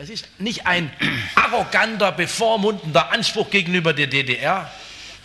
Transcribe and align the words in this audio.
Das 0.00 0.08
ist 0.08 0.26
nicht 0.38 0.66
ein 0.66 0.90
arroganter, 1.34 2.10
bevormundender 2.10 3.12
Anspruch 3.12 3.50
gegenüber 3.50 3.92
der 3.92 4.06
DDR, 4.06 4.70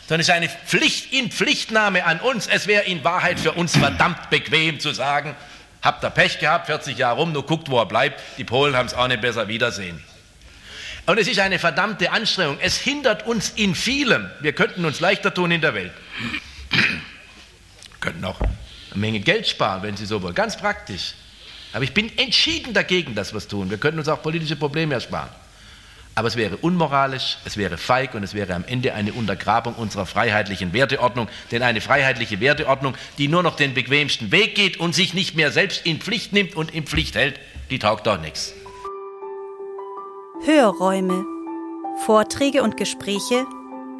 sondern 0.09 0.19
es 0.19 0.27
ist 0.27 0.33
eine 0.33 0.49
Pflicht 0.49 1.13
in 1.13 1.31
Pflichtnahme 1.31 2.03
an 2.03 2.19
uns. 2.19 2.45
Es 2.47 2.67
wäre 2.67 2.83
in 2.83 3.01
Wahrheit 3.05 3.39
für 3.39 3.53
uns 3.53 3.77
verdammt 3.77 4.29
bequem 4.29 4.81
zu 4.81 4.91
sagen, 4.91 5.33
habt 5.81 6.03
ihr 6.03 6.09
Pech 6.09 6.39
gehabt, 6.39 6.65
40 6.65 6.97
Jahre 6.97 7.15
rum, 7.15 7.31
nur 7.31 7.45
guckt, 7.45 7.69
wo 7.69 7.79
er 7.79 7.85
bleibt. 7.85 8.21
Die 8.37 8.43
Polen 8.43 8.75
haben 8.75 8.87
es 8.87 8.93
auch 8.93 9.07
nicht 9.07 9.21
besser 9.21 9.47
wiedersehen. 9.47 10.03
Und 11.05 11.17
es 11.19 11.29
ist 11.29 11.39
eine 11.39 11.57
verdammte 11.57 12.11
Anstrengung. 12.11 12.57
Es 12.59 12.75
hindert 12.75 13.25
uns 13.25 13.51
in 13.51 13.75
vielem. 13.75 14.29
Wir 14.41 14.51
könnten 14.51 14.83
uns 14.83 14.99
leichter 14.99 15.33
tun 15.33 15.51
in 15.51 15.61
der 15.61 15.73
Welt. 15.73 15.93
Wir 16.71 16.81
könnten 18.01 18.25
auch 18.25 18.41
eine 18.41 18.51
Menge 18.95 19.21
Geld 19.21 19.47
sparen, 19.47 19.83
wenn 19.83 19.95
Sie 19.95 20.05
so 20.05 20.21
wollen. 20.21 20.35
Ganz 20.35 20.57
praktisch. 20.57 21.13
Aber 21.75 21.83
ich 21.83 21.93
bin 21.93 22.09
entschieden 22.17 22.73
dagegen, 22.73 23.15
dass 23.15 23.33
wir 23.33 23.37
es 23.37 23.49
tun. 23.49 23.69
Wir 23.69 23.77
könnten 23.77 23.99
uns 23.99 24.07
auch 24.07 24.21
politische 24.21 24.55
Probleme 24.55 24.93
ersparen. 24.93 25.27
Aber 26.15 26.29
es 26.29 26.37
wäre 26.37 26.55
unmoralisch, 26.55 27.37
es 27.43 27.57
wäre 27.57 27.77
feig 27.77 28.13
und 28.13 28.23
es 28.23 28.33
wäre 28.33 28.55
am 28.55 28.63
Ende 28.65 28.93
eine 28.93 29.11
Untergrabung 29.11 29.73
unserer 29.73 30.05
freiheitlichen 30.05 30.71
Werteordnung. 30.71 31.27
Denn 31.51 31.63
eine 31.63 31.81
freiheitliche 31.81 32.39
Werteordnung, 32.39 32.95
die 33.17 33.27
nur 33.27 33.43
noch 33.43 33.57
den 33.57 33.73
bequemsten 33.73 34.31
Weg 34.31 34.55
geht 34.55 34.79
und 34.79 34.95
sich 34.95 35.13
nicht 35.13 35.35
mehr 35.35 35.51
selbst 35.51 35.85
in 35.85 35.99
Pflicht 35.99 36.31
nimmt 36.31 36.55
und 36.55 36.73
in 36.73 36.85
Pflicht 36.85 37.15
hält, 37.15 37.41
die 37.69 37.77
taugt 37.77 38.07
doch 38.07 38.21
nichts. 38.21 38.53
Hörräume. 40.45 41.25
Vorträge 42.05 42.63
und 42.63 42.77
Gespräche 42.77 43.45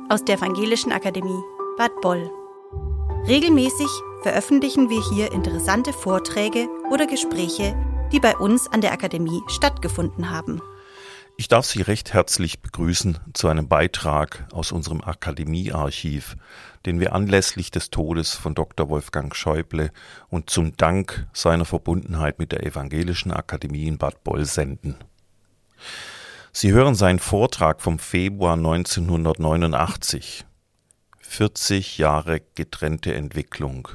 aus 0.08 0.24
der 0.24 0.38
Evangelischen 0.38 0.94
Akademie 0.94 1.44
Bad 1.78 2.00
Boll. 2.00 2.32
Regelmäßig 3.28 3.90
veröffentlichen 4.24 4.90
wir 4.90 5.02
hier 5.14 5.34
interessante 5.34 5.92
Vorträge 5.92 6.70
oder 6.92 7.08
Gespräche, 7.08 7.76
die 8.12 8.20
bei 8.20 8.36
uns 8.36 8.68
an 8.72 8.82
der 8.82 8.92
Akademie 8.92 9.42
stattgefunden 9.48 10.30
haben. 10.30 10.62
Ich 11.38 11.50
darf 11.50 11.66
Sie 11.66 11.82
recht 11.82 12.14
herzlich 12.14 12.62
begrüßen 12.62 13.20
zu 13.34 13.50
einem 13.50 13.68
Beitrag 13.68 14.48
aus 14.54 14.72
unserem 14.72 15.02
Akademiearchiv, 15.02 16.38
den 16.86 17.02
wir 17.02 17.14
anlässlich 17.14 17.72
des 17.72 17.90
Todes 17.90 18.36
von 18.36 18.56
Dr. 18.56 18.90
Wolfgang 18.90 19.36
Schäuble 19.36 19.92
und 20.30 20.50
zum 20.50 20.78
Dank 20.78 21.28
seiner 21.34 21.66
Verbundenheit 21.66 22.40
mit 22.40 22.54
der 22.54 22.66
Evangelischen 22.66 23.32
Akademie 23.32 23.88
in 23.88 23.98
Bad 23.98 24.24
Boll 24.24 24.46
senden. 24.46 24.96
Sie 26.54 26.72
hören 26.72 26.96
seinen 26.96 27.20
Vortrag 27.20 27.82
vom 27.82 28.00
Februar 28.00 28.54
1989. 28.54 30.46
40 31.20 31.98
Jahre 31.98 32.42
getrennte 32.56 33.14
Entwicklung 33.14 33.90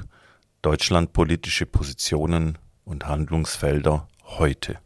Deutschlandpolitische 0.61 1.65
Positionen 1.65 2.59
und 2.85 3.07
Handlungsfelder 3.07 4.07
heute. 4.23 4.79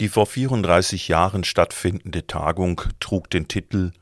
Die 0.00 0.08
vor 0.08 0.26
34 0.26 1.08
Jahren 1.08 1.44
stattfindende 1.44 2.26
Tagung 2.26 2.82
trug 3.00 3.30
den 3.30 3.48
Titel 3.48 3.92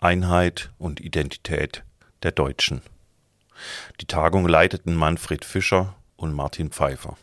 Einheit 0.00 0.72
und 0.78 1.00
Identität 1.00 1.84
der 2.22 2.32
Deutschen. 2.32 2.82
Die 4.00 4.06
Tagung 4.06 4.48
leiteten 4.48 4.94
Manfred 4.94 5.44
Fischer 5.44 5.94
und 6.16 6.32
Martin 6.32 6.70
Pfeiffer. 6.70 7.16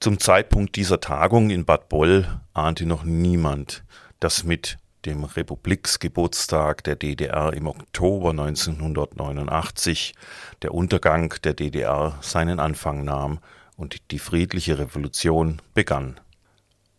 Zum 0.00 0.18
Zeitpunkt 0.18 0.76
dieser 0.76 1.00
Tagung 1.00 1.50
in 1.50 1.64
Bad 1.64 1.88
Boll 1.88 2.26
ahnte 2.52 2.86
noch 2.86 3.04
niemand, 3.04 3.84
dass 4.20 4.44
mit 4.44 4.78
dem 5.04 5.24
Republiksgeburtstag 5.24 6.84
der 6.84 6.96
DDR 6.96 7.52
im 7.52 7.66
Oktober 7.66 8.30
1989 8.30 10.14
der 10.62 10.72
Untergang 10.72 11.34
der 11.44 11.54
DDR 11.54 12.18
seinen 12.20 12.60
Anfang 12.60 13.04
nahm 13.04 13.40
und 13.76 14.10
die 14.10 14.18
friedliche 14.18 14.78
Revolution 14.78 15.60
begann. 15.74 16.20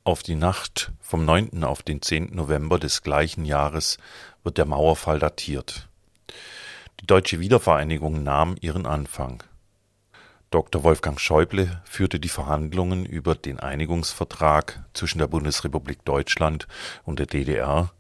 Auf 0.04 0.22
die 0.22 0.36
Nacht 0.36 0.92
vom 1.02 1.26
9. 1.26 1.64
auf 1.64 1.82
den 1.82 2.02
10. 2.02 2.36
November 2.36 2.78
des 2.78 3.02
gleichen 3.02 3.46
Jahres 3.46 3.98
wird 4.44 4.58
der 4.58 4.66
Mauerfall 4.66 5.20
datiert. 5.20 5.90
Die 7.00 7.08
deutsche 7.08 7.40
Wiedervereinigung 7.40 8.24
nahm 8.24 8.56
ihren 8.62 8.86
Anfang. 8.86 9.44
Dr. 10.52 10.84
Wolfgang 10.84 11.20
Schäuble 11.20 11.82
führte 11.86 12.20
die 12.20 12.30
Verhandlungen 12.30 13.06
über 13.06 13.36
den 13.36 13.60
Einigungsvertrag 13.60 14.86
zwischen 14.94 15.20
der 15.20 15.28
Bundesrepublik 15.28 16.06
Deutschland 16.06 16.68
und 17.04 17.20
der 17.20 17.26
DDR, 17.26 17.92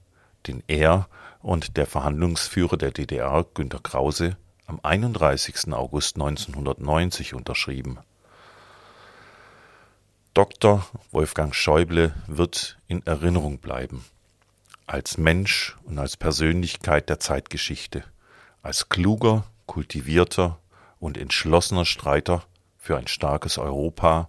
den 0.47 0.63
er 0.67 1.09
und 1.41 1.75
der 1.75 1.85
Verhandlungsführer 1.85 2.77
der 2.77 2.91
DDR, 2.91 3.45
Günter 3.53 3.79
Krause, 3.79 4.37
am 4.67 4.79
31. 4.81 5.73
August 5.73 6.15
1990 6.15 7.33
unterschrieben. 7.33 7.99
Dr. 10.35 10.85
Wolfgang 11.11 11.55
Schäuble 11.55 12.13
wird 12.27 12.77
in 12.87 13.05
Erinnerung 13.05 13.59
bleiben. 13.59 14.03
Als 14.85 15.17
Mensch 15.17 15.77
und 15.85 15.97
als 15.97 16.17
Persönlichkeit 16.17 17.07
der 17.07 17.21
Zeitgeschichte, 17.21 18.03
als 18.61 18.89
kluger, 18.89 19.45
kultivierter 19.65 20.59
und 20.99 21.17
entschlossener 21.17 21.85
Streiter 21.85 22.43
für 22.77 22.97
ein 22.97 23.07
starkes 23.07 23.57
Europa, 23.57 24.27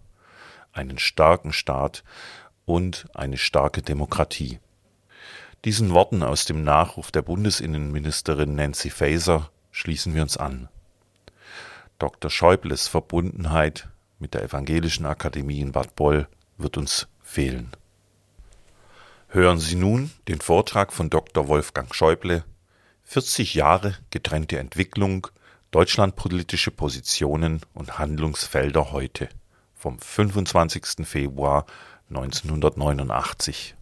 einen 0.72 1.00
starken 1.00 1.52
Staat 1.52 2.04
und 2.66 3.08
eine 3.12 3.36
starke 3.36 3.82
Demokratie. 3.82 4.60
Diesen 5.64 5.92
Worten 5.92 6.22
aus 6.22 6.44
dem 6.44 6.62
Nachruf 6.62 7.10
der 7.10 7.22
Bundesinnenministerin 7.22 8.54
Nancy 8.54 8.90
Faeser 8.90 9.50
schließen 9.72 10.14
wir 10.14 10.22
uns 10.22 10.36
an. 10.36 10.68
Dr. 11.98 12.30
Schäubles 12.30 12.86
Verbundenheit 12.86 13.88
mit 14.18 14.34
der 14.34 14.42
Evangelischen 14.42 15.06
Akademie 15.06 15.60
in 15.60 15.72
Bad 15.72 15.94
Boll 15.96 16.28
wird 16.56 16.76
uns 16.76 17.08
fehlen. 17.22 17.72
Hören 19.28 19.58
Sie 19.58 19.76
nun 19.76 20.10
den 20.28 20.40
Vortrag 20.40 20.92
von 20.92 21.10
Dr. 21.10 21.48
Wolfgang 21.48 21.94
Schäuble 21.94 22.44
40 23.04 23.54
Jahre 23.54 23.96
getrennte 24.10 24.58
Entwicklung 24.58 25.28
Deutschlandpolitische 25.70 26.70
Positionen 26.70 27.60
und 27.74 27.98
Handlungsfelder 27.98 28.92
heute 28.92 29.28
vom 29.74 29.98
25. 29.98 31.06
Februar 31.06 31.66
1989. 32.08 33.76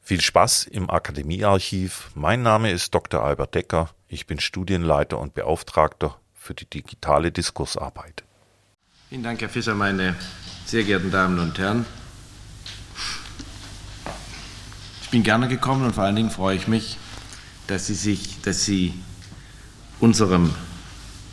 Viel 0.00 0.20
Spaß 0.20 0.64
im 0.64 0.90
Akademiearchiv. 0.90 2.10
Mein 2.14 2.42
Name 2.42 2.70
ist 2.70 2.94
Dr. 2.94 3.22
Albert 3.22 3.54
Decker. 3.54 3.90
Ich 4.08 4.26
bin 4.26 4.40
Studienleiter 4.40 5.18
und 5.18 5.34
Beauftragter 5.34 6.18
für 6.34 6.54
die 6.54 6.68
digitale 6.68 7.30
Diskursarbeit. 7.30 8.24
Vielen 9.12 9.24
Dank, 9.24 9.42
Herr 9.42 9.50
Fischer, 9.50 9.74
meine 9.74 10.16
sehr 10.64 10.84
geehrten 10.84 11.10
Damen 11.10 11.38
und 11.38 11.58
Herren. 11.58 11.84
Ich 15.02 15.10
bin 15.10 15.22
gerne 15.22 15.48
gekommen 15.48 15.84
und 15.84 15.94
vor 15.94 16.04
allen 16.04 16.16
Dingen 16.16 16.30
freue 16.30 16.56
ich 16.56 16.66
mich, 16.66 16.96
dass 17.66 17.86
Sie 17.88 17.94
sich, 17.94 18.40
dass 18.40 18.64
Sie 18.64 18.94
unserem 20.00 20.54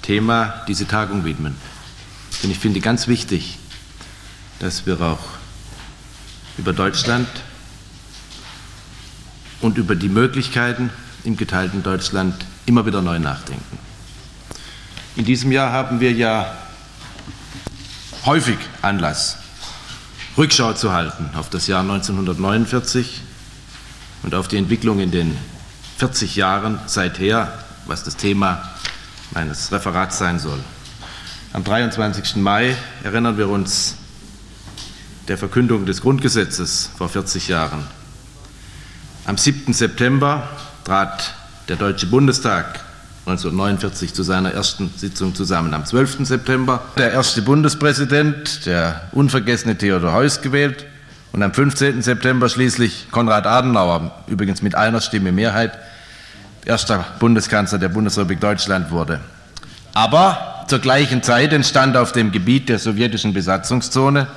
Thema 0.02 0.66
diese 0.68 0.88
Tagung 0.88 1.24
widmen. 1.24 1.56
Denn 2.44 2.52
ich 2.52 2.60
finde 2.60 2.82
ganz 2.82 3.08
wichtig, 3.08 3.58
dass 4.60 4.86
wir 4.86 5.00
auch 5.00 5.24
über 6.58 6.74
Deutschland 6.74 7.30
und 9.62 9.78
über 9.78 9.96
die 9.96 10.10
Möglichkeiten 10.10 10.90
im 11.24 11.38
geteilten 11.38 11.82
Deutschland 11.82 12.46
immer 12.66 12.86
wieder 12.86 13.02
neu 13.02 13.20
nachdenken. 13.20 13.80
In 15.16 15.24
diesem 15.24 15.54
Jahr 15.54 15.72
haben 15.72 16.02
wir 16.02 16.12
ja 16.12 16.58
häufig 18.30 18.60
Anlass, 18.84 19.38
Rückschau 20.38 20.74
zu 20.74 20.94
halten 20.94 21.32
auf 21.34 21.50
das 21.50 21.66
Jahr 21.66 21.82
1949 21.82 23.22
und 24.22 24.36
auf 24.36 24.48
die 24.48 24.58
Entwicklung 24.58 25.00
in 25.00 25.10
den 25.10 25.36
40 25.98 26.36
Jahren 26.36 26.78
seither, 26.86 27.52
was 27.88 28.04
das 28.04 28.18
Thema 28.18 28.70
meines 29.32 29.72
Referats 29.72 30.20
sein 30.20 30.38
soll. 30.38 30.60
Am 31.54 31.64
23. 31.64 32.36
Mai 32.36 32.78
erinnern 33.04 33.40
wir 33.40 33.50
uns 33.50 33.96
der 35.28 35.40
Verkündung 35.40 35.88
des 35.88 36.02
Grundgesetzes 36.02 36.92
vor 36.96 37.10
40 37.10 37.48
Jahren. 37.48 37.84
Am 39.26 39.40
7. 39.40 39.74
September 39.74 40.48
trat 40.84 41.34
der 41.68 41.78
Deutsche 41.78 42.06
Bundestag 42.06 42.80
1949 43.30 44.14
zu 44.14 44.24
seiner 44.24 44.52
ersten 44.52 44.92
Sitzung 44.96 45.36
zusammen. 45.36 45.74
Am 45.74 45.86
12. 45.86 46.26
September 46.26 46.82
der 46.98 47.12
erste 47.12 47.42
Bundespräsident, 47.42 48.66
der 48.66 49.02
unvergessene 49.12 49.78
Theodor 49.78 50.14
Heuss, 50.14 50.42
gewählt 50.42 50.86
und 51.32 51.44
am 51.44 51.54
15. 51.54 52.02
September 52.02 52.50
schließlich 52.50 53.08
Konrad 53.12 53.46
Adenauer, 53.46 54.12
übrigens 54.28 54.62
mit 54.62 54.74
einer 54.76 55.00
Stimme 55.02 55.32
Mehrheit, 55.32 55.78
erster 56.66 57.06
Bundeskanzler 57.20 57.78
der 57.78 57.90
Bundesrepublik 57.90 58.40
Deutschland 58.40 58.90
wurde. 58.90 59.20
Aber 59.94 60.66
zur 60.68 60.80
gleichen 60.80 61.22
Zeit 61.24 61.54
entstand 61.54 61.98
auf 61.98 62.12
dem 62.12 62.32
Gebiet 62.32 62.70
der 62.70 62.80
sowjetischen 62.80 63.34
Besatzungszone 63.34 64.28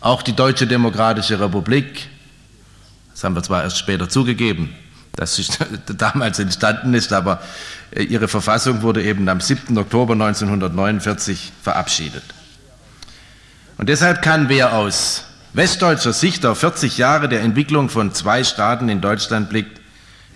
auch 0.00 0.22
die 0.22 0.34
Deutsche 0.34 0.66
Demokratische 0.66 1.40
Republik. 1.40 2.08
Das 3.12 3.24
haben 3.24 3.34
wir 3.34 3.42
zwar 3.42 3.64
erst 3.64 3.78
später 3.78 4.08
zugegeben, 4.08 4.74
dass 5.16 5.34
sie 5.36 5.46
damals 5.96 6.38
entstanden 6.38 6.94
ist, 6.94 7.12
aber 7.12 7.40
ihre 7.96 8.28
Verfassung 8.28 8.82
wurde 8.82 9.02
eben 9.02 9.28
am 9.28 9.40
7. 9.40 9.76
Oktober 9.78 10.12
1949 10.14 11.52
verabschiedet. 11.62 12.24
Und 13.78 13.88
deshalb 13.88 14.22
kann 14.22 14.48
wer 14.48 14.74
aus 14.74 15.24
westdeutscher 15.52 16.12
Sicht 16.12 16.44
auf 16.44 16.58
40 16.58 16.98
Jahre 16.98 17.28
der 17.28 17.40
Entwicklung 17.40 17.88
von 17.88 18.12
zwei 18.12 18.44
Staaten 18.44 18.88
in 18.88 19.00
Deutschland 19.00 19.48
blickt, 19.48 19.80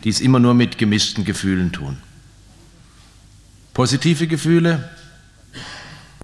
die 0.04 0.08
es 0.08 0.20
immer 0.20 0.38
nur 0.38 0.54
mit 0.54 0.78
gemischten 0.78 1.24
Gefühlen 1.24 1.72
tun. 1.72 1.98
Positive 3.74 4.26
Gefühle, 4.26 4.90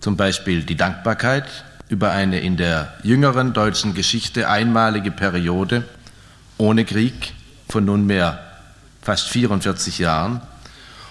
zum 0.01 0.17
Beispiel 0.17 0.63
die 0.63 0.77
Dankbarkeit 0.77 1.65
über 1.89 2.11
eine 2.11 2.41
in 2.41 2.57
der 2.57 2.95
jüngeren 3.03 3.53
deutschen 3.53 3.95
Geschichte 3.95 4.49
einmalige 4.49 5.11
Periode 5.11 5.85
ohne 6.59 6.85
Krieg 6.85 7.33
von 7.69 7.85
nunmehr 7.85 8.41
fast 9.01 9.29
44 9.29 9.99
Jahren, 9.99 10.43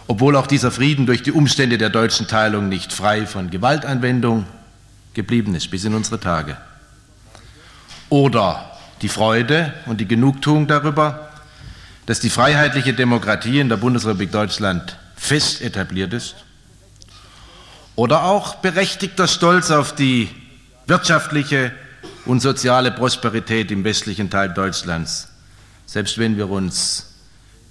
obwohl 0.07 0.35
auch 0.35 0.47
dieser 0.47 0.71
Frieden 0.71 1.05
durch 1.05 1.21
die 1.21 1.31
Umstände 1.31 1.77
der 1.77 1.89
deutschen 1.89 2.27
Teilung 2.27 2.69
nicht 2.69 2.93
frei 2.93 3.25
von 3.25 3.49
Gewaltanwendung 3.49 4.45
geblieben 5.13 5.53
ist 5.55 5.69
bis 5.69 5.83
in 5.83 5.93
unsere 5.93 6.19
Tage. 6.19 6.57
Oder 8.09 8.71
die 9.01 9.09
Freude 9.09 9.73
und 9.85 9.99
die 9.99 10.07
Genugtuung 10.07 10.67
darüber, 10.67 11.29
dass 12.05 12.21
die 12.21 12.29
freiheitliche 12.29 12.93
Demokratie 12.93 13.59
in 13.59 13.67
der 13.67 13.77
Bundesrepublik 13.77 14.31
Deutschland 14.31 14.97
fest 15.17 15.61
etabliert 15.61 16.13
ist. 16.13 16.35
Oder 17.95 18.23
auch 18.23 18.55
berechtigter 18.55 19.27
Stolz 19.27 19.71
auf 19.71 19.93
die 19.93 20.29
wirtschaftliche 20.85 21.73
und 22.25 22.39
soziale 22.39 22.91
Prosperität 22.91 23.71
im 23.71 23.83
westlichen 23.83 24.29
Teil 24.29 24.53
Deutschlands, 24.53 25.29
selbst 25.85 26.17
wenn 26.17 26.37
wir 26.37 26.49
uns 26.49 27.16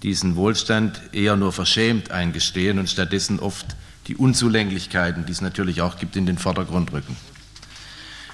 diesen 0.03 0.37
Wohlstand 0.37 1.01
eher 1.13 1.37
nur 1.37 1.53
verschämt 1.53 2.11
eingestehen 2.11 2.79
und 2.79 2.89
stattdessen 2.89 3.41
oft 3.41 3.77
die 4.07 4.17
Unzulänglichkeiten, 4.17 5.27
die 5.27 5.33
es 5.33 5.41
natürlich 5.41 5.81
auch 5.81 5.99
gibt, 5.99 6.17
in 6.17 6.27
den 6.27 6.39
Vordergrund 6.39 6.93
rücken. 6.93 7.17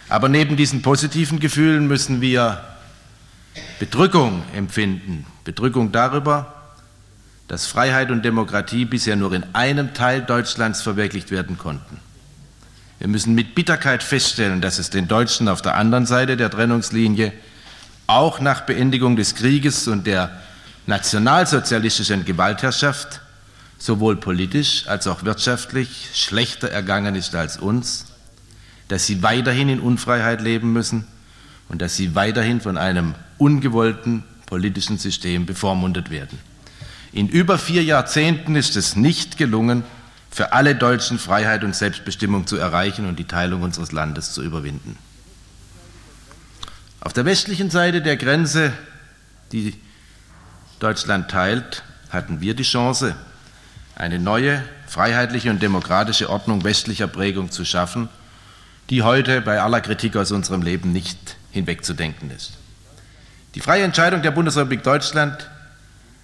Aber 0.08 0.28
neben 0.28 0.56
diesen 0.56 0.82
positiven 0.82 1.40
Gefühlen 1.40 1.86
müssen 1.86 2.20
wir 2.20 2.62
Bedrückung 3.78 4.42
empfinden. 4.54 5.24
Bedrückung 5.44 5.92
darüber, 5.92 6.54
dass 7.48 7.66
Freiheit 7.66 8.10
und 8.10 8.24
Demokratie 8.24 8.84
bisher 8.84 9.16
nur 9.16 9.32
in 9.32 9.44
einem 9.54 9.94
Teil 9.94 10.22
Deutschlands 10.22 10.82
verwirklicht 10.82 11.30
werden 11.30 11.58
konnten. 11.58 11.98
Wir 12.98 13.08
müssen 13.08 13.34
mit 13.34 13.54
Bitterkeit 13.54 14.02
feststellen, 14.02 14.60
dass 14.60 14.78
es 14.78 14.90
den 14.90 15.08
Deutschen 15.08 15.48
auf 15.48 15.60
der 15.60 15.74
anderen 15.74 16.06
Seite 16.06 16.36
der 16.36 16.50
Trennungslinie 16.50 17.32
auch 18.06 18.40
nach 18.40 18.62
Beendigung 18.62 19.16
des 19.16 19.34
Krieges 19.34 19.88
und 19.88 20.06
der 20.06 20.30
nationalsozialistischen 20.86 22.24
Gewaltherrschaft 22.24 23.20
sowohl 23.78 24.16
politisch 24.16 24.86
als 24.86 25.06
auch 25.06 25.24
wirtschaftlich 25.24 26.10
schlechter 26.14 26.70
ergangen 26.70 27.14
ist 27.14 27.34
als 27.34 27.56
uns, 27.56 28.06
dass 28.88 29.06
sie 29.06 29.22
weiterhin 29.22 29.68
in 29.68 29.80
Unfreiheit 29.80 30.40
leben 30.40 30.72
müssen 30.72 31.06
und 31.68 31.82
dass 31.82 31.96
sie 31.96 32.14
weiterhin 32.14 32.60
von 32.60 32.76
einem 32.76 33.14
ungewollten 33.38 34.24
politischen 34.46 34.98
System 34.98 35.46
bevormundet 35.46 36.10
werden. 36.10 36.38
In 37.12 37.28
über 37.28 37.58
vier 37.58 37.82
Jahrzehnten 37.82 38.56
ist 38.56 38.76
es 38.76 38.96
nicht 38.96 39.36
gelungen, 39.36 39.84
für 40.30 40.52
alle 40.52 40.74
Deutschen 40.74 41.18
Freiheit 41.18 41.62
und 41.62 41.76
Selbstbestimmung 41.76 42.46
zu 42.46 42.56
erreichen 42.56 43.06
und 43.06 43.18
die 43.18 43.26
Teilung 43.26 43.62
unseres 43.62 43.92
Landes 43.92 44.32
zu 44.32 44.42
überwinden. 44.42 44.96
Auf 47.00 47.12
der 47.12 47.26
westlichen 47.26 47.68
Seite 47.68 48.00
der 48.00 48.16
Grenze, 48.16 48.72
die 49.52 49.74
Deutschland 50.82 51.30
teilt, 51.30 51.84
hatten 52.10 52.40
wir 52.40 52.54
die 52.54 52.64
Chance, 52.64 53.14
eine 53.94 54.18
neue, 54.18 54.64
freiheitliche 54.88 55.50
und 55.50 55.62
demokratische 55.62 56.28
Ordnung 56.28 56.64
westlicher 56.64 57.06
Prägung 57.06 57.52
zu 57.52 57.64
schaffen, 57.64 58.08
die 58.90 59.02
heute 59.02 59.40
bei 59.42 59.60
aller 59.60 59.80
Kritik 59.80 60.16
aus 60.16 60.32
unserem 60.32 60.62
Leben 60.62 60.92
nicht 60.92 61.36
hinwegzudenken 61.52 62.30
ist. 62.30 62.54
Die 63.54 63.60
freie 63.60 63.84
Entscheidung 63.84 64.22
der 64.22 64.32
Bundesrepublik 64.32 64.82
Deutschland, 64.82 65.48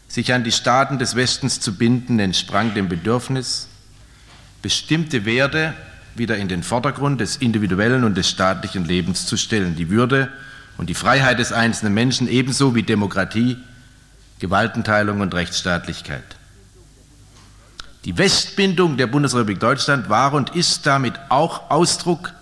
sich 0.09 0.33
an 0.33 0.43
die 0.43 0.53
Staaten 0.53 0.99
des 0.99 1.15
Westens 1.15 1.61
zu 1.61 1.77
binden, 1.77 2.19
entsprang 2.19 2.75
dem 2.75 2.89
Bedürfnis, 2.89 3.69
bestimmte 4.63 5.25
Werte 5.25 5.75
wieder 6.17 6.37
in 6.37 6.49
den 6.49 6.65
Vordergrund 6.65 7.21
des 7.21 7.37
individuellen 7.37 8.03
und 8.03 8.17
des 8.17 8.29
staatlichen 8.29 8.85
Lebens 8.85 9.27
zu 9.27 9.37
stellen. 9.37 9.77
Die 9.77 9.91
Würde 9.91 10.33
und 10.79 10.89
die 10.89 10.95
Freiheit 10.95 11.39
des 11.39 11.53
einzelnen 11.53 11.95
Menschen 11.95 12.29
ebenso 12.29 12.75
wie 12.75 12.83
Demokratie, 12.83 13.57
Gewaltenteilung 14.39 15.21
und 15.21 15.35
Rechtsstaatlichkeit. 15.35 16.25
Die 18.05 18.17
Westbindung 18.17 18.97
der 18.97 19.07
Bundesrepublik 19.07 19.61
Deutschland 19.61 20.09
war 20.09 20.33
und 20.33 20.55
ist 20.55 20.87
damit 20.87 21.15
auch 21.29 21.71
Ausdruck 21.71 22.33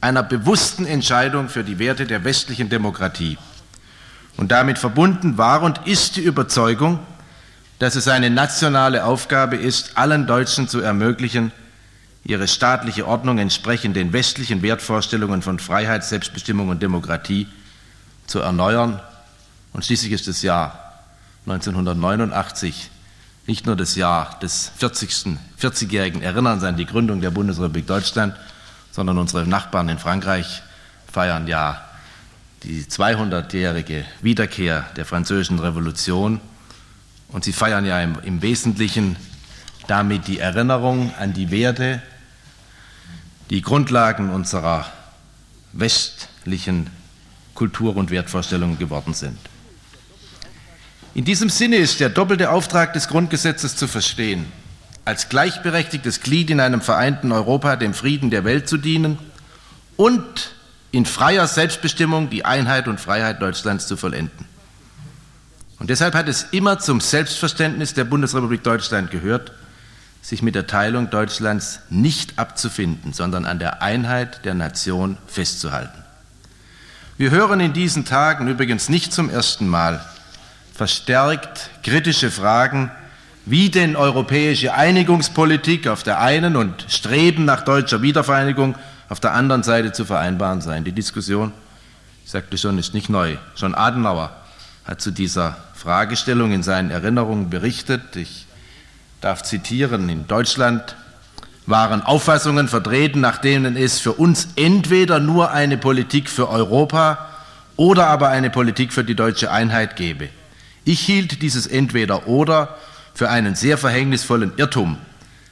einer 0.00 0.22
bewussten 0.22 0.86
Entscheidung 0.86 1.48
für 1.48 1.64
die 1.64 1.78
Werte 1.78 2.06
der 2.06 2.24
westlichen 2.24 2.68
Demokratie. 2.68 3.38
Und 4.36 4.52
damit 4.52 4.78
verbunden 4.78 5.38
war 5.38 5.62
und 5.62 5.86
ist 5.86 6.16
die 6.16 6.22
Überzeugung, 6.22 7.00
dass 7.78 7.96
es 7.96 8.08
eine 8.08 8.30
nationale 8.30 9.04
Aufgabe 9.04 9.56
ist, 9.56 9.96
allen 9.96 10.26
Deutschen 10.26 10.68
zu 10.68 10.80
ermöglichen, 10.80 11.52
ihre 12.24 12.48
staatliche 12.48 13.06
Ordnung 13.06 13.38
entsprechend 13.38 13.96
den 13.96 14.12
westlichen 14.12 14.62
Wertvorstellungen 14.62 15.42
von 15.42 15.58
Freiheit, 15.58 16.04
Selbstbestimmung 16.04 16.68
und 16.68 16.82
Demokratie 16.82 17.46
zu 18.26 18.40
erneuern. 18.40 19.00
Und 19.72 19.84
schließlich 19.84 20.12
ist 20.12 20.28
das 20.28 20.42
Jahr 20.42 20.93
1989 21.46 22.90
nicht 23.46 23.66
nur 23.66 23.76
das 23.76 23.96
Jahr 23.96 24.38
des 24.40 24.72
40. 24.76 25.36
40-jährigen 25.60 26.22
Erinnerns 26.22 26.64
an 26.64 26.76
die 26.76 26.86
Gründung 26.86 27.20
der 27.20 27.30
Bundesrepublik 27.30 27.86
Deutschland, 27.86 28.34
sondern 28.90 29.18
unsere 29.18 29.46
Nachbarn 29.46 29.88
in 29.88 29.98
Frankreich 29.98 30.62
feiern 31.12 31.46
ja 31.46 31.84
die 32.62 32.84
200-jährige 32.84 34.04
Wiederkehr 34.22 34.86
der 34.96 35.04
Französischen 35.04 35.58
Revolution 35.58 36.40
und 37.28 37.44
sie 37.44 37.52
feiern 37.52 37.84
ja 37.84 38.00
im, 38.00 38.18
im 38.22 38.40
Wesentlichen 38.40 39.16
damit 39.86 40.28
die 40.28 40.38
Erinnerung 40.38 41.12
an 41.18 41.34
die 41.34 41.50
Werte, 41.50 42.00
die 43.50 43.60
Grundlagen 43.60 44.30
unserer 44.30 44.86
westlichen 45.72 46.88
Kultur- 47.54 47.96
und 47.96 48.10
Wertvorstellungen 48.10 48.78
geworden 48.78 49.12
sind. 49.12 49.38
In 51.14 51.24
diesem 51.24 51.48
Sinne 51.48 51.76
ist 51.76 52.00
der 52.00 52.08
doppelte 52.08 52.50
Auftrag 52.50 52.92
des 52.92 53.06
Grundgesetzes 53.06 53.76
zu 53.76 53.86
verstehen, 53.86 54.46
als 55.04 55.28
gleichberechtigtes 55.28 56.20
Glied 56.20 56.50
in 56.50 56.58
einem 56.58 56.80
vereinten 56.80 57.30
Europa 57.30 57.76
dem 57.76 57.94
Frieden 57.94 58.30
der 58.30 58.44
Welt 58.44 58.68
zu 58.68 58.78
dienen 58.78 59.18
und 59.96 60.50
in 60.90 61.06
freier 61.06 61.46
Selbstbestimmung 61.46 62.30
die 62.30 62.44
Einheit 62.44 62.88
und 62.88 63.00
Freiheit 63.00 63.40
Deutschlands 63.40 63.86
zu 63.86 63.96
vollenden. 63.96 64.46
Und 65.78 65.90
deshalb 65.90 66.14
hat 66.14 66.28
es 66.28 66.46
immer 66.50 66.80
zum 66.80 67.00
Selbstverständnis 67.00 67.94
der 67.94 68.04
Bundesrepublik 68.04 68.64
Deutschland 68.64 69.12
gehört, 69.12 69.52
sich 70.20 70.42
mit 70.42 70.56
der 70.56 70.66
Teilung 70.66 71.10
Deutschlands 71.10 71.80
nicht 71.90 72.40
abzufinden, 72.40 73.12
sondern 73.12 73.44
an 73.44 73.60
der 73.60 73.82
Einheit 73.82 74.44
der 74.44 74.54
Nation 74.54 75.16
festzuhalten. 75.28 76.02
Wir 77.18 77.30
hören 77.30 77.60
in 77.60 77.72
diesen 77.72 78.04
Tagen 78.04 78.48
übrigens 78.48 78.88
nicht 78.88 79.12
zum 79.12 79.30
ersten 79.30 79.68
Mal 79.68 80.04
verstärkt 80.74 81.70
kritische 81.84 82.30
Fragen, 82.30 82.90
wie 83.46 83.70
denn 83.70 83.94
europäische 83.94 84.74
Einigungspolitik 84.74 85.86
auf 85.86 86.02
der 86.02 86.20
einen 86.20 86.56
und 86.56 86.86
Streben 86.88 87.44
nach 87.44 87.62
deutscher 87.62 88.02
Wiedervereinigung 88.02 88.74
auf 89.08 89.20
der 89.20 89.32
anderen 89.32 89.62
Seite 89.62 89.92
zu 89.92 90.04
vereinbaren 90.04 90.60
seien. 90.60 90.84
Die 90.84 90.92
Diskussion, 90.92 91.52
ich 92.24 92.30
sagte 92.30 92.58
schon, 92.58 92.78
ist 92.78 92.94
nicht 92.94 93.08
neu. 93.08 93.36
Schon 93.54 93.74
Adenauer 93.74 94.30
hat 94.84 95.00
zu 95.00 95.10
dieser 95.10 95.56
Fragestellung 95.74 96.52
in 96.52 96.62
seinen 96.62 96.90
Erinnerungen 96.90 97.50
berichtet. 97.50 98.16
Ich 98.16 98.46
darf 99.20 99.42
zitieren, 99.42 100.08
in 100.08 100.26
Deutschland 100.26 100.96
waren 101.66 102.02
Auffassungen 102.02 102.68
vertreten, 102.68 103.20
nach 103.20 103.38
denen 103.38 103.76
es 103.76 104.00
für 104.00 104.12
uns 104.12 104.48
entweder 104.56 105.20
nur 105.20 105.52
eine 105.52 105.78
Politik 105.78 106.28
für 106.28 106.48
Europa 106.48 107.26
oder 107.76 108.06
aber 108.08 108.28
eine 108.28 108.50
Politik 108.50 108.92
für 108.92 109.04
die 109.04 109.14
deutsche 109.14 109.50
Einheit 109.50 109.96
gäbe. 109.96 110.28
Ich 110.84 111.00
hielt 111.00 111.42
dieses 111.42 111.66
entweder 111.66 112.26
oder 112.26 112.76
für 113.14 113.30
einen 113.30 113.54
sehr 113.54 113.78
verhängnisvollen 113.78 114.52
Irrtum. 114.56 114.98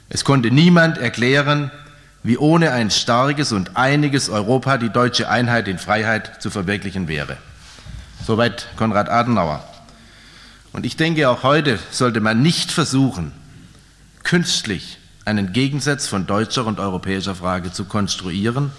Es 0.08 0.24
konnte 0.24 0.50
niemand 0.50 0.98
erklären, 0.98 1.70
wie 2.22 2.36
ohne 2.36 2.72
ein 2.72 2.90
starkes 2.90 3.52
und 3.52 3.76
einiges 3.76 4.28
Europa 4.28 4.78
die 4.78 4.90
deutsche 4.90 5.28
Einheit 5.28 5.68
in 5.68 5.78
Freiheit 5.78 6.42
zu 6.42 6.50
verwirklichen 6.50 7.08
wäre. 7.08 7.36
Soweit 8.24 8.68
Konrad 8.76 9.08
Adenauer. 9.08 9.64
Und 10.72 10.86
ich 10.86 10.96
denke, 10.96 11.28
auch 11.28 11.42
heute 11.42 11.78
sollte 11.90 12.20
man 12.20 12.42
nicht 12.42 12.70
versuchen, 12.70 13.32
künstlich 14.22 14.98
einen 15.24 15.52
Gegensatz 15.52 16.06
von 16.06 16.26
deutscher 16.26 16.66
und 16.66 16.78
europäischer 16.78 17.34
Frage 17.34 17.72
zu 17.72 17.84
konstruieren 17.84 18.70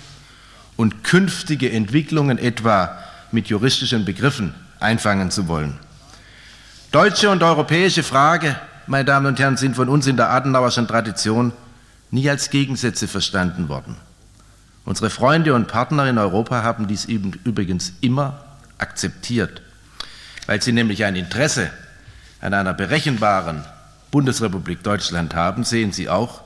und 0.77 1.03
künftige 1.03 1.72
Entwicklungen 1.72 2.38
etwa 2.38 2.98
mit 3.31 3.48
juristischen 3.48 4.05
Begriffen 4.05 4.53
einfangen 4.79 5.31
zu 5.31 5.48
wollen. 5.48 5.77
Deutsche 6.93 7.31
und 7.31 7.41
europäische 7.41 8.03
Frage, 8.03 8.55
meine 8.85 9.03
Damen 9.03 9.25
und 9.25 9.39
Herren, 9.39 9.57
sind 9.57 9.75
von 9.75 9.89
uns 9.89 10.05
in 10.05 10.15
der 10.15 10.29
Adenauerschen 10.29 10.88
Tradition 10.88 11.51
nie 12.12 12.29
als 12.29 12.51
Gegensätze 12.51 13.07
verstanden 13.07 13.67
worden. 13.67 13.95
Unsere 14.85 15.09
Freunde 15.09 15.55
und 15.55 15.67
Partner 15.67 16.07
in 16.07 16.19
Europa 16.19 16.62
haben 16.62 16.85
dies 16.85 17.05
übrigens 17.05 17.93
immer 18.01 18.43
akzeptiert, 18.77 19.63
weil 20.45 20.62
sie 20.62 20.71
nämlich 20.71 21.03
ein 21.03 21.15
Interesse 21.15 21.71
an 22.41 22.53
einer 22.53 22.75
berechenbaren 22.75 23.63
Bundesrepublik 24.12 24.83
Deutschland 24.83 25.33
haben, 25.33 25.63
sehen 25.63 25.93
sie 25.93 26.09
auch, 26.09 26.41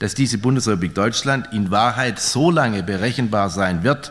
dass 0.00 0.16
diese 0.16 0.38
Bundesrepublik 0.38 0.96
Deutschland 0.96 1.52
in 1.52 1.70
Wahrheit 1.70 2.18
so 2.18 2.50
lange 2.50 2.82
berechenbar 2.82 3.48
sein 3.48 3.84
wird, 3.84 4.10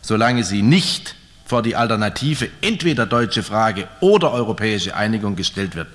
solange 0.00 0.44
sie 0.44 0.62
nicht 0.62 1.16
vor 1.54 1.62
die 1.62 1.76
Alternative 1.76 2.50
entweder 2.62 3.06
deutsche 3.06 3.44
Frage 3.44 3.86
oder 4.00 4.32
europäische 4.32 4.96
Einigung 4.96 5.36
gestellt 5.36 5.76
wird. 5.76 5.86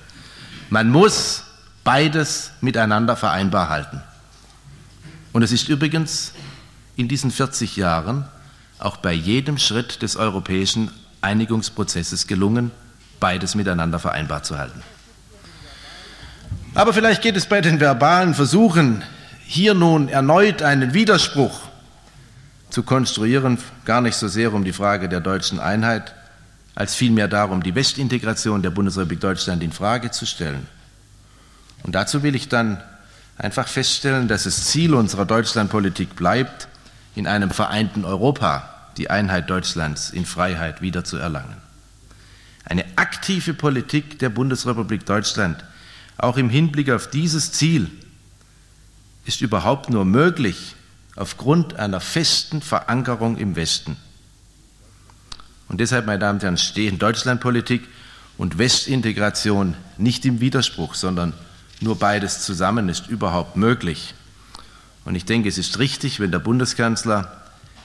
Man 0.70 0.89
muss 0.89 1.44
beides 1.84 2.51
miteinander 2.62 3.18
vereinbar 3.18 3.68
halten. 3.68 4.01
Und 5.34 5.44
es 5.44 5.51
ist 5.51 5.68
übrigens 5.68 6.32
in 6.96 7.10
diesen 7.10 7.30
40 7.30 7.75
Jahren 7.75 8.24
auch 8.78 8.96
bei 8.96 9.12
jedem 9.12 9.58
Schritt 9.58 10.01
des 10.01 10.16
europäischen 10.16 10.92
Einigungsprozesses 11.20 12.28
gelungen, 12.28 12.72
beides 13.20 13.54
miteinander 13.54 14.00
vereinbar 14.00 14.44
zu 14.44 14.58
halten. 14.58 14.82
Aber 16.74 16.94
vielleicht 16.94 17.22
geht 17.22 17.36
es 17.36 17.48
bei 17.48 17.60
den 17.60 17.82
verbalen 17.82 18.34
Versuchen, 18.34 19.04
hier 19.46 19.74
nun 19.74 20.08
erneut 20.08 20.62
einen 20.62 20.94
Widerspruch 20.94 21.68
zu 22.69 22.83
konstruieren, 22.83 23.57
gar 23.85 24.01
nicht 24.01 24.15
so 24.15 24.27
sehr 24.27 24.53
um 24.53 24.63
die 24.63 24.73
Frage 24.73 25.09
der 25.09 25.21
deutschen 25.21 25.59
Einheit, 25.59 26.13
als 26.75 26.95
vielmehr 26.95 27.27
darum, 27.27 27.63
die 27.63 27.75
Westintegration 27.75 28.61
der 28.61 28.69
Bundesrepublik 28.69 29.19
Deutschland 29.19 29.63
in 29.63 29.71
Frage 29.71 30.11
zu 30.11 30.25
stellen. 30.25 30.67
Und 31.83 31.95
dazu 31.95 32.23
will 32.23 32.35
ich 32.35 32.47
dann 32.47 32.81
einfach 33.38 33.67
feststellen, 33.67 34.27
dass 34.27 34.45
es 34.45 34.67
Ziel 34.67 34.93
unserer 34.93 35.25
Deutschlandpolitik 35.25 36.15
bleibt, 36.15 36.67
in 37.15 37.27
einem 37.27 37.49
vereinten 37.49 38.05
Europa 38.05 38.69
die 38.97 39.09
Einheit 39.09 39.49
Deutschlands 39.49 40.09
in 40.11 40.25
Freiheit 40.25 40.81
wiederzuerlangen. 40.81 41.57
Eine 42.65 42.85
aktive 42.97 43.53
Politik 43.53 44.19
der 44.19 44.29
Bundesrepublik 44.29 45.05
Deutschland, 45.05 45.63
auch 46.17 46.38
im 46.38 46.49
Hinblick 46.49 46.91
auf 46.91 47.09
dieses 47.09 47.51
Ziel, 47.51 47.89
ist 49.25 49.41
überhaupt 49.41 49.89
nur 49.89 50.05
möglich 50.05 50.75
aufgrund 51.19 51.75
einer 51.75 51.99
festen 51.99 52.61
Verankerung 52.61 53.38
im 53.38 53.55
Westen. 53.55 53.97
Und 55.67 55.81
deshalb, 55.81 56.05
meine 56.05 56.19
Damen 56.19 56.38
und 56.38 56.43
Herren, 56.43 56.57
stehen 56.57 56.97
Deutschlandpolitik 56.97 57.88
und 58.38 58.57
Westintegration 58.57 59.75
nicht 59.97 60.25
im 60.25 60.39
Widerspruch, 60.39 60.95
sondern 60.95 61.33
nur 61.81 61.99
beides 61.99 62.41
zusammen 62.41 62.88
ist 62.88 63.07
überhaupt 63.07 63.57
möglich. 63.57 64.15
Und 65.03 65.15
ich 65.15 65.25
denke, 65.25 65.49
es 65.49 65.57
ist 65.57 65.77
richtig, 65.77 66.19
wenn 66.21 66.31
der 66.31 66.39
Bundeskanzler 66.39 67.41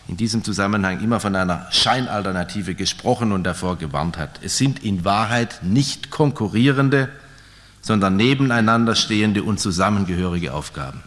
in 0.06 0.16
diesem 0.16 0.44
Zusammenhang 0.44 1.00
immer 1.00 1.18
von 1.18 1.34
einer 1.34 1.66
Scheinalternative 1.72 2.74
gesprochen 2.74 3.32
und 3.32 3.42
davor 3.44 3.76
gewarnt 3.76 4.16
hat. 4.16 4.40
Es 4.42 4.58
sind 4.58 4.84
in 4.84 5.04
Wahrheit 5.04 5.60
nicht 5.62 6.10
konkurrierende, 6.10 7.08
sondern 7.80 8.16
nebeneinander 8.16 8.94
stehende 8.94 9.42
und 9.42 9.58
zusammengehörige 9.58 10.54
Aufgaben. 10.54 11.02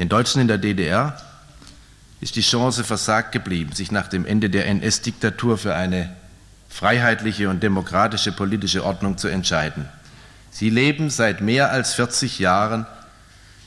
Den 0.00 0.08
Deutschen 0.08 0.40
in 0.40 0.48
der 0.48 0.56
DDR 0.56 1.20
ist 2.22 2.34
die 2.36 2.40
Chance 2.40 2.84
versagt 2.84 3.32
geblieben, 3.32 3.72
sich 3.72 3.92
nach 3.92 4.08
dem 4.08 4.24
Ende 4.24 4.48
der 4.48 4.64
NS-Diktatur 4.64 5.58
für 5.58 5.74
eine 5.74 6.16
freiheitliche 6.70 7.50
und 7.50 7.62
demokratische 7.62 8.32
politische 8.32 8.82
Ordnung 8.82 9.18
zu 9.18 9.28
entscheiden. 9.28 9.86
Sie 10.50 10.70
leben 10.70 11.10
seit 11.10 11.42
mehr 11.42 11.70
als 11.70 11.92
40 11.92 12.38
Jahren 12.38 12.86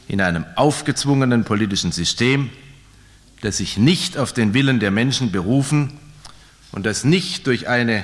in 0.07 0.21
einem 0.21 0.43
aufgezwungenen 0.55 1.43
politischen 1.43 1.91
System, 1.91 2.49
das 3.41 3.57
sich 3.57 3.77
nicht 3.77 4.17
auf 4.17 4.33
den 4.33 4.55
Willen 4.55 4.79
der 4.79 4.89
Menschen 4.89 5.31
berufen 5.31 5.99
und 6.71 6.87
das 6.87 7.03
nicht 7.03 7.45
durch 7.45 7.67
eine 7.67 8.03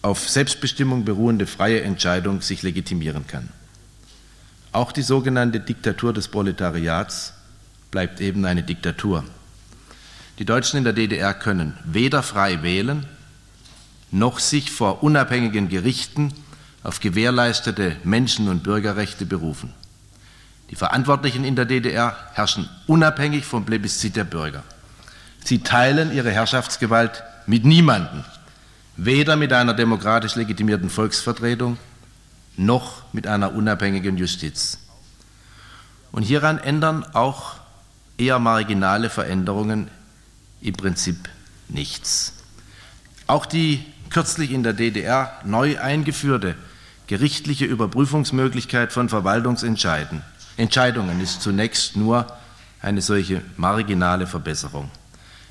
auf 0.00 0.28
Selbstbestimmung 0.28 1.04
beruhende 1.04 1.48
freie 1.48 1.80
Entscheidung 1.80 2.40
sich 2.40 2.62
legitimieren 2.62 3.26
kann. 3.26 3.48
Auch 4.72 4.92
die 4.92 5.02
sogenannte 5.02 5.58
Diktatur 5.58 6.12
des 6.12 6.28
Proletariats 6.28 7.34
bleibt 7.90 8.20
eben 8.20 8.44
eine 8.44 8.62
Diktatur. 8.62 9.24
Die 10.38 10.44
Deutschen 10.44 10.78
in 10.78 10.84
der 10.84 10.92
DDR 10.92 11.34
können 11.34 11.76
weder 11.84 12.22
frei 12.22 12.62
wählen, 12.62 13.04
noch 14.12 14.38
sich 14.38 14.70
vor 14.70 15.02
unabhängigen 15.02 15.68
Gerichten 15.68 16.32
auf 16.82 17.00
gewährleistete 17.00 17.96
Menschen- 18.04 18.48
und 18.48 18.62
Bürgerrechte 18.62 19.26
berufen. 19.26 19.74
Die 20.70 20.76
Verantwortlichen 20.76 21.44
in 21.44 21.56
der 21.56 21.64
DDR 21.64 22.16
herrschen 22.32 22.68
unabhängig 22.86 23.44
vom 23.44 23.66
Plebiszit 23.66 24.14
der 24.14 24.24
Bürger. 24.24 24.62
Sie 25.44 25.58
teilen 25.58 26.12
ihre 26.14 26.30
Herrschaftsgewalt 26.30 27.24
mit 27.46 27.64
niemandem, 27.64 28.24
weder 28.96 29.34
mit 29.34 29.52
einer 29.52 29.74
demokratisch 29.74 30.36
legitimierten 30.36 30.88
Volksvertretung 30.88 31.76
noch 32.56 33.02
mit 33.12 33.26
einer 33.26 33.54
unabhängigen 33.54 34.16
Justiz. 34.16 34.78
Und 36.12 36.22
hieran 36.22 36.58
ändern 36.58 37.04
auch 37.14 37.54
eher 38.18 38.38
marginale 38.38 39.10
Veränderungen 39.10 39.88
im 40.60 40.74
Prinzip 40.74 41.28
nichts. 41.68 42.34
Auch 43.26 43.46
die 43.46 43.84
kürzlich 44.10 44.50
in 44.50 44.62
der 44.62 44.72
DDR 44.72 45.32
neu 45.44 45.80
eingeführte 45.80 46.56
gerichtliche 47.06 47.64
Überprüfungsmöglichkeit 47.64 48.92
von 48.92 49.08
Verwaltungsentscheidungen 49.08 51.20
ist 51.20 51.42
zunächst 51.42 51.96
nur 51.96 52.26
eine 52.80 53.02
solche 53.02 53.42
marginale 53.56 54.28
Verbesserung. 54.28 54.90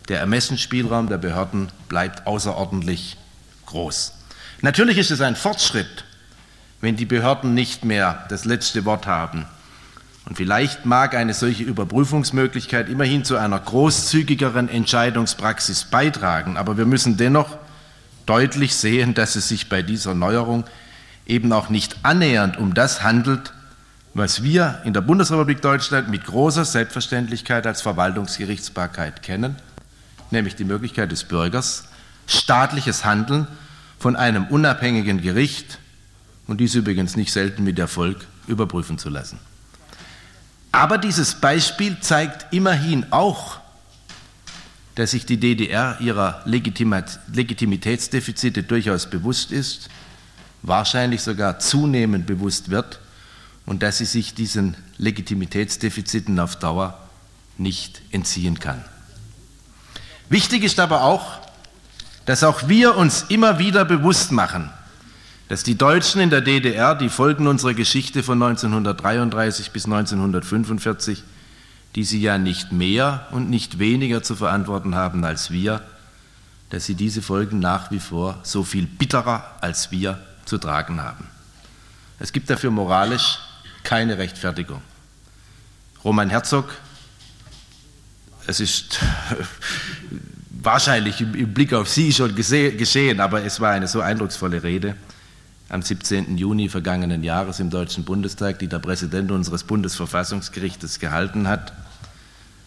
Der 0.08 0.20
Ermessensspielraum 0.20 1.10
der 1.10 1.18
Behörden 1.18 1.70
bleibt 1.90 2.26
außerordentlich 2.26 3.18
groß. 3.66 4.14
Natürlich 4.62 4.98
ist 4.98 5.12
es 5.12 5.22
ein 5.22 5.36
Fortschritt, 5.36 6.06
wenn 6.82 6.96
die 6.96 7.06
Behörden 7.06 7.54
nicht 7.54 7.86
mehr 7.86 8.26
das 8.30 8.46
letzte 8.46 8.86
Wort 8.86 9.08
haben. 9.08 9.46
Und 10.26 10.36
vielleicht 10.36 10.86
mag 10.86 11.16
eine 11.16 11.34
solche 11.34 11.64
Überprüfungsmöglichkeit 11.64 12.88
immerhin 12.88 13.26
zu 13.26 13.38
einer 13.38 13.60
großzügigeren 13.60 14.70
Entscheidungspraxis 14.70 15.86
beitragen, 15.86 16.56
aber 16.56 16.78
wir 16.78 16.86
müssen 16.86 17.18
dennoch 17.18 17.58
deutlich 18.26 18.76
sehen, 18.76 19.16
dass 19.16 19.36
es 19.36 19.50
sich 19.50 19.70
bei 19.70 19.82
dieser 19.82 20.14
Neuerung 20.14 20.66
eben 21.26 21.52
auch 21.52 21.70
nicht 21.70 21.98
annähernd 22.04 22.58
um 22.58 22.76
das 22.76 23.02
handelt, 23.02 23.54
was 24.14 24.44
wir 24.44 24.82
in 24.86 24.94
der 24.94 25.02
Bundesrepublik 25.02 25.62
Deutschland 25.62 26.10
mit 26.10 26.26
großer 26.26 26.66
Selbstverständlichkeit 26.66 27.66
als 27.66 27.82
Verwaltungsgerichtsbarkeit 27.82 29.24
kennen, 29.24 29.56
nämlich 30.30 30.56
die 30.56 30.64
Möglichkeit 30.64 31.12
des 31.12 31.24
Bürgers, 31.24 31.86
staatliches 32.28 33.04
Handeln 33.04 33.48
von 33.98 34.16
einem 34.16 34.46
unabhängigen 34.46 35.22
Gericht 35.22 35.80
und 36.50 36.58
dies 36.58 36.74
übrigens 36.74 37.16
nicht 37.16 37.32
selten 37.32 37.64
mit 37.64 37.78
Erfolg 37.78 38.26
überprüfen 38.48 38.98
zu 38.98 39.10
lassen. 39.10 39.38
Aber 40.72 40.98
dieses 40.98 41.36
Beispiel 41.36 42.00
zeigt 42.02 42.52
immerhin 42.52 43.06
auch, 43.12 43.60
dass 44.96 45.12
sich 45.12 45.28
die 45.28 45.40
DDR 45.40 46.02
ihrer 46.02 46.42
Legitimitätsdefizite 46.46 48.64
durchaus 48.64 49.12
bewusst 49.12 49.52
ist, 49.52 49.90
wahrscheinlich 50.64 51.22
sogar 51.22 51.60
zunehmend 51.60 52.26
bewusst 52.26 52.72
wird 52.72 53.00
und 53.68 53.84
dass 53.84 54.00
sie 54.00 54.06
sich 54.06 54.34
diesen 54.34 54.76
Legitimitätsdefiziten 54.98 56.40
auf 56.40 56.56
Dauer 56.56 56.98
nicht 57.60 58.02
entziehen 58.10 58.60
kann. 58.60 58.84
Wichtig 60.30 60.64
ist 60.64 60.80
aber 60.80 61.04
auch, 61.04 61.42
dass 62.26 62.44
auch 62.44 62.68
wir 62.68 62.98
uns 62.98 63.26
immer 63.30 63.60
wieder 63.60 63.86
bewusst 63.86 64.32
machen, 64.32 64.72
dass 65.50 65.64
die 65.64 65.76
Deutschen 65.76 66.22
in 66.22 66.30
der 66.30 66.42
DDR 66.42 66.94
die 66.94 67.10
Folgen 67.10 67.48
unserer 67.48 67.74
Geschichte 67.74 68.22
von 68.22 68.42
1933 68.42 69.72
bis 69.72 69.86
1945, 69.86 71.24
die 71.96 72.04
sie 72.04 72.22
ja 72.22 72.38
nicht 72.38 72.72
mehr 72.72 73.28
und 73.32 73.50
nicht 73.50 73.80
weniger 73.80 74.22
zu 74.22 74.36
verantworten 74.36 74.94
haben 74.94 75.26
als 75.26 75.50
wir, 75.50 75.82
dass 76.70 76.86
sie 76.86 76.94
diese 76.94 77.24
Folgen 77.24 77.58
nach 77.58 77.90
wie 77.90 78.00
vor 78.00 78.40
so 78.44 78.64
viel 78.64 78.86
bitterer 78.86 79.44
als 79.60 79.90
wir 79.90 80.24
zu 80.46 80.60
tragen 80.60 81.02
haben. 81.02 81.28
Es 82.20 82.32
gibt 82.32 82.48
dafür 82.52 82.70
moralisch 82.70 83.40
keine 83.84 84.20
Rechtfertigung. 84.20 84.84
Roman 86.04 86.30
Herzog, 86.30 86.76
es 88.46 88.60
ist 88.60 89.00
wahrscheinlich 90.52 91.22
im 91.22 91.56
Blick 91.56 91.74
auf 91.74 91.90
Sie 91.90 92.14
schon 92.14 92.36
geschehen, 92.36 93.20
aber 93.20 93.44
es 93.44 93.60
war 93.60 93.72
eine 93.72 93.88
so 93.88 94.02
eindrucksvolle 94.02 94.62
Rede 94.62 94.96
am 95.70 95.84
17. 95.84 96.36
Juni 96.38 96.68
vergangenen 96.68 97.24
Jahres 97.24 97.60
im 97.60 97.70
Deutschen 97.70 98.04
Bundestag, 98.04 98.58
die 98.58 98.68
der 98.68 98.80
Präsident 98.80 99.32
unseres 99.32 99.64
Bundesverfassungsgerichtes 99.64 101.00
gehalten 101.00 101.48
hat. 101.48 101.74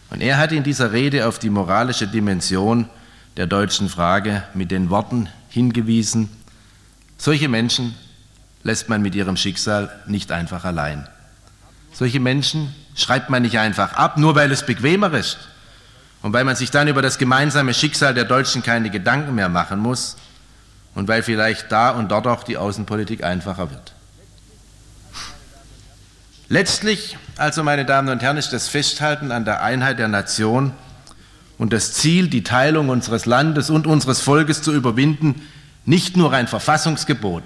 Und 0.09 0.21
er 0.21 0.37
hat 0.37 0.53
in 0.53 0.63
dieser 0.63 0.93
Rede 0.93 1.27
auf 1.27 1.37
die 1.37 1.49
moralische 1.49 2.07
Dimension 2.07 2.87
der 3.35 3.45
deutschen 3.45 3.89
Frage 3.89 4.43
mit 4.53 4.71
den 4.71 4.89
Worten 4.89 5.27
hingewiesen, 5.49 6.29
solche 7.17 7.49
Menschen 7.49 7.93
lässt 8.63 8.89
man 8.89 9.01
mit 9.01 9.15
ihrem 9.15 9.37
Schicksal 9.37 9.91
nicht 10.07 10.31
einfach 10.31 10.63
allein. 10.63 11.07
Solche 11.91 12.19
Menschen 12.19 12.73
schreibt 12.95 13.29
man 13.29 13.41
nicht 13.41 13.59
einfach 13.59 13.93
ab, 13.93 14.17
nur 14.17 14.35
weil 14.35 14.51
es 14.51 14.65
bequemer 14.65 15.13
ist 15.13 15.37
und 16.21 16.31
weil 16.31 16.45
man 16.45 16.55
sich 16.55 16.71
dann 16.71 16.87
über 16.87 17.01
das 17.01 17.17
gemeinsame 17.17 17.73
Schicksal 17.73 18.13
der 18.13 18.25
Deutschen 18.25 18.63
keine 18.63 18.89
Gedanken 18.89 19.35
mehr 19.35 19.49
machen 19.49 19.79
muss 19.79 20.15
und 20.95 21.07
weil 21.07 21.23
vielleicht 21.23 21.71
da 21.71 21.91
und 21.91 22.11
dort 22.11 22.27
auch 22.27 22.43
die 22.43 22.57
Außenpolitik 22.57 23.23
einfacher 23.23 23.71
wird. 23.71 23.93
Letztlich, 26.49 27.17
also 27.37 27.63
meine 27.63 27.85
Damen 27.85 28.09
und 28.09 28.21
Herren, 28.21 28.37
ist 28.37 28.53
das 28.53 28.67
Festhalten 28.67 29.31
an 29.31 29.45
der 29.45 29.63
Einheit 29.63 29.97
der 29.97 30.07
Nation 30.07 30.73
und 31.57 31.73
das 31.73 31.93
Ziel, 31.93 32.27
die 32.27 32.43
Teilung 32.43 32.89
unseres 32.89 33.25
Landes 33.25 33.69
und 33.69 33.87
unseres 33.87 34.21
Volkes 34.21 34.61
zu 34.61 34.73
überwinden, 34.73 35.41
nicht 35.85 36.15
nur 36.15 36.31
ein 36.33 36.47
Verfassungsgebot, 36.47 37.43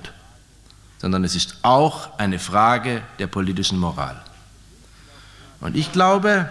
sondern 0.98 1.24
es 1.24 1.36
ist 1.36 1.58
auch 1.62 2.18
eine 2.20 2.40
Frage 2.40 3.02
der 3.20 3.28
politischen 3.28 3.78
Moral. 3.78 4.20
Und 5.60 5.76
ich 5.76 5.92
glaube, 5.92 6.50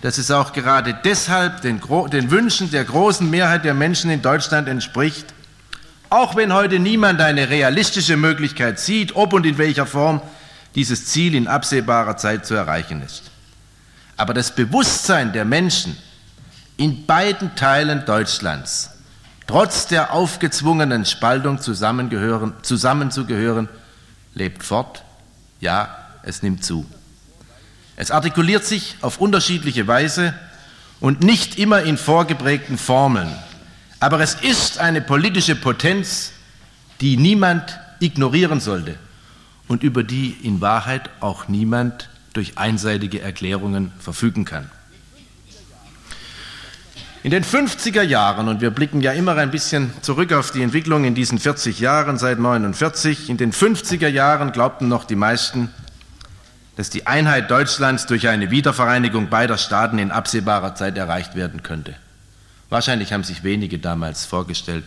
dass 0.00 0.18
es 0.18 0.30
auch 0.30 0.52
gerade 0.52 0.96
deshalb 1.04 1.62
den, 1.62 1.80
den, 2.12 2.30
Wünschen 2.30 2.70
der 2.70 2.84
großen 2.84 3.28
Mehrheit 3.28 3.64
der 3.64 3.74
Menschen 3.74 4.10
in 4.10 4.20
Deutschland 4.20 4.66
entspricht, 4.68 5.32
auch 6.12 6.36
wenn 6.36 6.52
heute 6.52 6.78
niemand 6.78 7.22
eine 7.22 7.48
realistische 7.48 8.18
Möglichkeit 8.18 8.78
sieht, 8.78 9.16
ob 9.16 9.32
und 9.32 9.46
in 9.46 9.56
welcher 9.56 9.86
Form 9.86 10.20
dieses 10.74 11.06
Ziel 11.06 11.34
in 11.34 11.48
absehbarer 11.48 12.18
Zeit 12.18 12.44
zu 12.44 12.54
erreichen 12.54 13.00
ist. 13.00 13.30
Aber 14.18 14.34
das 14.34 14.54
Bewusstsein 14.54 15.32
der 15.32 15.46
Menschen 15.46 15.96
in 16.76 17.06
beiden 17.06 17.56
Teilen 17.56 18.04
Deutschlands 18.04 18.90
trotz 19.46 19.86
der 19.86 20.12
aufgezwungenen 20.12 21.06
Spaltung 21.06 21.60
zusammenzugehören, 21.60 23.68
lebt 24.34 24.62
fort. 24.62 25.04
Ja, 25.60 25.96
es 26.22 26.42
nimmt 26.42 26.62
zu. 26.62 26.84
Es 27.96 28.10
artikuliert 28.10 28.64
sich 28.64 28.96
auf 29.00 29.18
unterschiedliche 29.18 29.86
Weise 29.86 30.34
und 31.00 31.22
nicht 31.22 31.58
immer 31.58 31.82
in 31.82 31.96
vorgeprägten 31.96 32.76
Formeln. 32.76 33.34
Aber 34.02 34.18
es 34.18 34.34
ist 34.34 34.80
eine 34.80 35.00
politische 35.00 35.54
Potenz, 35.54 36.32
die 37.00 37.16
niemand 37.16 37.78
ignorieren 38.00 38.58
sollte 38.58 38.96
und 39.68 39.84
über 39.84 40.02
die 40.02 40.36
in 40.42 40.60
Wahrheit 40.60 41.08
auch 41.20 41.46
niemand 41.46 42.08
durch 42.32 42.58
einseitige 42.58 43.20
Erklärungen 43.20 43.92
verfügen 44.00 44.44
kann. 44.44 44.68
In 47.22 47.30
den 47.30 47.44
50er 47.44 48.02
Jahren, 48.02 48.48
und 48.48 48.60
wir 48.60 48.70
blicken 48.70 49.02
ja 49.02 49.12
immer 49.12 49.36
ein 49.36 49.52
bisschen 49.52 49.92
zurück 50.02 50.32
auf 50.32 50.50
die 50.50 50.62
Entwicklung 50.62 51.04
in 51.04 51.14
diesen 51.14 51.38
40 51.38 51.78
Jahren 51.78 52.18
seit 52.18 52.40
49, 52.40 53.30
in 53.30 53.36
den 53.36 53.52
50er 53.52 54.08
Jahren 54.08 54.50
glaubten 54.50 54.88
noch 54.88 55.04
die 55.04 55.14
meisten, 55.14 55.70
dass 56.74 56.90
die 56.90 57.06
Einheit 57.06 57.52
Deutschlands 57.52 58.06
durch 58.06 58.26
eine 58.26 58.50
Wiedervereinigung 58.50 59.28
beider 59.28 59.58
Staaten 59.58 60.00
in 60.00 60.10
absehbarer 60.10 60.74
Zeit 60.74 60.98
erreicht 60.98 61.36
werden 61.36 61.62
könnte. 61.62 61.94
Wahrscheinlich 62.72 63.12
haben 63.12 63.22
sich 63.22 63.44
wenige 63.44 63.78
damals 63.78 64.24
vorgestellt, 64.24 64.84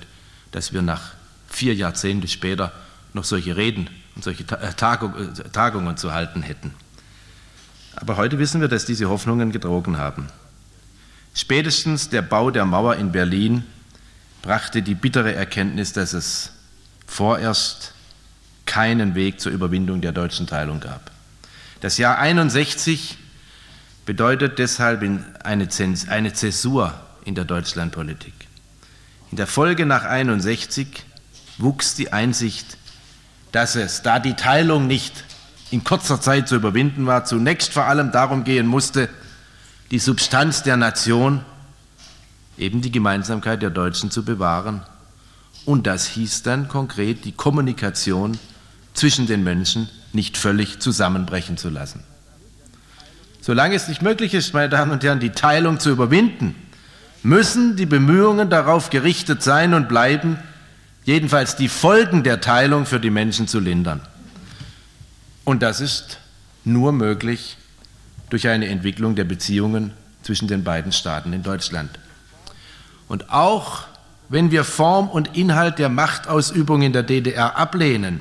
dass 0.50 0.74
wir 0.74 0.82
nach 0.82 1.12
vier 1.48 1.75
Jahrzehnte 1.75 2.27
später 2.27 2.72
noch 3.13 3.25
solche 3.25 3.58
Reden 3.58 3.92
und 4.15 4.24
solche 4.24 4.44
äh, 4.58 4.74
Tagungen 4.74 5.96
zu 5.96 6.12
halten 6.12 6.42
hätten. 6.42 6.74
Aber 7.96 8.18
heute 8.18 8.39
wissen 8.39 8.60
wir, 8.60 8.70
dass 8.70 8.86
diese 8.86 9.08
Hoffnungen 9.08 9.51
gedrogen 9.51 10.00
haben. 10.00 10.30
Spätestens 11.36 12.10
der 12.10 12.24
Bau 12.24 12.50
der 12.50 12.65
Mauer 12.65 12.96
in 12.96 13.12
Berlin 13.12 13.63
brachte 14.42 14.82
die 14.82 14.96
bittere 14.96 15.36
Erkenntnis, 15.36 15.94
dass 15.94 16.13
es 16.13 16.54
vorerst 17.06 17.94
keinen 18.65 19.13
Weg 19.13 19.39
zur 19.39 19.51
Überwindung 19.51 20.01
der 20.01 20.12
deutschen 20.12 20.48
Teilung 20.48 20.80
gab. 20.80 21.12
Das 21.82 22.00
Jahr 22.00 22.18
61 22.18 23.15
bedeutet 24.08 24.58
deshalb 24.58 25.04
eine 25.44 25.70
Zäsur 25.70 27.04
in 27.25 27.36
der 27.36 27.46
Deutschlandpolitik. 27.46 28.34
In 29.32 29.38
der 29.38 29.48
Folge 29.48 29.86
nach 29.86 30.05
61 30.05 30.88
wuchs 31.58 31.96
die 31.96 32.13
Einsicht, 32.13 32.77
dass 33.51 33.75
es, 33.75 34.01
da 34.01 34.20
die 34.20 34.36
Teilung 34.36 34.88
nicht 34.88 35.26
in 35.71 35.84
kurzer 35.84 36.21
Zeit 36.21 36.47
zu 36.47 36.56
überwinden 36.56 37.06
war, 37.06 37.26
zunächst 37.26 37.73
vor 37.73 37.86
allem 37.86 38.12
darum 38.12 38.43
gehen 38.43 38.67
musste, 38.67 39.10
die 39.91 39.99
Substanz 39.99 40.63
der 40.63 40.78
Nation, 40.78 41.43
eben 42.58 42.82
die 42.82 42.91
Gemeinsamkeit 42.91 43.62
der 43.62 43.69
Deutschen 43.71 44.12
zu 44.12 44.23
bewahren. 44.23 44.84
Und 45.65 45.88
das 45.88 46.08
hieß 46.08 46.43
dann 46.43 46.67
konkret, 46.67 47.26
die 47.26 47.32
Kommunikation 47.32 48.38
zwischen 48.93 49.28
den 49.28 49.43
Menschen 49.43 49.89
nicht 50.13 50.38
völlig 50.38 50.80
zusammenbrechen 50.80 51.58
zu 51.58 51.69
lassen. 51.69 52.04
Solange 53.41 53.76
es 53.76 53.88
nicht 53.88 54.02
möglich 54.02 54.34
ist, 54.34 54.54
meine 54.54 54.69
Damen 54.69 54.91
und 54.91 55.04
Herren, 55.04 55.19
die 55.19 55.32
Teilung 55.32 55.80
zu 55.80 55.91
überwinden, 55.91 56.56
müssen 57.25 57.75
die 57.75 57.88
Bemühungen 57.88 58.51
darauf 58.51 58.91
gerichtet 58.91 59.41
sein 59.41 59.73
und 59.73 59.89
bleiben, 59.89 60.38
jedenfalls 61.05 61.55
die 61.55 61.69
Folgen 61.69 62.23
der 62.23 62.39
Teilung 62.39 62.85
für 62.85 62.99
die 62.99 63.09
Menschen 63.09 63.47
zu 63.47 63.59
lindern. 63.59 63.99
Und 65.43 65.63
das 65.63 65.81
ist 65.81 66.19
nur 66.63 66.91
möglich, 66.91 67.57
durch 68.29 68.47
eine 68.47 68.67
Entwicklung 68.67 69.15
der 69.15 69.23
Beziehungen 69.23 69.91
zwischen 70.21 70.47
den 70.47 70.63
beiden 70.63 70.91
Staaten 70.91 71.33
in 71.33 71.41
Deutschland. 71.41 71.89
Und 73.07 73.31
auch 73.31 73.85
wenn 74.29 74.51
wir 74.51 74.63
Form 74.63 75.09
und 75.09 75.35
Inhalt 75.35 75.79
der 75.79 75.89
Machtausübung 75.89 76.83
in 76.83 76.93
der 76.93 77.03
DDR 77.03 77.57
ablehnen, 77.57 78.19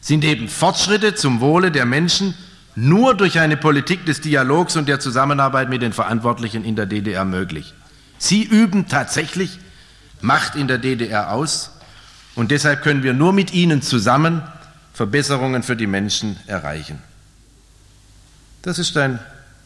sind 0.00 0.24
eben 0.24 0.48
Fortschritte 0.48 1.14
zum 1.14 1.40
Wohle 1.40 1.70
der 1.70 1.86
Menschen 1.86 2.34
nur 2.74 3.14
durch 3.14 3.38
eine 3.38 3.56
Politik 3.56 4.04
des 4.04 4.20
Dialogs 4.20 4.76
und 4.76 4.88
der 4.88 5.00
Zusammenarbeit 5.00 5.70
mit 5.70 5.80
den 5.80 5.94
Verantwortlichen 5.94 6.64
in 6.64 6.76
der 6.76 6.86
DDR 6.86 7.24
möglich. 7.24 7.74
Sie 8.18 8.42
üben 8.42 8.88
tatsächlich 8.88 9.58
Macht 10.20 10.56
in 10.56 10.66
der 10.66 10.78
DDR 10.78 11.32
aus 11.32 11.70
und 12.34 12.50
deshalb 12.50 12.82
können 12.82 13.02
wir 13.02 13.12
nur 13.12 13.32
mit 13.32 13.52
ihnen 13.52 13.82
zusammen 13.82 14.42
Verbesserungen 14.94 15.62
für 15.62 15.76
die 15.76 15.86
Menschen 15.86 16.38
erreichen. 16.46 17.02
Das 18.62 18.78
ist 18.78 18.96
ein 18.96 19.18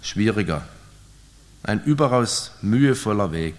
schwieriger, 0.03 0.63
ein 1.63 1.83
überaus 1.85 2.51
mühevoller 2.63 3.33
Weg, 3.33 3.55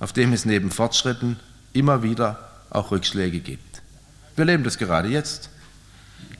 auf 0.00 0.12
dem 0.12 0.32
es 0.32 0.44
neben 0.44 0.70
Fortschritten 0.70 1.38
immer 1.72 2.02
wieder 2.02 2.50
auch 2.70 2.90
Rückschläge 2.90 3.40
gibt. 3.40 3.82
Wir 4.36 4.44
leben 4.44 4.64
das 4.64 4.78
gerade 4.78 5.08
jetzt. 5.08 5.50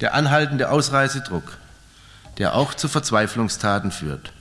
Der 0.00 0.14
anhaltende 0.14 0.70
Ausreisedruck, 0.70 1.58
der 2.38 2.54
auch 2.54 2.74
zu 2.74 2.88
Verzweiflungstaten 2.88 3.92
führt. 3.92 4.32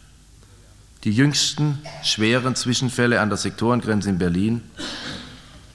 Die 1.03 1.11
jüngsten 1.11 1.79
schweren 2.03 2.55
Zwischenfälle 2.55 3.21
an 3.21 3.29
der 3.29 3.37
Sektorengrenze 3.37 4.09
in 4.09 4.19
Berlin, 4.19 4.61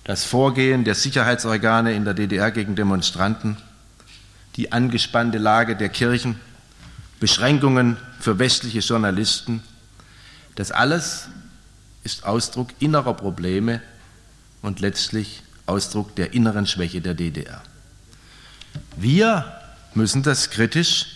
das 0.04 0.24
Vorgehen 0.24 0.84
der 0.84 0.94
Sicherheitsorgane 0.94 1.94
in 1.94 2.04
der 2.04 2.14
DDR 2.14 2.52
gegen 2.52 2.76
Demonstranten, 2.76 3.56
die 4.54 4.70
angespannte 4.70 5.38
Lage 5.38 5.74
der 5.74 5.88
Kirchen 5.88 6.38
Beschränkungen 7.18 7.96
für 8.20 8.38
westliche 8.38 8.80
Journalisten. 8.80 9.62
Das 10.54 10.70
alles 10.70 11.28
ist 12.04 12.24
Ausdruck 12.24 12.68
innerer 12.78 13.14
Probleme 13.14 13.82
und 14.62 14.80
letztlich 14.80 15.42
Ausdruck 15.66 16.14
der 16.14 16.34
inneren 16.34 16.66
Schwäche 16.66 17.00
der 17.00 17.14
DDR. 17.14 17.62
Wir 18.96 19.60
müssen 19.94 20.22
das 20.22 20.50
kritisch, 20.50 21.06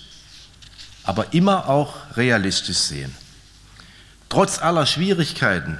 aber 1.04 1.32
immer 1.32 1.68
auch 1.68 1.94
realistisch 2.16 2.78
sehen. 2.78 3.14
Trotz 4.30 4.62
aller 4.62 4.86
Schwierigkeiten 4.86 5.78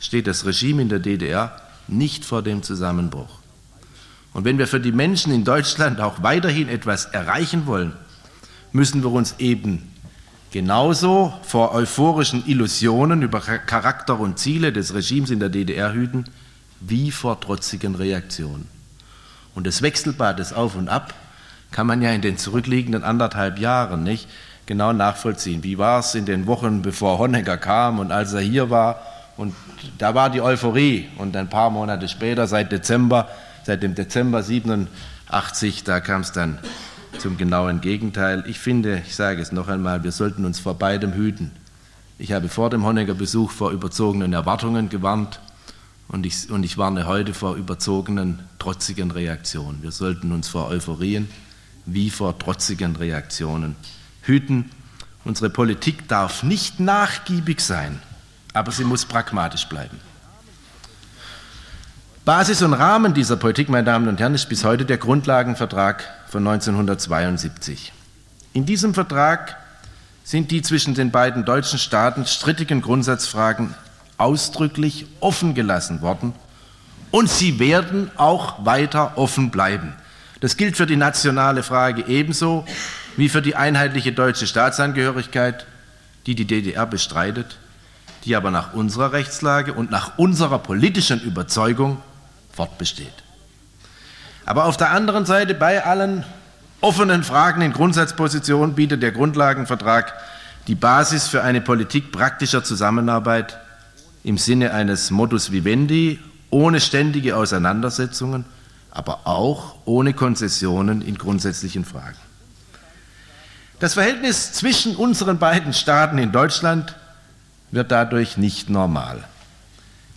steht 0.00 0.26
das 0.26 0.44
Regime 0.44 0.82
in 0.82 0.88
der 0.88 0.98
DDR 0.98 1.56
nicht 1.86 2.24
vor 2.24 2.42
dem 2.42 2.64
Zusammenbruch. 2.64 3.38
Und 4.32 4.44
wenn 4.44 4.58
wir 4.58 4.66
für 4.66 4.80
die 4.80 4.90
Menschen 4.90 5.32
in 5.32 5.44
Deutschland 5.44 6.00
auch 6.00 6.20
weiterhin 6.20 6.68
etwas 6.68 7.04
erreichen 7.06 7.66
wollen, 7.66 7.92
müssen 8.72 9.04
wir 9.04 9.12
uns 9.12 9.36
eben 9.38 9.92
genauso 10.50 11.32
vor 11.44 11.72
euphorischen 11.72 12.44
Illusionen 12.48 13.22
über 13.22 13.40
Charakter 13.40 14.18
und 14.18 14.40
Ziele 14.40 14.72
des 14.72 14.92
Regimes 14.92 15.30
in 15.30 15.38
der 15.38 15.48
DDR 15.48 15.92
hüten, 15.92 16.24
wie 16.80 17.12
vor 17.12 17.40
trotzigen 17.40 17.94
Reaktionen. 17.94 18.66
Und 19.54 19.68
das 19.68 19.82
Wechselbad 19.82 20.40
des 20.40 20.52
Auf 20.52 20.74
und 20.74 20.88
Ab 20.88 21.14
kann 21.70 21.86
man 21.86 22.02
ja 22.02 22.10
in 22.10 22.22
den 22.22 22.38
zurückliegenden 22.38 23.04
anderthalb 23.04 23.60
Jahren 23.60 24.02
nicht 24.02 24.28
genau 24.66 24.92
nachvollziehen. 24.92 25.62
Wie 25.62 25.78
war 25.78 26.00
es 26.00 26.14
in 26.14 26.26
den 26.26 26.46
Wochen, 26.46 26.82
bevor 26.82 27.18
Honecker 27.18 27.56
kam 27.56 27.98
und 27.98 28.12
als 28.12 28.32
er 28.32 28.40
hier 28.40 28.70
war? 28.70 29.00
Und 29.36 29.54
da 29.98 30.14
war 30.14 30.30
die 30.30 30.40
Euphorie. 30.40 31.08
Und 31.18 31.36
ein 31.36 31.48
paar 31.48 31.70
Monate 31.70 32.08
später, 32.08 32.46
seit 32.46 32.72
Dezember, 32.72 33.28
seit 33.64 33.82
dem 33.82 33.94
Dezember 33.94 34.42
87, 34.42 35.84
da 35.84 36.00
kam 36.00 36.20
es 36.20 36.32
dann 36.32 36.58
zum 37.18 37.36
genauen 37.36 37.80
Gegenteil. 37.80 38.44
Ich 38.46 38.58
finde, 38.58 39.02
ich 39.06 39.14
sage 39.14 39.40
es 39.40 39.52
noch 39.52 39.68
einmal, 39.68 40.04
wir 40.04 40.12
sollten 40.12 40.44
uns 40.44 40.60
vor 40.60 40.74
beidem 40.74 41.12
hüten. 41.14 41.50
Ich 42.18 42.32
habe 42.32 42.48
vor 42.48 42.70
dem 42.70 42.84
Honecker-Besuch 42.84 43.50
vor 43.50 43.70
überzogenen 43.72 44.32
Erwartungen 44.32 44.88
gewarnt 44.88 45.40
und 46.08 46.26
ich, 46.26 46.50
und 46.50 46.62
ich 46.62 46.78
warne 46.78 47.06
heute 47.06 47.34
vor 47.34 47.56
überzogenen, 47.56 48.40
trotzigen 48.58 49.10
Reaktionen. 49.10 49.82
Wir 49.82 49.90
sollten 49.90 50.32
uns 50.32 50.48
vor 50.48 50.68
Euphorien 50.68 51.28
wie 51.86 52.10
vor 52.10 52.38
trotzigen 52.38 52.96
Reaktionen 52.96 53.76
hüten 54.26 54.70
Unsere 55.24 55.48
Politik 55.48 56.06
darf 56.06 56.42
nicht 56.42 56.80
nachgiebig 56.80 57.60
sein, 57.60 57.98
aber 58.52 58.72
sie 58.72 58.84
muss 58.84 59.06
pragmatisch 59.06 59.66
bleiben. 59.66 59.98
Basis 62.26 62.62
und 62.62 62.74
Rahmen 62.74 63.14
dieser 63.14 63.36
Politik, 63.36 63.70
meine 63.70 63.84
Damen 63.84 64.08
und 64.08 64.20
Herren, 64.20 64.34
ist 64.34 64.48
bis 64.50 64.64
heute 64.64 64.84
der 64.84 64.98
Grundlagenvertrag 64.98 66.04
von 66.28 66.46
1972. 66.46 67.92
In 68.52 68.66
diesem 68.66 68.92
Vertrag 68.92 69.56
sind 70.24 70.50
die 70.50 70.62
zwischen 70.62 70.94
den 70.94 71.10
beiden 71.10 71.44
deutschen 71.46 71.78
Staaten 71.78 72.26
strittigen 72.26 72.82
Grundsatzfragen 72.82 73.74
ausdrücklich 74.18 75.06
offen 75.20 75.54
gelassen 75.54 76.02
worden 76.02 76.34
und 77.10 77.30
sie 77.30 77.58
werden 77.58 78.10
auch 78.16 78.64
weiter 78.64 79.16
offen 79.16 79.50
bleiben. 79.50 79.94
Das 80.40 80.56
gilt 80.56 80.76
für 80.76 80.86
die 80.86 80.96
nationale 80.96 81.62
Frage 81.62 82.06
ebenso 82.06 82.66
wie 83.16 83.28
für 83.28 83.42
die 83.42 83.56
einheitliche 83.56 84.12
deutsche 84.12 84.46
Staatsangehörigkeit, 84.46 85.66
die 86.26 86.34
die 86.34 86.46
DDR 86.46 86.86
bestreitet, 86.86 87.58
die 88.24 88.36
aber 88.36 88.50
nach 88.50 88.72
unserer 88.72 89.12
Rechtslage 89.12 89.74
und 89.74 89.90
nach 89.90 90.18
unserer 90.18 90.58
politischen 90.58 91.20
Überzeugung 91.20 91.98
fortbesteht. 92.52 93.12
Aber 94.46 94.64
auf 94.64 94.76
der 94.76 94.90
anderen 94.90 95.26
Seite 95.26 95.54
bei 95.54 95.84
allen 95.84 96.24
offenen 96.80 97.24
Fragen 97.24 97.62
in 97.62 97.72
Grundsatzpositionen 97.72 98.74
bietet 98.74 99.02
der 99.02 99.12
Grundlagenvertrag 99.12 100.12
die 100.66 100.74
Basis 100.74 101.28
für 101.28 101.42
eine 101.42 101.60
Politik 101.60 102.12
praktischer 102.12 102.64
Zusammenarbeit 102.64 103.58
im 104.22 104.38
Sinne 104.38 104.72
eines 104.72 105.10
Modus 105.10 105.52
vivendi, 105.52 106.18
ohne 106.50 106.80
ständige 106.80 107.36
Auseinandersetzungen, 107.36 108.44
aber 108.90 109.20
auch 109.24 109.76
ohne 109.84 110.14
Konzessionen 110.14 111.02
in 111.02 111.18
grundsätzlichen 111.18 111.84
Fragen. 111.84 112.16
Das 113.80 113.94
Verhältnis 113.94 114.52
zwischen 114.52 114.96
unseren 114.96 115.38
beiden 115.38 115.72
Staaten 115.72 116.18
in 116.18 116.32
Deutschland 116.32 116.94
wird 117.70 117.90
dadurch 117.90 118.36
nicht 118.36 118.70
normal. 118.70 119.24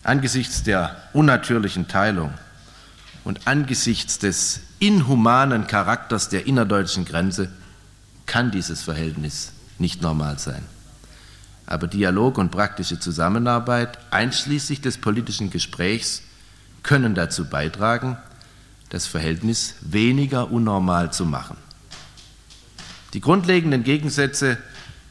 Angesichts 0.03 0.63
der 0.63 0.95
unnatürlichen 1.13 1.87
Teilung 1.87 2.31
und 3.23 3.47
angesichts 3.47 4.19
des 4.19 4.61
inhumanen 4.79 5.67
Charakters 5.67 6.29
der 6.29 6.45
innerdeutschen 6.45 7.03
Grenze 7.03 7.49
kann 8.25 8.51
dieses 8.51 8.83
Verhältnis 8.83 9.53
nicht 9.79 10.01
normal 10.01 10.37
sein. 10.37 10.63
Aber 11.65 11.87
Dialog 11.87 12.37
und 12.37 12.51
praktische 12.51 12.99
Zusammenarbeit, 12.99 13.97
einschließlich 14.11 14.81
des 14.81 14.99
politischen 14.99 15.49
Gesprächs, 15.49 16.21
können 16.83 17.15
dazu 17.15 17.45
beitragen, 17.45 18.17
das 18.89 19.07
Verhältnis 19.07 19.75
weniger 19.81 20.51
unnormal 20.51 21.11
zu 21.11 21.25
machen. 21.25 21.57
Die 23.13 23.21
grundlegenden 23.21 23.83
Gegensätze 23.83 24.57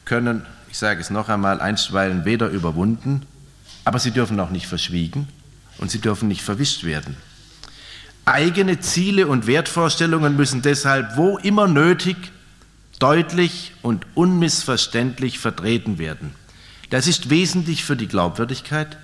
können, 0.04 0.42
ich 0.70 0.78
sage 0.78 1.00
es 1.00 1.10
noch 1.10 1.28
einmal, 1.28 1.60
einstweilen 1.60 2.24
weder 2.24 2.48
überwunden 2.48 3.26
aber 3.86 4.00
sie 4.00 4.10
dürfen 4.10 4.40
auch 4.40 4.50
nicht 4.50 4.66
verschwiegen 4.66 5.28
und 5.78 5.92
sie 5.92 6.00
dürfen 6.00 6.26
nicht 6.26 6.42
verwischt 6.42 6.82
werden. 6.82 7.16
Eigene 8.24 8.80
Ziele 8.80 9.28
und 9.28 9.46
Wertvorstellungen 9.46 10.36
müssen 10.36 10.60
deshalb, 10.60 11.16
wo 11.16 11.38
immer 11.38 11.68
nötig, 11.68 12.16
deutlich 12.98 13.74
und 13.82 14.04
unmissverständlich 14.16 15.38
vertreten 15.38 15.98
werden. 15.98 16.34
Das 16.90 17.06
ist 17.06 17.30
wesentlich 17.30 17.84
für 17.84 17.96
die 17.96 18.08
Glaubwürdigkeit 18.08 18.98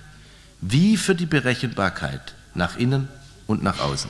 wie 0.59 0.97
für 0.97 1.15
die 1.15 1.25
Berechenbarkeit 1.25 2.35
nach 2.53 2.75
innen 2.75 3.07
und 3.47 3.63
nach 3.63 3.79
außen. 3.79 4.09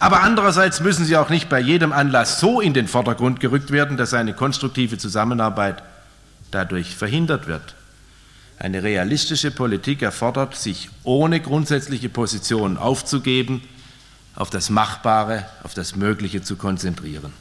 Aber 0.00 0.22
andererseits 0.22 0.80
müssen 0.80 1.04
sie 1.04 1.18
auch 1.18 1.28
nicht 1.28 1.50
bei 1.50 1.60
jedem 1.60 1.92
Anlass 1.92 2.40
so 2.40 2.62
in 2.62 2.72
den 2.72 2.88
Vordergrund 2.88 3.38
gerückt 3.38 3.70
werden, 3.70 3.98
dass 3.98 4.14
eine 4.14 4.32
konstruktive 4.32 4.96
Zusammenarbeit 4.96 5.82
dadurch 6.50 6.96
verhindert 6.96 7.46
wird. 7.46 7.74
Eine 8.58 8.82
realistische 8.82 9.50
Politik 9.50 10.00
erfordert, 10.00 10.56
sich 10.56 10.88
ohne 11.04 11.40
grundsätzliche 11.40 12.08
Positionen 12.08 12.78
aufzugeben, 12.78 13.62
auf 14.34 14.48
das 14.48 14.70
Machbare, 14.70 15.44
auf 15.64 15.74
das 15.74 15.94
Mögliche 15.96 16.42
zu 16.42 16.56
konzentrieren. 16.56 17.34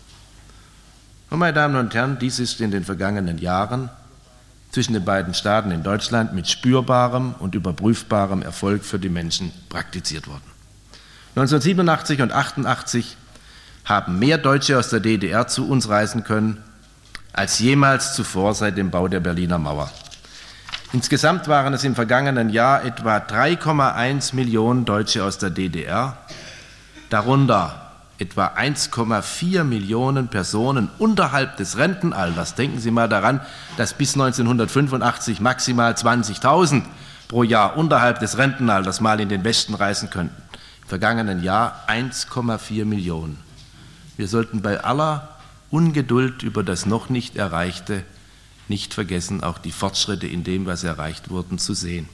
Und 1.30 1.40
meine 1.40 1.54
Damen 1.54 1.78
und 1.78 1.94
Herren, 1.94 2.20
dies 2.20 2.40
ist 2.40 2.60
in 2.60 2.72
den 2.72 2.84
vergangenen 2.84 3.38
Jahren 3.38 3.90
zwischen 4.72 4.94
den 4.94 5.06
beiden 5.06 5.34
Staaten 5.34 5.72
in 5.72 5.84
Deutschland 5.84 6.34
mit 6.34 6.50
spürbarem 6.50 7.36
und 7.40 7.56
überprüfbarem 7.56 8.42
Erfolg 8.42 8.84
für 8.84 9.00
die 9.00 9.10
Menschen 9.10 9.54
praktiziert 9.70 10.28
worden. 10.28 10.59
1987 11.40 12.22
und 12.22 12.32
1988 12.34 13.16
haben 13.86 14.20
mehr 14.20 14.38
Deutsche 14.38 14.78
aus 14.78 14.90
der 14.90 15.00
DDR 15.00 15.48
zu 15.48 15.70
uns 15.70 15.88
reisen 15.88 16.26
können 16.26 16.62
als 17.32 17.60
jemals 17.60 18.14
zuvor 18.14 18.54
seit 18.54 18.78
dem 18.78 18.92
Bau 18.92 19.08
der 19.08 19.22
Berliner 19.22 19.58
Mauer. 19.58 19.90
Insgesamt 20.92 21.48
waren 21.48 21.74
es 21.74 21.86
im 21.86 21.96
vergangenen 21.96 22.50
Jahr 22.50 22.84
etwa 22.84 23.18
3,1 23.18 24.36
Millionen 24.36 24.84
Deutsche 24.84 25.24
aus 25.24 25.38
der 25.38 25.50
DDR, 25.50 26.18
darunter 27.10 27.94
etwa 28.18 28.48
1,4 28.48 29.64
Millionen 29.64 30.28
Personen 30.28 30.90
unterhalb 30.98 31.56
des 31.56 31.78
Rentenalters. 31.78 32.56
Denken 32.56 32.80
Sie 32.80 32.92
mal 32.92 33.08
daran, 33.08 33.40
dass 33.78 33.94
bis 33.94 34.16
1985 34.16 35.40
maximal 35.40 35.94
20.000 35.94 36.82
pro 37.30 37.44
Jahr 37.44 37.78
unterhalb 37.78 38.20
des 38.20 38.38
Rentenalters 38.38 39.00
mal 39.00 39.22
in 39.22 39.30
den 39.30 39.46
Westen 39.46 39.76
reisen 39.76 40.10
könnten. 40.10 40.49
Vergangenen 40.90 41.44
Jahr 41.44 41.84
1,4 41.88 42.84
Millionen. 42.84 43.38
Wir 44.18 44.28
sollten 44.28 44.64
bei 44.64 44.84
aller 44.84 45.30
Ungeduld 45.70 46.42
über 46.42 46.64
das 46.64 46.88
noch 46.88 47.10
nicht 47.10 47.36
Erreichte 47.36 48.02
nicht 48.70 48.96
vergessen, 48.96 49.44
auch 49.44 49.60
die 49.60 49.72
Fortschritte 49.72 50.26
in 50.26 50.44
dem, 50.44 50.66
was 50.66 50.84
erreicht 50.84 51.30
wurden, 51.30 51.60
zu 51.60 51.76
sehen. 51.76 52.10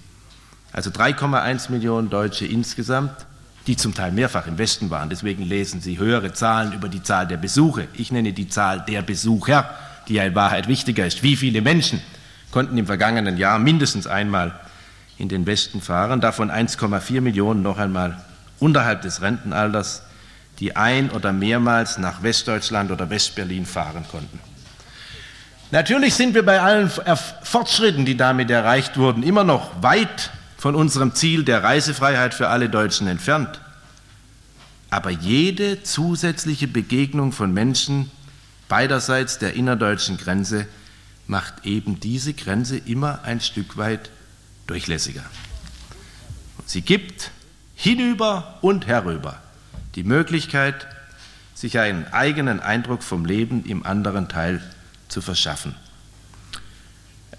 Also 0.73 0.89
3,1 0.89 1.71
Millionen 1.71 2.09
Deutsche 2.09 2.45
insgesamt, 2.45 3.13
die 3.65 3.77
zum 3.77 3.93
Teil 3.93 4.11
mehrfach 4.11 4.45
im 4.45 4.57
Westen 4.57 4.89
waren. 4.89 5.09
Deswegen 5.09 5.43
lesen 5.43 5.79
Sie 5.79 5.97
höhere 5.97 6.33
Zahlen 6.33 6.73
über 6.73 6.89
die 6.89 7.01
Zahl 7.01 7.27
der 7.27 7.37
Besuche. 7.37 7.87
Ich 7.93 8.11
nenne 8.11 8.33
die 8.33 8.49
Zahl 8.49 8.83
der 8.85 9.03
Besucher, 9.03 9.69
die 10.09 10.15
ja 10.15 10.25
in 10.25 10.35
Wahrheit 10.35 10.67
wichtiger 10.67 11.07
ist. 11.07 11.23
Wie 11.23 11.37
viele 11.37 11.61
Menschen 11.61 12.01
konnten 12.51 12.77
im 12.77 12.87
vergangenen 12.87 13.37
Jahr 13.37 13.57
mindestens 13.57 14.05
einmal 14.05 14.59
in 15.17 15.29
den 15.29 15.45
Westen 15.45 15.79
fahren? 15.79 16.19
Davon 16.19 16.51
1,4 16.51 17.21
Millionen 17.21 17.61
noch 17.61 17.77
einmal 17.77 18.21
unterhalb 18.59 19.01
des 19.01 19.21
Rentenalters, 19.21 20.03
die 20.59 20.75
ein- 20.75 21.11
oder 21.11 21.33
mehrmals 21.33 21.97
nach 21.97 22.23
Westdeutschland 22.23 22.91
oder 22.91 23.09
Westberlin 23.09 23.65
fahren 23.65 24.05
konnten. 24.09 24.39
Natürlich 25.71 26.13
sind 26.13 26.33
wir 26.35 26.45
bei 26.45 26.61
allen 26.61 26.89
Fortschritten, 27.43 28.05
die 28.05 28.15
damit 28.15 28.49
erreicht 28.49 28.97
wurden, 28.97 29.23
immer 29.23 29.43
noch 29.43 29.81
weit 29.81 30.31
von 30.57 30.75
unserem 30.75 31.13
Ziel 31.13 31.43
der 31.43 31.63
Reisefreiheit 31.63 32.33
für 32.33 32.49
alle 32.49 32.69
Deutschen 32.69 33.07
entfernt. 33.07 33.59
Aber 34.89 35.09
jede 35.09 35.83
zusätzliche 35.83 36.67
Begegnung 36.67 37.31
von 37.31 37.53
Menschen 37.53 38.09
beiderseits 38.69 39.39
der 39.39 39.53
innerdeutschen 39.53 40.17
Grenze 40.17 40.67
macht 41.27 41.65
eben 41.65 41.99
diese 41.99 42.33
Grenze 42.33 42.77
immer 42.77 43.19
ein 43.23 43.41
Stück 43.41 43.77
weit 43.77 44.09
durchlässiger. 44.67 45.23
Sie 46.65 46.81
gibt 46.81 47.31
hinüber 47.75 48.57
und 48.61 48.87
herüber 48.87 49.37
die 49.95 50.03
Möglichkeit, 50.03 50.87
sich 51.53 51.79
einen 51.79 52.05
eigenen 52.11 52.59
Eindruck 52.59 53.01
vom 53.01 53.25
Leben 53.25 53.63
im 53.65 53.85
anderen 53.85 54.27
Teil 54.27 54.61
zu 55.07 55.21
verschaffen. 55.21 55.75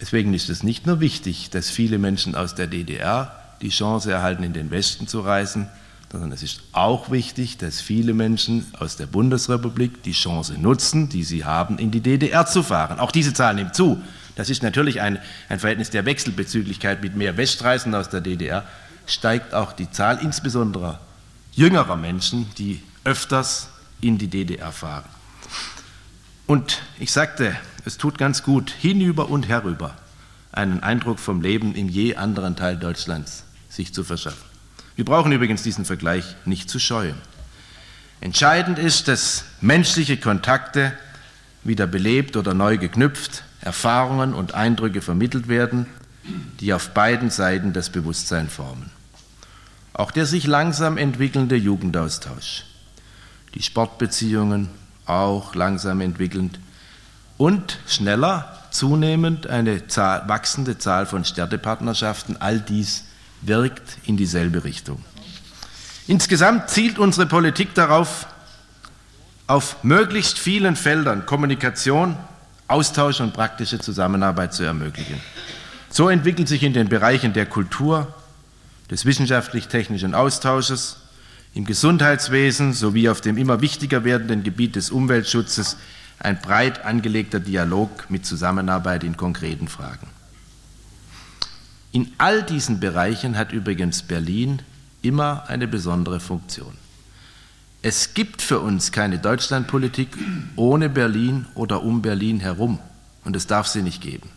Deswegen 0.01 0.35
ist 0.35 0.49
es 0.51 0.62
nicht 0.62 0.87
nur 0.87 1.01
wichtig, 1.01 1.51
dass 1.51 1.70
viele 1.70 1.99
Menschen 1.99 2.35
aus 2.35 2.55
der 2.55 2.66
DDR 2.66 3.33
die 3.62 3.70
Chance 3.70 4.11
erhalten, 4.11 4.42
in 4.42 4.53
den 4.53 4.70
Westen 4.70 5.09
zu 5.09 5.20
reisen, 5.20 5.68
sondern 6.12 6.33
es 6.33 6.42
ist 6.42 6.62
auch 6.72 7.11
wichtig, 7.11 7.59
dass 7.59 7.81
viele 7.81 8.14
Menschen 8.14 8.66
aus 8.79 8.96
der 8.96 9.07
Bundesrepublik 9.07 10.03
die 10.03 10.12
Chance 10.12 10.55
nutzen, 10.59 11.09
die 11.09 11.25
sie 11.25 11.44
haben, 11.44 11.79
in 11.79 11.90
die 11.90 12.01
DDR 12.01 12.46
zu 12.46 12.62
fahren. 12.62 13.01
Auch 13.01 13.11
diese 13.11 13.35
Zahl 13.35 13.55
nimmt 13.55 13.75
zu. 13.75 14.01
Das 14.35 14.51
ist 14.51 14.62
natürlich 14.62 15.01
ein, 15.01 15.18
ein 15.49 15.59
Verhältnis 15.59 15.90
der 15.90 16.05
Wechselbezüglichkeit 16.05 17.03
mit 17.03 17.16
mehr 17.16 17.37
Westreisen 17.37 17.94
aus 17.94 18.09
der 18.11 18.20
DDR, 18.20 18.64
steigt 19.07 19.55
auch 19.55 19.73
die 19.73 19.90
Zahl 19.90 20.19
insbesondere 20.21 20.99
jüngerer 21.53 21.97
Menschen, 21.97 22.51
die 22.59 22.83
öfters 23.05 23.69
in 24.01 24.19
die 24.19 24.29
DDR 24.29 24.73
fahren. 24.73 25.09
Und 26.47 26.83
ich 26.99 27.12
sagte, 27.12 27.57
es 27.85 27.99
tut 27.99 28.19
ganz 28.19 28.42
gut, 28.42 28.71
hinüber 28.71 29.31
und 29.31 29.49
herüber 29.49 29.97
einen 30.53 30.83
Eindruck 30.83 31.19
vom 31.19 31.40
Leben 31.40 31.75
im 31.75 31.88
je 31.88 32.16
anderen 32.16 32.57
Teil 32.57 32.77
Deutschlands 32.77 33.45
sich 33.69 33.92
zu 33.92 34.05
verschaffen. 34.05 34.45
Wir 34.97 35.05
brauchen 35.05 35.33
übrigens 35.33 35.62
diesen 35.62 35.85
Vergleich 35.85 36.37
nicht 36.47 36.71
zu 36.71 36.79
scheuen. 36.79 37.16
Entscheidend 38.21 38.79
ist, 38.79 39.09
dass 39.09 39.45
menschliche 39.61 40.16
Kontakte 40.16 40.92
wieder 41.64 41.87
belebt 41.87 42.37
oder 42.37 42.55
neu 42.55 42.79
geknüpft, 42.79 43.42
Erfahrungen 43.61 44.33
und 44.33 44.55
Eindrücke 44.55 45.03
vermittelt 45.03 45.49
werden, 45.49 45.87
die 46.61 46.73
auf 46.73 46.90
beiden 46.95 47.31
Seiten 47.31 47.73
das 47.73 47.90
Bewusstsein 47.90 48.49
formen. 48.49 48.90
Auch 49.96 50.11
der 50.11 50.26
sich 50.26 50.46
langsam 50.46 50.98
entwickelnde 50.98 51.56
Jugendaustausch, 51.56 52.64
die 53.54 53.62
Sportbeziehungen, 53.62 54.68
auch 55.06 55.54
langsam 55.54 56.02
entwickelnd 56.02 56.61
und 57.38 57.78
schneller 57.87 58.59
zunehmend 58.70 59.46
eine 59.46 59.87
Zahl, 59.87 60.28
wachsende 60.28 60.76
Zahl 60.76 61.06
von 61.06 61.24
Städtepartnerschaften. 61.24 62.38
All 62.42 62.61
dies 62.61 63.04
wirkt 63.40 63.96
in 64.04 64.18
dieselbe 64.18 64.64
Richtung. 64.64 65.02
Insgesamt 66.06 66.68
zielt 66.68 66.98
unsere 66.98 67.26
Politik 67.26 67.72
darauf, 67.72 68.26
auf 69.46 69.82
möglichst 69.82 70.38
vielen 70.38 70.76
Feldern 70.76 71.24
Kommunikation, 71.24 72.18
Austausch 72.68 73.20
und 73.20 73.32
praktische 73.32 73.78
Zusammenarbeit 73.78 74.52
zu 74.52 74.62
ermöglichen. 74.62 75.22
So 75.88 76.11
entwickelt 76.11 76.48
sich 76.48 76.64
in 76.64 76.74
den 76.74 76.90
Bereichen 76.90 77.32
der 77.32 77.46
Kultur, 77.46 78.12
des 78.90 79.05
wissenschaftlich-technischen 79.05 80.14
Austausches, 80.14 80.99
im 81.55 81.64
Gesundheitswesen 81.64 82.75
sowie 82.75 83.09
auf 83.09 83.22
dem 83.22 83.38
immer 83.38 83.62
wichtiger 83.62 84.05
werdenden 84.05 84.42
Gebiet 84.42 84.77
des 84.77 84.90
Umweltschutzes 84.90 85.79
ein 86.18 86.40
breit 86.40 86.85
angelegter 86.85 87.40
Dialog 87.40 88.11
mit 88.11 88.27
Zusammenarbeit 88.27 89.05
in 89.05 89.16
konkreten 89.16 89.68
Fragen. 89.68 90.07
In 91.92 92.12
all 92.18 92.42
diesen 92.42 92.79
Bereichen 92.79 93.38
hat 93.38 93.53
übrigens 93.53 94.03
Berlin 94.03 94.61
immer 95.01 95.49
eine 95.49 95.66
besondere 95.66 96.20
Funktion. 96.20 96.77
Es 97.81 98.12
gibt 98.12 98.42
für 98.42 98.61
uns 98.61 98.92
keine 98.92 99.18
Deutschlandpolitik 99.18 100.09
ohne 100.57 100.90
Berlin 100.90 101.46
oder 101.55 101.83
um 101.83 102.03
Berlin 102.03 102.40
herum 102.40 102.81
und 103.25 103.35
es 103.35 103.46
darf 103.46 103.66
sie 103.66 103.83
nicht 103.83 104.03
geben. 104.03 104.29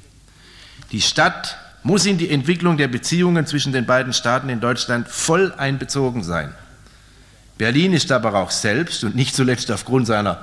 Die 0.92 1.02
Stadt 1.02 1.58
muss 1.84 2.06
in 2.06 2.18
die 2.18 2.30
Entwicklung 2.30 2.78
der 2.78 2.88
Beziehungen 2.88 3.46
zwischen 3.46 3.72
den 3.72 3.86
beiden 3.86 4.14
Staaten 4.14 4.50
in 4.50 4.60
Deutschland 4.60 5.08
voll 5.08 5.54
einbezogen 5.58 6.24
sein. 6.24 6.54
Berlin 7.58 7.94
ist 7.94 8.12
aber 8.12 8.36
auch 8.36 8.52
selbst 8.52 9.04
und 9.04 9.16
nicht 9.16 9.36
zuletzt 9.36 9.72
aufgrund 9.72 10.08
seiner 10.08 10.40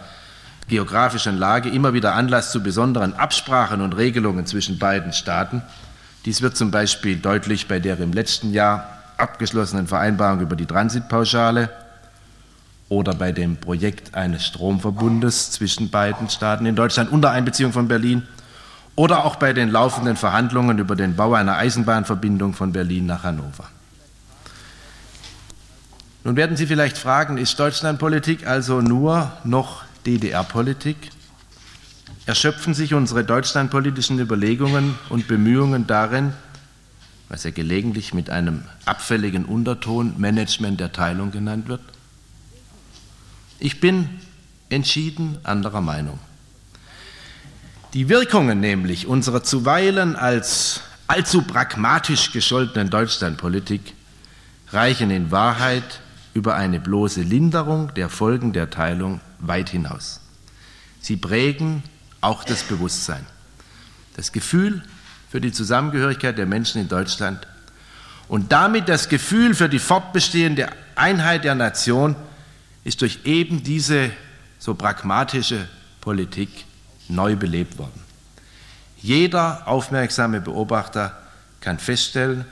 geografischen 0.68 1.38
Lage 1.38 1.68
immer 1.68 1.94
wieder 1.94 2.14
Anlass 2.14 2.52
zu 2.52 2.62
besonderen 2.62 3.14
Absprachen 3.14 3.80
und 3.80 3.96
Regelungen 3.96 4.46
zwischen 4.46 4.78
beiden 4.78 5.12
Staaten. 5.12 5.62
Dies 6.24 6.42
wird 6.42 6.56
zum 6.56 6.70
Beispiel 6.70 7.16
deutlich 7.16 7.68
bei 7.68 7.78
der 7.78 7.98
im 8.00 8.12
letzten 8.12 8.52
Jahr 8.52 8.98
abgeschlossenen 9.16 9.86
Vereinbarung 9.86 10.40
über 10.40 10.56
die 10.56 10.66
Transitpauschale 10.66 11.70
oder 12.88 13.14
bei 13.14 13.32
dem 13.32 13.56
Projekt 13.56 14.14
eines 14.14 14.44
Stromverbundes 14.44 15.52
zwischen 15.52 15.90
beiden 15.90 16.28
Staaten 16.28 16.66
in 16.66 16.76
Deutschland 16.76 17.10
unter 17.10 17.30
Einbeziehung 17.30 17.72
von 17.72 17.88
Berlin 17.88 18.22
oder 18.96 19.26
auch 19.26 19.36
bei 19.36 19.52
den 19.52 19.70
laufenden 19.70 20.16
Verhandlungen 20.16 20.78
über 20.78 20.96
den 20.96 21.14
Bau 21.14 21.34
einer 21.34 21.56
Eisenbahnverbindung 21.56 22.54
von 22.54 22.72
Berlin 22.72 23.06
nach 23.06 23.22
Hannover. 23.22 23.68
Nun 26.24 26.34
werden 26.34 26.56
Sie 26.56 26.66
vielleicht 26.66 26.98
fragen, 26.98 27.38
ist 27.38 27.60
Deutschlandpolitik 27.60 28.46
also 28.46 28.80
nur 28.80 29.30
noch 29.44 29.84
DDR-Politik? 30.06 30.96
Erschöpfen 32.24 32.74
sich 32.74 32.94
unsere 32.94 33.22
deutschlandpolitischen 33.22 34.18
Überlegungen 34.18 34.98
und 35.10 35.28
Bemühungen 35.28 35.86
darin, 35.86 36.32
was 37.28 37.44
ja 37.44 37.50
gelegentlich 37.50 38.14
mit 38.14 38.30
einem 38.30 38.64
abfälligen 38.86 39.44
Unterton 39.44 40.14
Management 40.18 40.80
der 40.80 40.90
Teilung 40.90 41.30
genannt 41.30 41.68
wird? 41.68 41.82
Ich 43.60 43.78
bin 43.78 44.08
entschieden 44.68 45.38
anderer 45.44 45.80
Meinung. 45.80 46.18
Die 47.96 48.10
Wirkungen 48.10 48.60
nämlich 48.60 49.06
unserer 49.06 49.42
zuweilen 49.42 50.16
als 50.16 50.82
allzu 51.06 51.40
pragmatisch 51.40 52.30
gescholtenen 52.30 52.90
Deutschlandpolitik 52.90 53.80
reichen 54.68 55.10
in 55.10 55.30
Wahrheit 55.30 56.02
über 56.34 56.56
eine 56.56 56.78
bloße 56.78 57.22
Linderung 57.22 57.94
der 57.94 58.10
Folgen 58.10 58.52
der 58.52 58.68
Teilung 58.68 59.22
weit 59.38 59.70
hinaus. 59.70 60.20
Sie 61.00 61.16
prägen 61.16 61.84
auch 62.20 62.44
das 62.44 62.64
Bewusstsein, 62.64 63.24
das 64.14 64.30
Gefühl 64.30 64.82
für 65.30 65.40
die 65.40 65.52
Zusammengehörigkeit 65.52 66.36
der 66.36 66.44
Menschen 66.44 66.82
in 66.82 66.88
Deutschland 66.88 67.48
und 68.28 68.52
damit 68.52 68.90
das 68.90 69.08
Gefühl 69.08 69.54
für 69.54 69.70
die 69.70 69.78
fortbestehende 69.78 70.68
Einheit 70.96 71.44
der 71.44 71.54
Nation 71.54 72.14
ist 72.84 73.00
durch 73.00 73.20
eben 73.24 73.62
diese 73.62 74.10
so 74.58 74.74
pragmatische 74.74 75.66
Politik 76.02 76.65
neu 77.08 77.36
belebt 77.36 77.78
worden. 77.78 78.00
Jeder 79.00 79.66
aufmerksame 79.66 80.40
Beobachter 80.40 81.16
kann 81.60 81.78
feststellen, 81.78 82.44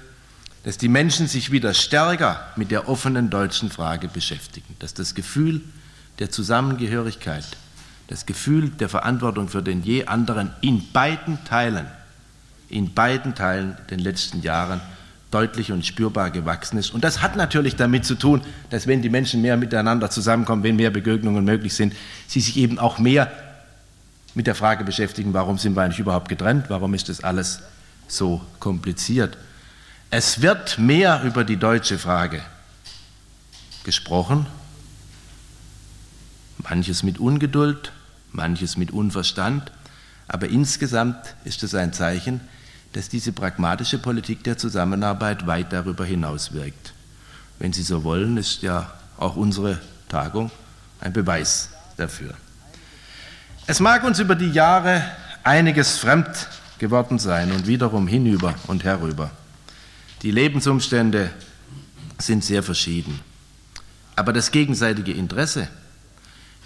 dass 0.65 0.79
die 0.79 0.89
Menschen 0.89 1.29
sich 1.29 1.51
wieder 1.51 1.75
stärker 1.75 2.41
mit 2.57 2.71
der 2.71 2.89
offenen 2.89 3.31
deutschen 3.31 3.71
Frage 3.71 4.09
beschäftigen, 4.09 4.77
dass 4.79 4.95
das 4.95 5.15
Gefühl 5.15 5.61
der 6.19 6.31
Zusammengehörigkeit, 6.31 7.45
das 8.09 8.27
Gefühl 8.27 8.71
der 8.71 8.89
Verantwortung 8.89 9.49
für 9.49 9.63
den 9.63 9.83
je 9.83 10.07
anderen 10.07 10.51
in 10.61 10.91
beiden 10.93 11.45
Teilen, 11.45 11.87
in 12.69 12.95
beiden 12.95 13.35
Teilen 13.35 13.77
den 13.91 13.99
letzten 13.99 14.43
Jahren 14.43 14.81
deutlich 15.31 15.73
und 15.73 15.85
spürbar 15.85 16.31
gewachsen 16.31 16.79
ist. 16.79 16.95
Und 16.95 17.03
das 17.03 17.21
hat 17.21 17.37
natürlich 17.37 17.77
damit 17.77 18.05
zu 18.05 18.15
tun, 18.15 18.41
dass 18.71 18.87
wenn 18.87 19.03
die 19.03 19.11
Menschen 19.11 19.43
mehr 19.43 19.57
miteinander 19.57 20.09
zusammenkommen, 20.09 20.63
wenn 20.63 20.77
mehr 20.77 20.91
Begegnungen 20.91 21.45
möglich 21.45 21.75
sind, 21.75 21.95
sie 22.29 22.41
sich 22.41 22.57
eben 22.57 22.79
auch 22.79 22.99
mehr 22.99 23.33
mit 24.35 24.47
der 24.47 24.55
Frage 24.55 24.85
beschäftigen, 24.85 25.33
warum 25.33 25.59
sind 25.59 25.75
wir 25.77 25.83
eigentlich 25.83 26.01
überhaupt 26.01 26.29
getrennt, 26.29 26.67
warum 26.69 26.95
ist 26.95 27.09
das 27.09 27.23
alles 27.23 27.61
so 28.09 28.45
kompliziert. 28.59 29.39
Es 30.11 30.43
wird 30.43 30.79
mehr 30.79 31.23
über 31.25 31.45
die 31.45 31.57
deutsche 31.57 31.99
Frage 31.99 32.43
gesprochen, 33.85 34.47
manches 36.59 37.03
mit 37.03 37.19
Ungeduld, 37.19 37.93
manches 38.33 38.77
mit 38.77 38.91
Unverstand, 38.91 39.71
aber 40.29 40.49
insgesamt 40.49 41.35
ist 41.45 41.63
es 41.63 41.75
ein 41.75 41.93
Zeichen, 41.93 42.41
dass 42.93 43.09
diese 43.09 43.33
pragmatische 43.33 43.99
Politik 43.99 44.45
der 44.45 44.57
Zusammenarbeit 44.57 45.47
weit 45.47 45.73
darüber 45.73 46.05
hinaus 46.05 46.53
wirkt. 46.53 46.95
Wenn 47.59 47.73
Sie 47.73 47.83
so 47.83 48.05
wollen, 48.05 48.37
ist 48.37 48.63
ja 48.63 48.93
auch 49.19 49.37
unsere 49.37 49.81
Tagung 50.09 50.51
ein 51.01 51.13
Beweis 51.13 51.71
dafür. 51.97 52.35
Es 53.67 53.81
mag 53.81 54.05
uns 54.05 54.19
über 54.19 54.35
die 54.35 54.51
Jahre 54.51 55.03
einiges 55.43 55.97
fremd 55.97 56.49
geworden 56.79 57.19
sein 57.19 57.51
und 57.51 57.67
wiederum 57.67 58.07
hinüber 58.07 58.55
und 58.67 58.85
herüber. 58.85 59.31
Die 60.21 60.31
Lebensumstände 60.31 61.31
sind 62.19 62.45
sehr 62.45 62.63
verschieden. 62.63 63.21
Aber 64.17 64.35
das 64.35 64.51
gegenseitige 64.51 65.13
Interesse, 65.13 65.67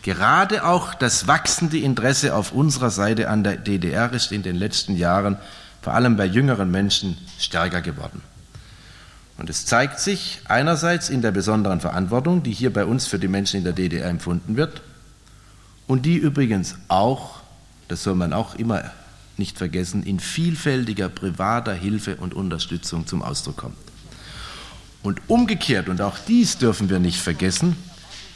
gerade 0.02 0.64
auch 0.64 0.92
das 0.92 1.28
wachsende 1.28 1.78
Interesse 1.78 2.34
auf 2.34 2.50
unserer 2.50 2.90
Seite 2.90 3.28
an 3.28 3.44
der 3.44 3.56
DDR 3.56 4.12
ist 4.12 4.32
in 4.32 4.42
den 4.42 4.56
letzten 4.56 4.96
Jahren 4.96 5.37
vor 5.82 5.94
allem 5.94 6.16
bei 6.16 6.26
jüngeren 6.26 6.70
Menschen 6.70 7.16
stärker 7.38 7.80
geworden. 7.80 8.22
Und 9.37 9.48
es 9.48 9.66
zeigt 9.66 10.00
sich 10.00 10.40
einerseits 10.46 11.11
in 11.11 11.22
der 11.22 11.30
besonderen 11.30 11.80
Verantwortung, 11.80 12.42
die 12.42 12.52
hier 12.52 12.72
bei 12.72 12.84
uns 12.84 13.06
für 13.06 13.20
die 13.20 13.28
Menschen 13.28 13.58
in 13.58 13.64
der 13.64 13.72
DDR 13.72 14.08
empfunden 14.08 14.56
wird, 14.56 14.82
und 15.88 16.07
die 16.07 16.16
übrigens 16.16 16.77
auch, 16.87 17.40
das 17.88 18.05
soll 18.05 18.14
man 18.14 18.33
auch 18.33 18.55
immer 18.55 18.85
nicht 19.38 19.59
vergessen, 19.59 20.03
in 20.03 20.20
vielfältiger 20.20 21.09
privater 21.09 21.72
Hilfe 21.72 22.16
und 22.16 22.35
Unterstützung 22.35 23.07
zum 23.07 23.22
Ausdruck 23.22 23.57
kommt. 23.57 23.77
Und 25.03 25.20
umgekehrt, 25.29 25.88
und 25.88 26.01
auch 26.01 26.18
dies 26.27 26.59
dürfen 26.59 26.90
wir 26.90 26.98
nicht 26.98 27.20
vergessen, 27.20 27.77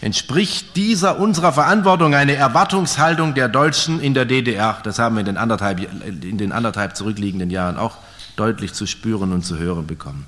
entspricht 0.00 0.74
dieser 0.76 1.18
unserer 1.18 1.52
Verantwortung 1.52 2.14
eine 2.14 2.34
Erwartungshaltung 2.34 3.34
der 3.34 3.48
Deutschen 3.48 4.00
in 4.00 4.14
der 4.14 4.24
DDR. 4.24 4.80
Das 4.82 4.98
haben 4.98 5.16
wir 5.16 5.20
in 5.20 5.26
den 5.26 5.36
anderthalb, 5.36 5.80
in 6.04 6.38
den 6.38 6.52
anderthalb 6.52 6.96
zurückliegenden 6.96 7.50
Jahren 7.50 7.76
auch 7.76 7.98
deutlich 8.36 8.72
zu 8.72 8.86
spüren 8.86 9.32
und 9.32 9.44
zu 9.44 9.58
hören 9.58 9.86
bekommen. 9.86 10.26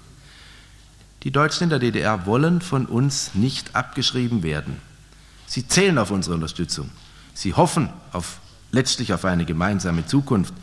Die 1.23 1.31
Deutschen 1.31 1.65
in 1.65 1.71
der 1.71 1.79
DDR 1.79 2.27
wollen 2.27 2.61
von 2.61 2.85
uns 2.85 3.35
nicht 3.35 3.75
abgeschrieben 3.75 4.43
werden. 4.43 4.77
Sie 5.47 5.67
zählen 5.67 5.97
auf 5.97 6.11
unsere 6.11 6.35
Unterstützung. 6.35 6.91
Sie 7.35 7.55
hoffen 7.55 7.91
auf, 8.13 8.39
letztlich 8.71 9.13
auf 9.13 9.25
eine 9.25 9.45
gemeinsame 9.45 10.07
Zukunft, 10.07 10.55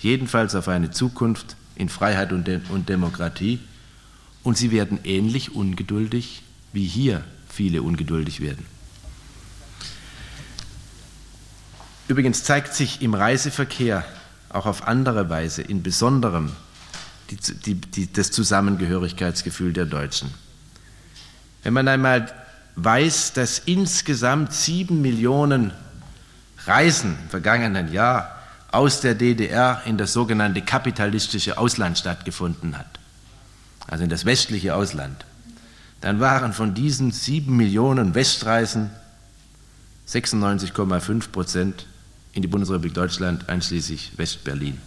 jedenfalls 0.00 0.54
auf 0.54 0.68
eine 0.68 0.90
Zukunft 0.90 1.56
in 1.74 1.88
Freiheit 1.88 2.32
und, 2.32 2.46
De 2.46 2.60
und 2.68 2.88
Demokratie. 2.88 3.58
Und 4.42 4.56
sie 4.56 4.70
werden 4.70 5.00
ähnlich 5.04 5.54
ungeduldig, 5.54 6.42
wie 6.72 6.86
hier 6.86 7.24
viele 7.48 7.82
ungeduldig 7.82 8.40
werden. 8.40 8.64
Übrigens 12.06 12.44
zeigt 12.44 12.74
sich 12.74 13.02
im 13.02 13.14
Reiseverkehr 13.14 14.04
auch 14.48 14.66
auf 14.66 14.86
andere 14.86 15.28
Weise 15.28 15.62
in 15.62 15.82
besonderem 15.82 16.52
die, 17.30 17.36
die, 17.36 17.74
die, 17.74 18.12
das 18.12 18.30
Zusammengehörigkeitsgefühl 18.30 19.72
der 19.72 19.84
Deutschen. 19.84 20.32
Wenn 21.62 21.74
man 21.74 21.88
einmal 21.88 22.32
weiß, 22.76 23.34
dass 23.34 23.58
insgesamt 23.58 24.54
sieben 24.54 25.02
Millionen 25.02 25.72
Reisen 26.68 27.16
im 27.22 27.30
vergangenen 27.30 27.92
Jahr 27.92 28.36
aus 28.70 29.00
der 29.00 29.14
DDR 29.14 29.82
in 29.86 29.96
das 29.96 30.12
sogenannte 30.12 30.60
kapitalistische 30.62 31.56
Ausland 31.56 31.98
stattgefunden 31.98 32.78
hat, 32.78 32.98
also 33.86 34.04
in 34.04 34.10
das 34.10 34.26
westliche 34.26 34.74
Ausland, 34.74 35.24
dann 36.00 36.20
waren 36.20 36.52
von 36.52 36.74
diesen 36.74 37.10
sieben 37.10 37.56
Millionen 37.56 38.14
Westreisen 38.14 38.90
96,5 40.08 41.30
Prozent 41.30 41.86
in 42.34 42.42
die 42.42 42.48
Bundesrepublik 42.48 42.94
Deutschland, 42.94 43.48
einschließlich 43.48 44.12
Westberlin. 44.16 44.78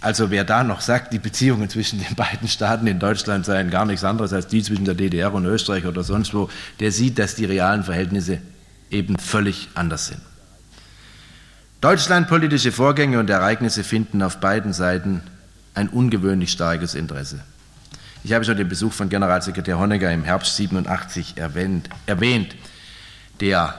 Also 0.00 0.30
wer 0.30 0.44
da 0.44 0.62
noch 0.64 0.82
sagt, 0.82 1.14
die 1.14 1.18
Beziehungen 1.18 1.70
zwischen 1.70 1.98
den 1.98 2.14
beiden 2.14 2.46
Staaten 2.46 2.86
in 2.86 2.98
Deutschland 2.98 3.46
seien 3.46 3.70
gar 3.70 3.86
nichts 3.86 4.04
anderes 4.04 4.34
als 4.34 4.46
die 4.46 4.62
zwischen 4.62 4.84
der 4.84 4.94
DDR 4.94 5.32
und 5.32 5.46
Österreich 5.46 5.86
oder 5.86 6.04
sonst 6.04 6.34
wo, 6.34 6.50
der 6.78 6.92
sieht, 6.92 7.18
dass 7.18 7.34
die 7.34 7.46
realen 7.46 7.84
Verhältnisse 7.84 8.42
eben 8.94 9.18
völlig 9.18 9.68
anders 9.74 10.06
sind. 10.06 10.20
Deutschlandpolitische 11.80 12.72
Vorgänge 12.72 13.18
und 13.18 13.28
Ereignisse 13.28 13.84
finden 13.84 14.22
auf 14.22 14.38
beiden 14.38 14.72
Seiten 14.72 15.20
ein 15.74 15.88
ungewöhnlich 15.88 16.50
starkes 16.52 16.94
Interesse. 16.94 17.40
Ich 18.22 18.32
habe 18.32 18.44
schon 18.44 18.56
den 18.56 18.68
Besuch 18.68 18.92
von 18.92 19.10
Generalsekretär 19.10 19.78
Honecker 19.78 20.10
im 20.10 20.24
Herbst 20.24 20.56
87 20.56 21.36
erwähnt, 21.36 21.90
erwähnt 22.06 22.54
der 23.40 23.74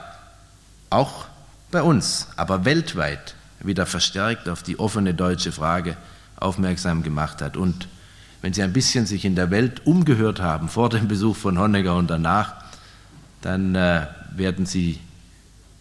auch 0.88 1.26
bei 1.72 1.82
uns, 1.82 2.28
aber 2.36 2.64
weltweit 2.64 3.34
wieder 3.58 3.86
verstärkt 3.86 4.48
auf 4.48 4.62
die 4.62 4.78
offene 4.78 5.14
deutsche 5.14 5.50
Frage 5.50 5.96
aufmerksam 6.36 7.02
gemacht 7.02 7.42
hat. 7.42 7.56
Und 7.56 7.88
wenn 8.42 8.52
Sie 8.52 8.62
ein 8.62 8.72
bisschen 8.72 9.06
sich 9.06 9.24
in 9.24 9.34
der 9.34 9.50
Welt 9.50 9.84
umgehört 9.84 10.40
haben 10.40 10.68
vor 10.68 10.90
dem 10.90 11.08
Besuch 11.08 11.34
von 11.36 11.58
Honecker 11.58 11.96
und 11.96 12.08
danach, 12.08 12.54
dann 13.40 13.74
äh, 13.74 14.06
werden 14.36 14.66
Sie 14.66 15.00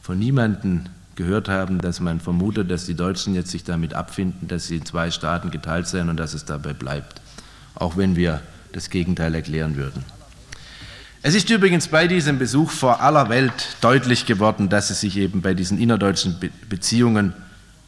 von 0.05 0.19
niemandem 0.19 0.81
gehört 1.15 1.49
haben, 1.49 1.81
dass 1.81 1.99
man 1.99 2.19
vermutet, 2.19 2.69
dass 2.69 2.85
die 2.85 2.93
Deutschen 2.93 3.33
jetzt 3.33 3.49
sich 3.49 3.63
damit 3.63 3.95
abfinden, 3.95 4.47
dass 4.47 4.67
sie 4.67 4.75
in 4.75 4.85
zwei 4.85 5.09
Staaten 5.09 5.49
geteilt 5.49 5.87
seien 5.87 6.09
und 6.09 6.17
dass 6.17 6.35
es 6.35 6.45
dabei 6.45 6.73
bleibt, 6.73 7.21
auch 7.73 7.97
wenn 7.97 8.15
wir 8.15 8.41
das 8.71 8.91
Gegenteil 8.91 9.33
erklären 9.33 9.77
würden. 9.77 10.05
Es 11.23 11.33
ist 11.33 11.49
übrigens 11.49 11.87
bei 11.87 12.05
diesem 12.05 12.37
Besuch 12.37 12.69
vor 12.69 13.01
aller 13.01 13.29
Welt 13.29 13.77
deutlich 13.81 14.27
geworden, 14.27 14.69
dass 14.69 14.91
es 14.91 14.99
sich 15.01 15.17
eben 15.17 15.41
bei 15.41 15.55
diesen 15.55 15.79
innerdeutschen 15.79 16.37
Beziehungen 16.69 17.33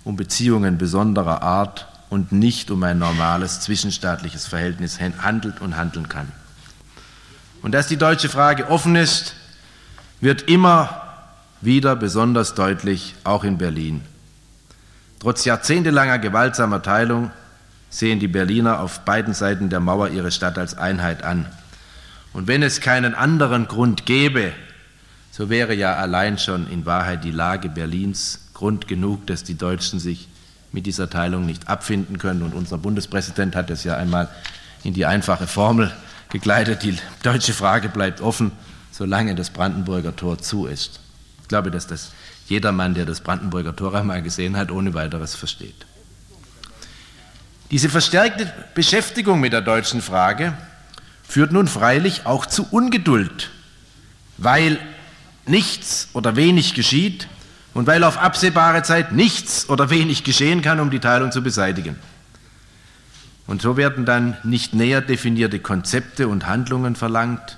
um 0.03 0.15
Beziehungen 0.15 0.79
besonderer 0.79 1.43
Art 1.43 1.85
und 2.09 2.31
nicht 2.31 2.71
um 2.71 2.81
ein 2.81 2.97
normales 2.97 3.59
zwischenstaatliches 3.59 4.47
Verhältnis 4.47 4.99
handelt 4.99 5.61
und 5.61 5.77
handeln 5.77 6.09
kann. 6.09 6.31
Und 7.61 7.73
dass 7.73 7.85
die 7.85 7.97
deutsche 7.97 8.29
Frage 8.29 8.71
offen 8.71 8.95
ist, 8.95 9.35
wird 10.19 10.49
immer 10.49 11.03
wieder 11.61 11.95
besonders 11.95 12.55
deutlich, 12.55 13.15
auch 13.23 13.43
in 13.43 13.57
Berlin. 13.57 14.01
Trotz 15.19 15.45
jahrzehntelanger 15.45 16.19
gewaltsamer 16.19 16.81
Teilung 16.81 17.31
sehen 17.89 18.19
die 18.19 18.27
Berliner 18.27 18.79
auf 18.79 18.99
beiden 19.01 19.33
Seiten 19.33 19.69
der 19.69 19.79
Mauer 19.79 20.09
ihre 20.09 20.31
Stadt 20.31 20.57
als 20.57 20.77
Einheit 20.77 21.23
an. 21.23 21.45
Und 22.33 22.47
wenn 22.47 22.61
es 22.61 22.81
keinen 22.81 23.15
anderen 23.15 23.67
Grund 23.67 24.05
gäbe, 24.05 24.51
so 25.31 25.49
wäre 25.49 25.73
ja 25.73 25.95
allein 25.95 26.37
schon 26.37 26.69
in 26.69 26.85
Wahrheit 26.85 27.23
die 27.23 27.31
Lage 27.31 27.69
Berlins 27.69 28.41
Grund 28.53 28.87
genug, 28.87 29.27
dass 29.27 29.43
die 29.43 29.57
Deutschen 29.57 29.99
sich 29.99 30.27
mit 30.71 30.85
dieser 30.85 31.09
Teilung 31.09 31.45
nicht 31.45 31.69
abfinden 31.69 32.17
können. 32.17 32.41
Und 32.41 32.53
unser 32.53 32.77
Bundespräsident 32.77 33.55
hat 33.55 33.69
es 33.69 33.83
ja 33.83 33.95
einmal 33.95 34.29
in 34.83 34.93
die 34.93 35.05
einfache 35.05 35.47
Formel 35.47 35.91
gekleidet, 36.29 36.83
die 36.83 36.97
deutsche 37.23 37.53
Frage 37.53 37.89
bleibt 37.89 38.21
offen, 38.21 38.51
solange 38.91 39.35
das 39.35 39.49
Brandenburger 39.49 40.15
Tor 40.15 40.39
zu 40.39 40.65
ist. 40.65 40.99
Ich 41.47 41.49
glaube, 41.49 41.71
dass 41.71 41.87
das 41.87 42.11
jedermann, 42.49 42.93
der 42.93 43.05
das 43.05 43.21
Brandenburger 43.21 43.73
Tor 43.73 43.95
einmal 43.95 44.21
gesehen 44.21 44.57
hat, 44.57 44.69
ohne 44.69 44.93
weiteres 44.93 45.33
versteht. 45.33 45.85
Diese 47.71 47.87
verstärkte 47.87 48.51
Beschäftigung 48.75 49.39
mit 49.39 49.53
der 49.53 49.61
deutschen 49.61 50.01
Frage 50.01 50.57
führt 51.25 51.53
nun 51.53 51.69
freilich 51.69 52.25
auch 52.25 52.45
zu 52.47 52.67
Ungeduld, 52.69 53.49
weil 54.37 54.77
nichts 55.45 56.09
oder 56.11 56.35
wenig 56.35 56.73
geschieht 56.73 57.29
und 57.73 57.87
weil 57.87 58.03
auf 58.03 58.17
absehbare 58.17 58.83
Zeit 58.83 59.13
nichts 59.13 59.69
oder 59.69 59.89
wenig 59.89 60.25
geschehen 60.25 60.61
kann, 60.61 60.81
um 60.81 60.91
die 60.91 60.99
Teilung 60.99 61.31
zu 61.31 61.41
beseitigen. 61.41 61.95
Und 63.45 63.61
so 63.61 63.77
werden 63.77 64.05
dann 64.05 64.35
nicht 64.43 64.73
näher 64.73 64.99
definierte 64.99 65.59
Konzepte 65.59 66.27
und 66.27 66.45
Handlungen 66.45 66.97
verlangt, 66.97 67.57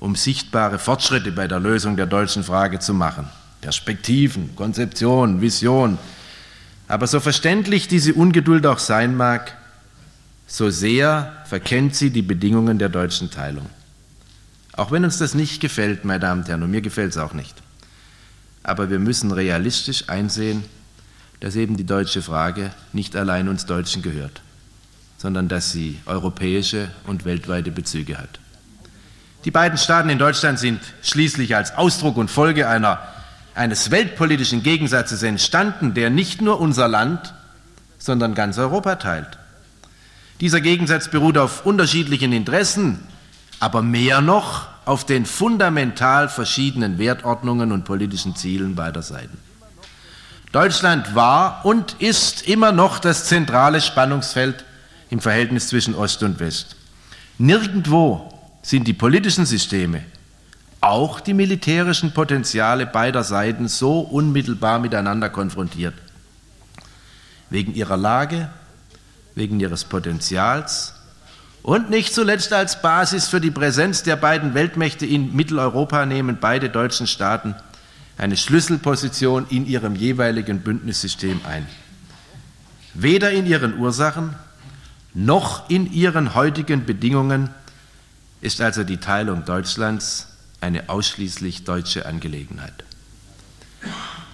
um 0.00 0.14
sichtbare 0.14 0.78
Fortschritte 0.78 1.32
bei 1.32 1.48
der 1.48 1.60
Lösung 1.60 1.96
der 1.96 2.06
deutschen 2.06 2.44
Frage 2.44 2.78
zu 2.78 2.94
machen. 2.94 3.28
Perspektiven, 3.60 4.54
Konzeption, 4.54 5.40
Vision. 5.40 5.98
Aber 6.86 7.06
so 7.06 7.20
verständlich 7.20 7.88
diese 7.88 8.14
Ungeduld 8.14 8.66
auch 8.66 8.78
sein 8.78 9.16
mag, 9.16 9.56
so 10.46 10.70
sehr 10.70 11.42
verkennt 11.44 11.94
sie 11.94 12.10
die 12.10 12.22
Bedingungen 12.22 12.78
der 12.78 12.88
deutschen 12.88 13.30
Teilung. 13.30 13.66
Auch 14.72 14.92
wenn 14.92 15.04
uns 15.04 15.18
das 15.18 15.34
nicht 15.34 15.60
gefällt, 15.60 16.04
meine 16.04 16.20
Damen 16.20 16.42
und 16.42 16.48
Herren, 16.48 16.62
und 16.62 16.70
mir 16.70 16.80
gefällt 16.80 17.10
es 17.10 17.18
auch 17.18 17.34
nicht. 17.34 17.62
Aber 18.62 18.90
wir 18.90 18.98
müssen 18.98 19.32
realistisch 19.32 20.08
einsehen, 20.08 20.64
dass 21.40 21.56
eben 21.56 21.76
die 21.76 21.86
deutsche 21.86 22.22
Frage 22.22 22.70
nicht 22.92 23.16
allein 23.16 23.48
uns 23.48 23.66
Deutschen 23.66 24.02
gehört, 24.02 24.40
sondern 25.18 25.48
dass 25.48 25.72
sie 25.72 25.98
europäische 26.06 26.90
und 27.06 27.24
weltweite 27.24 27.70
Bezüge 27.70 28.18
hat. 28.18 28.40
Die 29.44 29.50
beiden 29.50 29.78
Staaten 29.78 30.10
in 30.10 30.18
Deutschland 30.18 30.58
sind 30.58 30.80
schließlich 31.02 31.54
als 31.54 31.76
Ausdruck 31.76 32.16
und 32.16 32.30
Folge 32.30 32.68
einer, 32.68 33.00
eines 33.54 33.90
weltpolitischen 33.90 34.62
Gegensatzes 34.62 35.22
entstanden, 35.22 35.94
der 35.94 36.10
nicht 36.10 36.40
nur 36.40 36.60
unser 36.60 36.88
Land, 36.88 37.34
sondern 37.98 38.34
ganz 38.34 38.58
Europa 38.58 38.96
teilt. 38.96 39.38
Dieser 40.40 40.60
Gegensatz 40.60 41.08
beruht 41.08 41.38
auf 41.38 41.66
unterschiedlichen 41.66 42.32
Interessen, 42.32 43.00
aber 43.60 43.82
mehr 43.82 44.20
noch 44.20 44.66
auf 44.84 45.04
den 45.04 45.26
fundamental 45.26 46.28
verschiedenen 46.28 46.98
Wertordnungen 46.98 47.72
und 47.72 47.84
politischen 47.84 48.36
Zielen 48.36 48.74
beider 48.74 49.02
Seiten. 49.02 49.36
Deutschland 50.52 51.14
war 51.14 51.64
und 51.64 51.96
ist 51.98 52.48
immer 52.48 52.72
noch 52.72 52.98
das 52.98 53.26
zentrale 53.26 53.80
Spannungsfeld 53.80 54.64
im 55.10 55.20
Verhältnis 55.20 55.68
zwischen 55.68 55.94
Ost 55.94 56.22
und 56.22 56.40
West. 56.40 56.76
Nirgendwo 57.36 58.37
sind 58.68 58.86
die 58.86 58.92
politischen 58.92 59.46
Systeme, 59.46 60.02
auch 60.82 61.20
die 61.20 61.32
militärischen 61.32 62.12
Potenziale 62.12 62.84
beider 62.84 63.24
Seiten 63.24 63.66
so 63.66 64.00
unmittelbar 64.00 64.78
miteinander 64.78 65.30
konfrontiert. 65.30 65.94
Wegen 67.48 67.74
ihrer 67.74 67.96
Lage, 67.96 68.50
wegen 69.34 69.58
ihres 69.58 69.84
Potenzials 69.84 70.92
und 71.62 71.88
nicht 71.88 72.12
zuletzt 72.12 72.52
als 72.52 72.82
Basis 72.82 73.26
für 73.28 73.40
die 73.40 73.50
Präsenz 73.50 74.02
der 74.02 74.16
beiden 74.16 74.52
Weltmächte 74.52 75.06
in 75.06 75.34
Mitteleuropa 75.34 76.04
nehmen 76.04 76.36
beide 76.38 76.68
deutschen 76.68 77.06
Staaten 77.06 77.54
eine 78.18 78.36
Schlüsselposition 78.36 79.46
in 79.48 79.66
ihrem 79.66 79.96
jeweiligen 79.96 80.60
Bündnissystem 80.60 81.40
ein. 81.48 81.66
Weder 82.92 83.30
in 83.30 83.46
ihren 83.46 83.78
Ursachen 83.78 84.34
noch 85.14 85.70
in 85.70 85.90
ihren 85.90 86.34
heutigen 86.34 86.84
Bedingungen 86.84 87.48
ist 88.40 88.60
also 88.60 88.84
die 88.84 88.98
Teilung 88.98 89.44
Deutschlands 89.44 90.28
eine 90.60 90.88
ausschließlich 90.88 91.64
deutsche 91.64 92.06
Angelegenheit. 92.06 92.84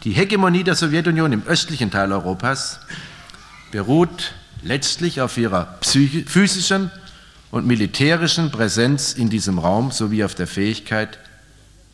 Die 0.04 0.12
Hegemonie 0.12 0.64
der 0.64 0.74
Sowjetunion 0.74 1.32
im 1.32 1.46
östlichen 1.46 1.90
Teil 1.90 2.12
Europas 2.12 2.80
beruht 3.70 4.34
letztlich 4.62 5.20
auf 5.20 5.36
ihrer 5.36 5.78
physischen 5.82 6.90
und 7.50 7.66
militärischen 7.66 8.50
Präsenz 8.50 9.12
in 9.12 9.30
diesem 9.30 9.58
Raum 9.58 9.92
sowie 9.92 10.24
auf 10.24 10.34
der 10.34 10.46
Fähigkeit, 10.46 11.18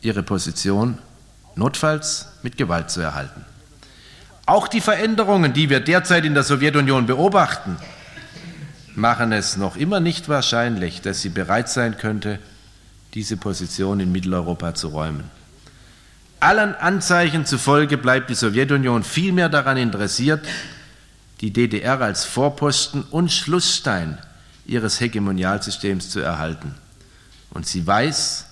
ihre 0.01 0.23
Position 0.23 0.97
notfalls 1.55 2.27
mit 2.43 2.57
Gewalt 2.57 2.89
zu 2.89 3.01
erhalten. 3.01 3.45
Auch 4.45 4.67
die 4.67 4.81
Veränderungen, 4.81 5.53
die 5.53 5.69
wir 5.69 5.79
derzeit 5.79 6.25
in 6.25 6.33
der 6.33 6.43
Sowjetunion 6.43 7.05
beobachten, 7.05 7.77
machen 8.95 9.31
es 9.31 9.57
noch 9.57 9.75
immer 9.75 9.99
nicht 9.99 10.29
wahrscheinlich, 10.29 11.01
dass 11.01 11.21
sie 11.21 11.29
bereit 11.29 11.69
sein 11.69 11.97
könnte, 11.97 12.39
diese 13.13 13.37
Position 13.37 13.99
in 13.99 14.11
Mitteleuropa 14.11 14.73
zu 14.73 14.89
räumen. 14.89 15.23
Allen 16.39 16.73
Anzeichen 16.75 17.45
zufolge 17.45 17.97
bleibt 17.97 18.29
die 18.29 18.35
Sowjetunion 18.35 19.03
vielmehr 19.03 19.49
daran 19.49 19.77
interessiert, 19.77 20.45
die 21.41 21.51
DDR 21.51 22.01
als 22.01 22.25
Vorposten 22.25 23.03
und 23.03 23.31
Schlussstein 23.31 24.17
ihres 24.65 24.99
Hegemonialsystems 24.99 26.09
zu 26.09 26.19
erhalten. 26.19 26.75
Und 27.51 27.67
sie 27.67 27.85
weiß, 27.85 28.45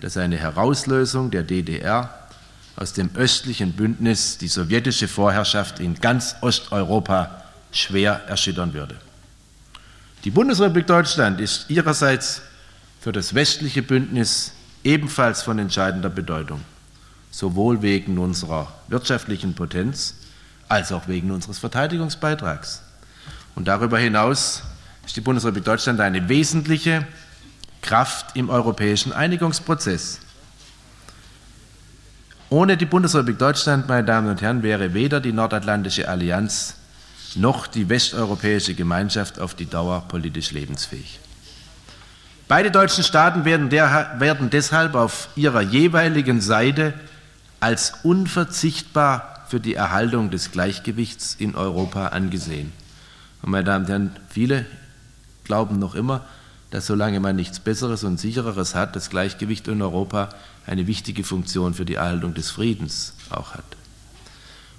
dass 0.00 0.16
eine 0.16 0.36
Herauslösung 0.36 1.30
der 1.30 1.42
DDR 1.42 2.14
aus 2.76 2.94
dem 2.94 3.10
östlichen 3.14 3.72
Bündnis 3.72 4.38
die 4.38 4.48
sowjetische 4.48 5.06
Vorherrschaft 5.06 5.80
in 5.80 5.94
ganz 5.94 6.36
Osteuropa 6.40 7.44
schwer 7.72 8.22
erschüttern 8.26 8.72
würde. 8.72 8.96
Die 10.24 10.30
Bundesrepublik 10.30 10.86
Deutschland 10.86 11.40
ist 11.40 11.70
ihrerseits 11.70 12.42
für 13.00 13.10
das 13.10 13.34
westliche 13.34 13.80
Bündnis 13.80 14.52
ebenfalls 14.84 15.40
von 15.42 15.58
entscheidender 15.58 16.10
Bedeutung, 16.10 16.60
sowohl 17.30 17.80
wegen 17.80 18.18
unserer 18.18 18.70
wirtschaftlichen 18.88 19.54
Potenz 19.54 20.14
als 20.68 20.92
auch 20.92 21.08
wegen 21.08 21.30
unseres 21.30 21.58
Verteidigungsbeitrags. 21.58 22.82
Und 23.54 23.66
darüber 23.66 23.98
hinaus 23.98 24.62
ist 25.06 25.16
die 25.16 25.22
Bundesrepublik 25.22 25.64
Deutschland 25.64 26.00
eine 26.00 26.28
wesentliche 26.28 27.06
Kraft 27.80 28.36
im 28.36 28.50
europäischen 28.50 29.14
Einigungsprozess. 29.14 30.20
Ohne 32.50 32.76
die 32.76 32.84
Bundesrepublik 32.84 33.38
Deutschland, 33.38 33.88
meine 33.88 34.04
Damen 34.04 34.28
und 34.28 34.42
Herren, 34.42 34.62
wäre 34.62 34.92
weder 34.92 35.20
die 35.20 35.32
Nordatlantische 35.32 36.10
Allianz 36.10 36.74
noch 37.36 37.66
die 37.66 37.88
westeuropäische 37.88 38.74
Gemeinschaft 38.74 39.38
auf 39.40 39.54
die 39.54 39.66
Dauer 39.66 40.02
politisch 40.08 40.50
lebensfähig. 40.50 41.20
Beide 42.48 42.70
deutschen 42.70 43.04
Staaten 43.04 43.44
werden, 43.44 43.70
der, 43.70 44.16
werden 44.18 44.50
deshalb 44.50 44.94
auf 44.94 45.28
ihrer 45.36 45.60
jeweiligen 45.60 46.40
Seite 46.40 46.94
als 47.60 47.94
unverzichtbar 48.02 49.44
für 49.48 49.60
die 49.60 49.74
Erhaltung 49.74 50.30
des 50.30 50.50
Gleichgewichts 50.50 51.36
in 51.38 51.54
Europa 51.54 52.08
angesehen. 52.08 52.72
Und 53.42 53.50
meine 53.50 53.64
Damen 53.64 53.84
und 53.84 53.90
Herren, 53.90 54.16
viele 54.28 54.66
glauben 55.44 55.78
noch 55.78 55.94
immer, 55.94 56.24
dass 56.70 56.86
solange 56.86 57.20
man 57.20 57.36
nichts 57.36 57.60
Besseres 57.60 58.04
und 58.04 58.18
Sichereres 58.18 58.74
hat, 58.74 58.96
das 58.96 59.10
Gleichgewicht 59.10 59.68
in 59.68 59.82
Europa 59.82 60.30
eine 60.66 60.86
wichtige 60.86 61.24
Funktion 61.24 61.74
für 61.74 61.84
die 61.84 61.94
Erhaltung 61.94 62.34
des 62.34 62.50
Friedens 62.50 63.14
auch 63.30 63.54
hat. 63.54 63.64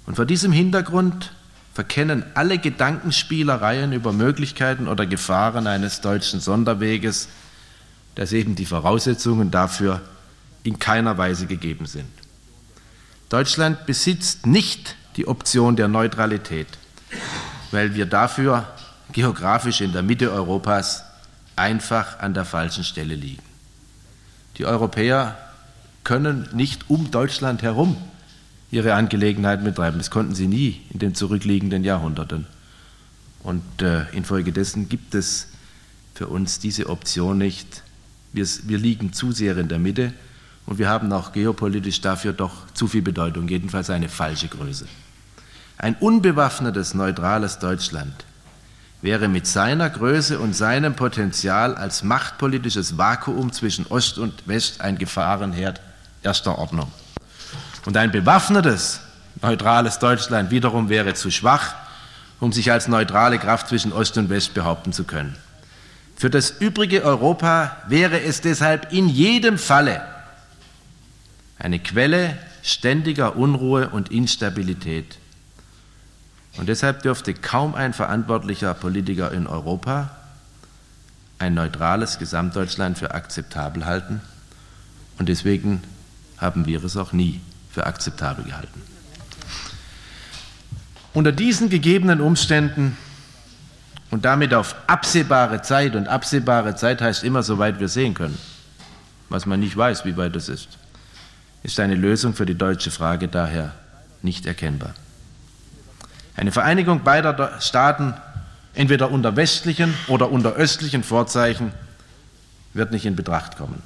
Und 0.06 0.16
vor 0.16 0.26
diesem 0.26 0.52
Hintergrund 0.52 1.32
verkennen 1.72 2.24
alle 2.34 2.58
Gedankenspielereien 2.58 3.92
über 3.92 4.12
Möglichkeiten 4.12 4.88
oder 4.88 5.06
Gefahren 5.06 5.66
eines 5.66 6.00
deutschen 6.00 6.40
Sonderweges, 6.40 7.28
dass 8.14 8.32
eben 8.32 8.54
die 8.54 8.66
Voraussetzungen 8.66 9.50
dafür 9.50 10.02
in 10.64 10.78
keiner 10.78 11.16
Weise 11.16 11.46
gegeben 11.46 11.86
sind. 11.86 12.08
Deutschland 13.30 13.86
besitzt 13.86 14.46
nicht 14.46 14.96
die 15.16 15.26
Option 15.26 15.76
der 15.76 15.88
Neutralität, 15.88 16.68
weil 17.70 17.94
wir 17.94 18.06
dafür 18.06 18.68
geografisch 19.12 19.80
in 19.80 19.92
der 19.92 20.02
Mitte 20.02 20.30
Europas 20.30 21.04
einfach 21.56 22.18
an 22.20 22.34
der 22.34 22.44
falschen 22.44 22.84
Stelle 22.84 23.14
liegen. 23.14 23.42
Die 24.58 24.66
Europäer 24.66 25.36
können 26.04 26.48
nicht 26.52 26.90
um 26.90 27.10
Deutschland 27.10 27.62
herum 27.62 27.96
ihre 28.72 28.94
Angelegenheiten 28.94 29.64
betreiben. 29.64 29.98
Das 29.98 30.10
konnten 30.10 30.34
sie 30.34 30.48
nie 30.48 30.80
in 30.90 30.98
den 30.98 31.14
zurückliegenden 31.14 31.84
Jahrhunderten. 31.84 32.46
Und 33.44 33.82
äh, 33.82 34.08
infolgedessen 34.12 34.88
gibt 34.88 35.14
es 35.14 35.48
für 36.14 36.26
uns 36.26 36.58
diese 36.58 36.88
Option 36.88 37.38
nicht. 37.38 37.82
Wir, 38.32 38.46
wir 38.64 38.78
liegen 38.78 39.12
zu 39.12 39.30
sehr 39.30 39.56
in 39.58 39.68
der 39.68 39.78
Mitte 39.78 40.14
und 40.64 40.78
wir 40.78 40.88
haben 40.88 41.12
auch 41.12 41.32
geopolitisch 41.32 42.00
dafür 42.00 42.32
doch 42.32 42.70
zu 42.72 42.88
viel 42.88 43.02
Bedeutung, 43.02 43.46
jedenfalls 43.46 43.90
eine 43.90 44.08
falsche 44.08 44.48
Größe. 44.48 44.86
Ein 45.76 45.94
unbewaffnetes, 45.96 46.94
neutrales 46.94 47.58
Deutschland 47.58 48.24
wäre 49.02 49.28
mit 49.28 49.46
seiner 49.46 49.90
Größe 49.90 50.38
und 50.38 50.54
seinem 50.54 50.94
Potenzial 50.94 51.74
als 51.74 52.04
machtpolitisches 52.04 52.96
Vakuum 52.96 53.52
zwischen 53.52 53.86
Ost 53.88 54.18
und 54.18 54.46
West 54.46 54.80
ein 54.80 54.96
Gefahrenherd 54.96 55.80
erster 56.22 56.56
Ordnung. 56.56 56.90
Und 57.84 57.96
ein 57.96 58.12
bewaffnetes, 58.12 59.00
neutrales 59.40 59.98
Deutschland 59.98 60.50
wiederum 60.50 60.88
wäre 60.88 61.14
zu 61.14 61.30
schwach, 61.30 61.74
um 62.40 62.52
sich 62.52 62.70
als 62.70 62.88
neutrale 62.88 63.38
Kraft 63.38 63.68
zwischen 63.68 63.92
Ost 63.92 64.18
und 64.18 64.30
West 64.30 64.54
behaupten 64.54 64.92
zu 64.92 65.04
können. 65.04 65.36
Für 66.16 66.30
das 66.30 66.50
übrige 66.50 67.02
Europa 67.02 67.76
wäre 67.88 68.20
es 68.20 68.40
deshalb 68.40 68.92
in 68.92 69.08
jedem 69.08 69.58
Falle 69.58 70.02
eine 71.58 71.78
Quelle 71.78 72.38
ständiger 72.62 73.36
Unruhe 73.36 73.88
und 73.88 74.10
Instabilität. 74.10 75.18
Und 76.58 76.68
deshalb 76.68 77.02
dürfte 77.02 77.34
kaum 77.34 77.74
ein 77.74 77.92
verantwortlicher 77.92 78.74
Politiker 78.74 79.32
in 79.32 79.46
Europa 79.46 80.10
ein 81.38 81.54
neutrales 81.54 82.18
Gesamtdeutschland 82.18 82.98
für 82.98 83.14
akzeptabel 83.14 83.84
halten. 83.84 84.20
Und 85.18 85.28
deswegen 85.28 85.82
haben 86.38 86.66
wir 86.66 86.84
es 86.84 86.96
auch 86.96 87.12
nie 87.12 87.40
für 87.72 87.86
akzeptabel 87.86 88.44
gehalten. 88.44 88.82
Unter 91.14 91.32
diesen 91.32 91.68
gegebenen 91.68 92.20
Umständen 92.20 92.96
und 94.10 94.24
damit 94.24 94.54
auf 94.54 94.74
absehbare 94.86 95.62
Zeit, 95.62 95.96
und 95.96 96.06
absehbare 96.06 96.76
Zeit 96.76 97.00
heißt 97.00 97.24
immer, 97.24 97.42
soweit 97.42 97.80
wir 97.80 97.88
sehen 97.88 98.14
können, 98.14 98.38
was 99.28 99.46
man 99.46 99.60
nicht 99.60 99.76
weiß, 99.76 100.04
wie 100.04 100.16
weit 100.16 100.36
das 100.36 100.48
ist, 100.48 100.68
ist 101.62 101.80
eine 101.80 101.94
Lösung 101.94 102.34
für 102.34 102.46
die 102.46 102.54
deutsche 102.54 102.90
Frage 102.90 103.28
daher 103.28 103.72
nicht 104.20 104.46
erkennbar. 104.46 104.94
Eine 106.36 106.52
Vereinigung 106.52 107.02
beider 107.04 107.60
Staaten, 107.60 108.14
entweder 108.74 109.10
unter 109.10 109.36
westlichen 109.36 109.94
oder 110.08 110.30
unter 110.30 110.52
östlichen 110.52 111.02
Vorzeichen, 111.02 111.72
wird 112.74 112.90
nicht 112.90 113.06
in 113.06 113.16
Betracht 113.16 113.56
kommen. 113.56 113.82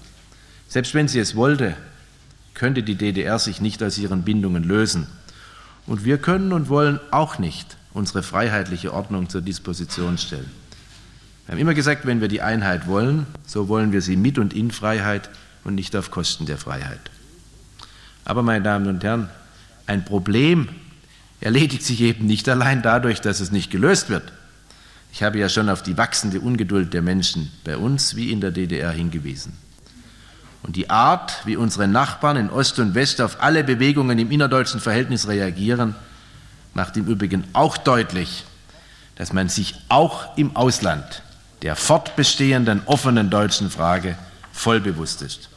Selbst 0.68 0.94
wenn 0.94 1.08
sie 1.08 1.18
es 1.18 1.36
wollte, 1.36 1.76
könnte 2.56 2.82
die 2.82 2.96
DDR 2.96 3.38
sich 3.38 3.60
nicht 3.60 3.82
aus 3.82 3.98
ihren 3.98 4.22
Bindungen 4.22 4.64
lösen. 4.64 5.06
Und 5.86 6.04
wir 6.04 6.18
können 6.18 6.52
und 6.52 6.68
wollen 6.68 6.98
auch 7.12 7.38
nicht 7.38 7.76
unsere 7.92 8.22
freiheitliche 8.22 8.92
Ordnung 8.92 9.28
zur 9.28 9.42
Disposition 9.42 10.18
stellen. 10.18 10.50
Wir 11.46 11.52
haben 11.52 11.60
immer 11.60 11.74
gesagt, 11.74 12.06
wenn 12.06 12.20
wir 12.20 12.28
die 12.28 12.42
Einheit 12.42 12.88
wollen, 12.88 13.26
so 13.46 13.68
wollen 13.68 13.92
wir 13.92 14.02
sie 14.02 14.16
mit 14.16 14.38
und 14.38 14.52
in 14.52 14.72
Freiheit 14.72 15.30
und 15.62 15.76
nicht 15.76 15.94
auf 15.94 16.10
Kosten 16.10 16.46
der 16.46 16.58
Freiheit. 16.58 17.10
Aber, 18.24 18.42
meine 18.42 18.64
Damen 18.64 18.88
und 18.88 19.04
Herren, 19.04 19.28
ein 19.86 20.04
Problem 20.04 20.68
erledigt 21.40 21.84
sich 21.84 22.00
eben 22.00 22.26
nicht 22.26 22.48
allein 22.48 22.82
dadurch, 22.82 23.20
dass 23.20 23.38
es 23.38 23.52
nicht 23.52 23.70
gelöst 23.70 24.08
wird. 24.08 24.32
Ich 25.12 25.22
habe 25.22 25.38
ja 25.38 25.48
schon 25.48 25.68
auf 25.68 25.82
die 25.82 25.96
wachsende 25.96 26.40
Ungeduld 26.40 26.92
der 26.92 27.02
Menschen 27.02 27.52
bei 27.64 27.76
uns 27.76 28.16
wie 28.16 28.32
in 28.32 28.40
der 28.40 28.50
DDR 28.50 28.90
hingewiesen. 28.90 29.52
Und 30.62 30.76
die 30.76 30.90
Art, 30.90 31.42
wie 31.44 31.56
unsere 31.56 31.86
Nachbarn 31.86 32.36
in 32.36 32.50
Ost 32.50 32.78
und 32.78 32.94
West 32.94 33.20
auf 33.20 33.42
alle 33.42 33.62
Bewegungen 33.62 34.18
im 34.18 34.30
innerdeutschen 34.30 34.80
Verhältnis 34.80 35.28
reagieren, 35.28 35.94
macht 36.74 36.96
im 36.96 37.06
Übrigen 37.06 37.44
auch 37.52 37.76
deutlich, 37.76 38.44
dass 39.16 39.32
man 39.32 39.48
sich 39.48 39.74
auch 39.88 40.36
im 40.36 40.56
Ausland 40.56 41.22
der 41.62 41.76
fortbestehenden 41.76 42.82
offenen 42.86 43.30
deutschen 43.30 43.70
Frage 43.70 44.16
voll 44.52 44.80
bewusst 44.80 45.22
ist. 45.22 45.48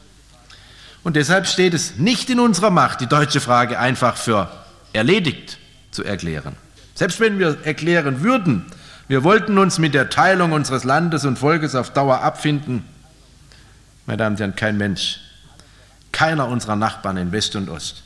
Und 1.04 1.16
deshalb 1.16 1.48
steht 1.48 1.74
es 1.74 1.98
nicht 1.98 2.30
in 2.30 2.40
unserer 2.40 2.70
Macht, 2.70 3.02
die 3.02 3.08
deutsche 3.08 3.40
Frage 3.40 3.80
einfach 3.80 4.18
für 4.18 4.50
erledigt 4.94 5.58
zu 5.92 6.04
erklären. 6.04 6.56
Selbst 6.94 7.20
wenn 7.20 7.40
wir 7.40 7.58
erklären 7.64 8.22
würden, 8.22 8.66
wir 9.08 9.24
wollten 9.24 9.58
uns 9.58 9.80
mit 9.80 9.94
der 9.94 10.10
Teilung 10.10 10.52
unseres 10.52 10.84
Landes 10.84 11.26
und 11.26 11.40
Volkes 11.40 11.76
auf 11.76 11.92
Dauer 11.92 12.22
abfinden, 12.22 12.84
meine 14.10 14.18
Damen 14.18 14.36
und 14.36 14.40
Herren, 14.40 14.56
kein 14.56 14.78
Mensch, 14.78 15.20
keiner 16.12 16.48
unserer 16.48 16.76
Nachbarn 16.76 17.18
in 17.18 17.32
West 17.32 17.56
und 17.56 17.70
Ost, 17.70 18.02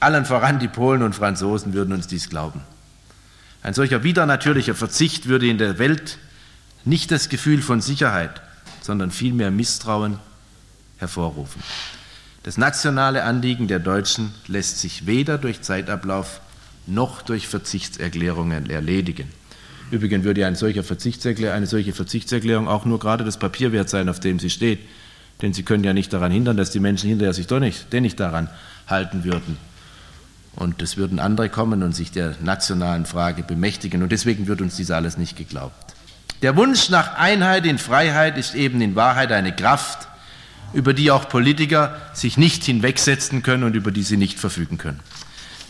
allen 0.00 0.24
voran 0.24 0.58
die 0.58 0.68
Polen 0.68 1.02
und 1.02 1.14
Franzosen 1.14 1.74
würden 1.74 1.92
uns 1.92 2.06
dies 2.06 2.30
glauben. 2.30 2.62
Ein 3.62 3.74
solcher 3.74 4.02
widernatürlicher 4.02 4.74
Verzicht 4.74 5.28
würde 5.28 5.46
in 5.46 5.58
der 5.58 5.78
Welt 5.78 6.16
nicht 6.86 7.10
das 7.10 7.28
Gefühl 7.28 7.60
von 7.60 7.82
Sicherheit, 7.82 8.40
sondern 8.80 9.10
vielmehr 9.10 9.50
Misstrauen 9.50 10.18
hervorrufen. 10.96 11.62
Das 12.42 12.56
nationale 12.56 13.24
Anliegen 13.24 13.68
der 13.68 13.80
Deutschen 13.80 14.34
lässt 14.46 14.80
sich 14.80 15.06
weder 15.06 15.36
durch 15.36 15.60
Zeitablauf 15.60 16.40
noch 16.86 17.20
durch 17.20 17.48
Verzichtserklärungen 17.48 18.70
erledigen. 18.70 19.28
Übrigens 19.90 20.24
würde 20.24 20.46
eine 20.46 20.56
solche, 20.56 20.82
Verzichtserklärung, 20.82 21.54
eine 21.54 21.66
solche 21.66 21.92
Verzichtserklärung 21.92 22.66
auch 22.66 22.86
nur 22.86 22.98
gerade 22.98 23.24
das 23.24 23.38
Papier 23.38 23.72
wert 23.72 23.90
sein, 23.90 24.08
auf 24.08 24.20
dem 24.20 24.38
sie 24.38 24.48
steht. 24.48 24.78
Denn 25.42 25.52
sie 25.52 25.62
können 25.62 25.84
ja 25.84 25.92
nicht 25.92 26.12
daran 26.12 26.32
hindern, 26.32 26.56
dass 26.56 26.70
die 26.70 26.80
Menschen 26.80 27.08
hinterher 27.08 27.34
sich 27.34 27.46
doch 27.46 27.60
nicht, 27.60 27.92
nicht 27.92 28.20
daran 28.20 28.48
halten 28.86 29.24
würden. 29.24 29.56
Und 30.56 30.80
es 30.82 30.96
würden 30.96 31.18
andere 31.18 31.48
kommen 31.48 31.82
und 31.82 31.94
sich 31.94 32.12
der 32.12 32.34
nationalen 32.40 33.06
Frage 33.06 33.42
bemächtigen. 33.42 34.02
Und 34.02 34.12
deswegen 34.12 34.46
wird 34.46 34.60
uns 34.60 34.76
dies 34.76 34.90
alles 34.90 35.16
nicht 35.16 35.36
geglaubt. 35.36 35.94
Der 36.42 36.56
Wunsch 36.56 36.90
nach 36.90 37.16
Einheit 37.16 37.66
in 37.66 37.78
Freiheit 37.78 38.38
ist 38.38 38.54
eben 38.54 38.80
in 38.80 38.94
Wahrheit 38.94 39.32
eine 39.32 39.54
Kraft, 39.54 40.08
über 40.72 40.92
die 40.92 41.10
auch 41.10 41.28
Politiker 41.28 41.96
sich 42.12 42.36
nicht 42.36 42.64
hinwegsetzen 42.64 43.42
können 43.42 43.64
und 43.64 43.74
über 43.74 43.90
die 43.90 44.02
sie 44.02 44.16
nicht 44.16 44.38
verfügen 44.38 44.78
können. 44.78 45.00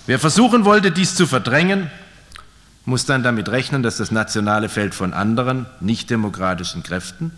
Wer 0.06 0.18
versuchen 0.18 0.64
wollte, 0.64 0.90
dies 0.90 1.14
zu 1.14 1.26
verdrängen, 1.26 1.90
muss 2.84 3.06
dann 3.06 3.22
damit 3.22 3.48
rechnen, 3.48 3.82
dass 3.82 3.96
das 3.96 4.10
nationale 4.10 4.68
Feld 4.68 4.94
von 4.94 5.14
anderen, 5.14 5.66
nicht 5.80 6.10
demokratischen 6.10 6.82
Kräften, 6.82 7.30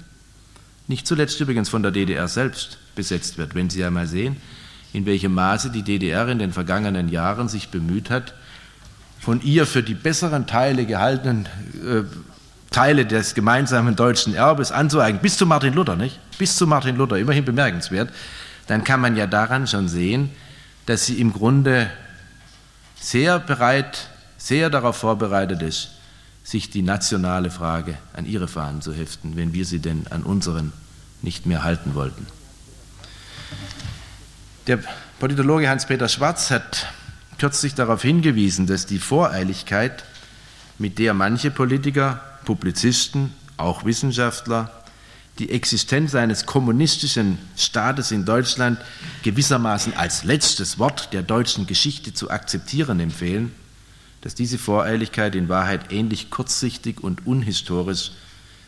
nicht 0.88 1.06
zuletzt 1.06 1.40
übrigens 1.40 1.68
von 1.68 1.82
der 1.82 1.92
DDR 1.92 2.28
selbst, 2.28 2.78
besetzt 2.94 3.38
wird. 3.38 3.54
Wenn 3.54 3.70
Sie 3.70 3.84
einmal 3.84 4.06
sehen, 4.06 4.36
in 4.92 5.06
welchem 5.06 5.34
Maße 5.34 5.70
die 5.70 5.82
DDR 5.82 6.28
in 6.28 6.38
den 6.38 6.52
vergangenen 6.52 7.08
Jahren 7.08 7.48
sich 7.48 7.68
bemüht 7.68 8.10
hat, 8.10 8.34
von 9.20 9.42
ihr 9.42 9.66
für 9.66 9.82
die 9.82 9.94
besseren 9.94 10.46
Teile 10.46 10.86
gehaltenen 10.86 11.46
äh, 11.84 12.02
Teile 12.70 13.06
des 13.06 13.34
gemeinsamen 13.34 13.96
deutschen 13.96 14.34
Erbes 14.34 14.70
anzueignen, 14.70 15.22
bis 15.22 15.36
zu 15.36 15.46
Martin 15.46 15.72
Luther, 15.72 15.96
nicht? 15.96 16.18
Bis 16.38 16.56
zu 16.56 16.66
Martin 16.66 16.96
Luther, 16.96 17.16
immerhin 17.16 17.44
bemerkenswert, 17.44 18.10
dann 18.66 18.84
kann 18.84 19.00
man 19.00 19.16
ja 19.16 19.26
daran 19.26 19.66
schon 19.66 19.88
sehen, 19.88 20.30
dass 20.86 21.06
sie 21.06 21.20
im 21.20 21.32
Grunde 21.32 21.90
sehr 23.00 23.38
bereit, 23.38 24.08
sehr 24.36 24.70
darauf 24.70 24.96
vorbereitet 24.96 25.62
ist, 25.62 25.90
sich 26.46 26.70
die 26.70 26.82
nationale 26.82 27.50
Frage 27.50 27.98
an 28.12 28.24
ihre 28.24 28.46
Fahnen 28.46 28.80
zu 28.80 28.94
heften, 28.94 29.34
wenn 29.34 29.52
wir 29.52 29.64
sie 29.64 29.80
denn 29.80 30.06
an 30.10 30.22
unseren 30.22 30.72
nicht 31.20 31.44
mehr 31.44 31.64
halten 31.64 31.96
wollten. 31.96 32.24
Der 34.68 34.78
Politologe 35.18 35.68
Hans-Peter 35.68 36.08
Schwarz 36.08 36.52
hat 36.52 36.86
kürzlich 37.38 37.74
darauf 37.74 38.02
hingewiesen, 38.02 38.68
dass 38.68 38.86
die 38.86 39.00
Voreiligkeit 39.00 40.04
mit 40.78 41.00
der 41.00 41.14
manche 41.14 41.50
Politiker, 41.50 42.20
Publizisten, 42.44 43.32
auch 43.56 43.84
Wissenschaftler 43.84 44.70
die 45.40 45.50
Existenz 45.50 46.14
eines 46.14 46.46
kommunistischen 46.46 47.38
Staates 47.56 48.12
in 48.12 48.24
Deutschland 48.24 48.78
gewissermaßen 49.24 49.96
als 49.96 50.22
letztes 50.22 50.78
Wort 50.78 51.12
der 51.12 51.22
deutschen 51.22 51.66
Geschichte 51.66 52.14
zu 52.14 52.30
akzeptieren 52.30 53.00
empfehlen, 53.00 53.52
dass 54.26 54.34
diese 54.34 54.58
Voreiligkeit 54.58 55.36
in 55.36 55.48
Wahrheit 55.48 55.92
ähnlich 55.92 56.30
kurzsichtig 56.30 57.00
und 57.00 57.28
unhistorisch 57.28 58.10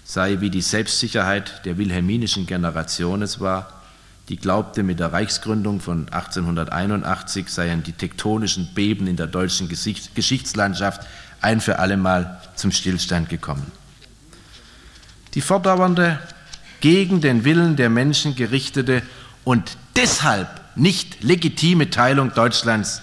sei, 0.04 0.40
wie 0.40 0.50
die 0.50 0.60
Selbstsicherheit 0.60 1.64
der 1.64 1.78
wilhelminischen 1.78 2.46
Generation 2.46 3.22
es 3.22 3.40
war, 3.40 3.82
die 4.28 4.36
glaubte, 4.36 4.84
mit 4.84 5.00
der 5.00 5.12
Reichsgründung 5.12 5.80
von 5.80 6.08
1881 6.10 7.48
seien 7.48 7.82
die 7.82 7.90
tektonischen 7.90 8.72
Beben 8.72 9.08
in 9.08 9.16
der 9.16 9.26
deutschen 9.26 9.68
Geschichtslandschaft 9.68 11.04
ein 11.40 11.60
für 11.60 11.80
allemal 11.80 12.40
zum 12.54 12.70
Stillstand 12.70 13.28
gekommen. 13.28 13.72
Die 15.34 15.40
fortdauernde, 15.40 16.20
gegen 16.80 17.20
den 17.20 17.42
Willen 17.42 17.74
der 17.74 17.90
Menschen 17.90 18.36
gerichtete 18.36 19.02
und 19.42 19.76
deshalb 19.96 20.48
nicht 20.76 21.24
legitime 21.24 21.90
Teilung 21.90 22.32
Deutschlands 22.32 23.02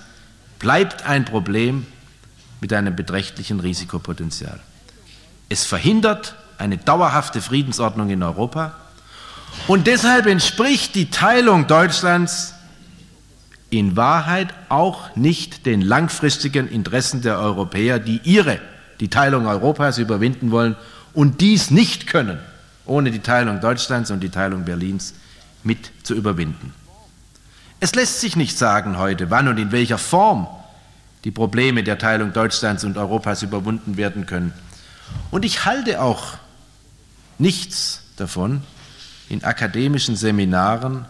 bleibt 0.57 1.05
ein 1.05 1.25
Problem 1.25 1.85
mit 2.65 2.73
einem 2.73 2.95
beträchtlichen 2.95 3.59
Risikopotenzial. 3.59 4.59
Es 5.49 5.65
verhindert 5.65 6.33
eine 6.57 6.79
dauerhafte 6.79 7.39
Friedensordnung 7.39 8.09
in 8.09 8.23
Europa 8.23 8.73
und 9.67 9.85
deshalb 9.85 10.25
entspricht 10.25 10.95
die 10.95 11.11
Teilung 11.11 11.67
Deutschlands 11.67 12.55
in 13.69 13.95
Wahrheit 13.95 14.47
auch 14.69 15.15
nicht 15.15 15.67
den 15.67 15.81
langfristigen 15.81 16.67
Interessen 16.67 17.21
der 17.21 17.37
Europäer, 17.37 17.99
die 17.99 18.19
ihre, 18.23 18.59
die 18.99 19.09
Teilung 19.09 19.45
Europas 19.45 19.99
überwinden 19.99 20.49
wollen 20.49 20.75
und 21.13 21.41
dies 21.41 21.69
nicht 21.69 22.07
können, 22.07 22.39
ohne 22.87 23.11
die 23.11 23.19
Teilung 23.19 23.61
Deutschlands 23.61 24.09
und 24.09 24.21
die 24.21 24.29
Teilung 24.29 24.65
Berlins 24.65 25.13
mit 25.61 25.91
zu 26.01 26.15
überwinden. 26.15 26.73
Es 27.79 27.93
lässt 27.93 28.21
sich 28.21 28.35
nicht 28.35 28.57
sagen 28.57 28.97
heute, 28.97 29.29
wann 29.29 29.49
und 29.49 29.59
in 29.59 29.71
welcher 29.71 29.99
Form 29.99 30.47
die 31.25 31.31
Probleme 31.31 31.83
der 31.83 31.97
Teilung 31.97 32.31
Deutschlands 32.31 32.83
und 32.83 32.97
Europas 32.97 33.41
überwunden 33.41 33.97
werden 33.97 34.27
können. 34.27 34.53
Und 35.31 35.43
ich 35.43 35.65
halte 35.65 36.01
auch 36.01 36.37
nichts 37.39 38.03
davon, 38.15 38.61
in 39.27 39.43
akademischen 39.43 40.15
Seminaren 40.15 41.05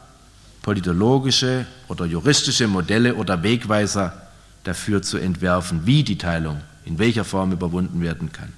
politologische 0.62 1.66
oder 1.90 2.06
juristische 2.06 2.68
Modelle 2.68 3.16
oder 3.16 3.44
Wegweiser 3.44 4.30
dafür 4.64 5.02
zu 5.02 5.18
entwerfen, 5.18 5.86
wie 5.86 6.04
die 6.04 6.18
Teilung 6.18 6.62
in 6.86 6.98
welcher 6.98 7.26
Form 7.26 7.52
überwunden 7.52 8.02
werden 8.02 8.32
kann. 8.32 8.54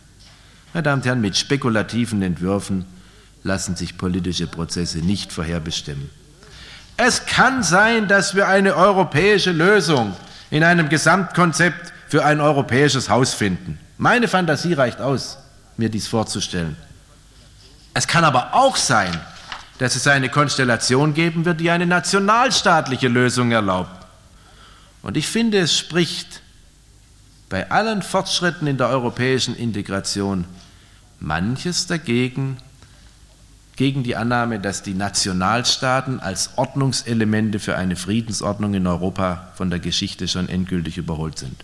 Meine 0.74 0.84
Damen 0.84 1.02
und 1.02 1.06
Herren, 1.08 1.22
mit 1.22 1.38
spekulativen 1.38 2.22
Entwürfen 2.22 2.86
lassen 3.44 3.76
sich 3.76 3.98
politische 3.98 4.46
Prozesse 4.46 5.00
nicht 5.00 5.34
vorherbestimmen. 5.34 6.10
Es 6.98 7.26
kann 7.26 7.64
sein, 7.64 8.08
dass 8.08 8.36
wir 8.36 8.48
eine 8.48 8.76
europäische 8.76 9.52
Lösung 9.52 10.16
in 10.50 10.64
einem 10.64 10.90
Gesamtkonzept 10.90 11.94
für 12.08 12.24
ein 12.24 12.40
europäisches 12.40 13.10
Haus 13.10 13.34
finden. 13.34 13.80
Meine 13.98 14.28
Fantasie 14.28 14.74
reicht 14.74 15.02
aus, 15.02 15.38
mir 15.76 15.90
dies 15.90 16.08
vorzustellen. 16.08 16.78
Es 17.94 18.08
kann 18.08 18.24
aber 18.24 18.54
auch 18.54 18.76
sein, 18.76 19.20
dass 19.80 19.96
es 19.96 20.08
eine 20.08 20.30
Konstellation 20.30 21.14
geben 21.14 21.46
wird, 21.46 21.60
die 21.60 21.72
eine 21.72 21.86
nationalstaatliche 21.86 23.08
Lösung 23.08 23.52
erlaubt. 23.52 24.06
Und 25.02 25.18
ich 25.18 25.28
finde, 25.28 25.60
es 25.60 25.78
spricht 25.78 26.42
bei 27.50 27.70
allen 27.72 28.02
Fortschritten 28.02 28.68
in 28.68 28.78
der 28.78 28.90
europäischen 28.90 29.56
Integration 29.56 30.46
manches 31.20 31.88
dagegen, 31.88 32.58
gegen 33.78 34.02
die 34.02 34.16
Annahme, 34.16 34.60
dass 34.60 34.82
die 34.82 34.96
Nationalstaaten 34.96 36.20
als 36.20 36.50
Ordnungselemente 36.58 37.60
für 37.60 37.78
eine 37.78 37.96
Friedensordnung 37.96 38.74
in 38.74 38.88
Europa 38.88 39.52
von 39.56 39.70
der 39.70 39.80
Geschichte 39.80 40.28
schon 40.28 40.50
endgültig 40.50 40.98
überholt 40.98 41.38
sind. 41.38 41.56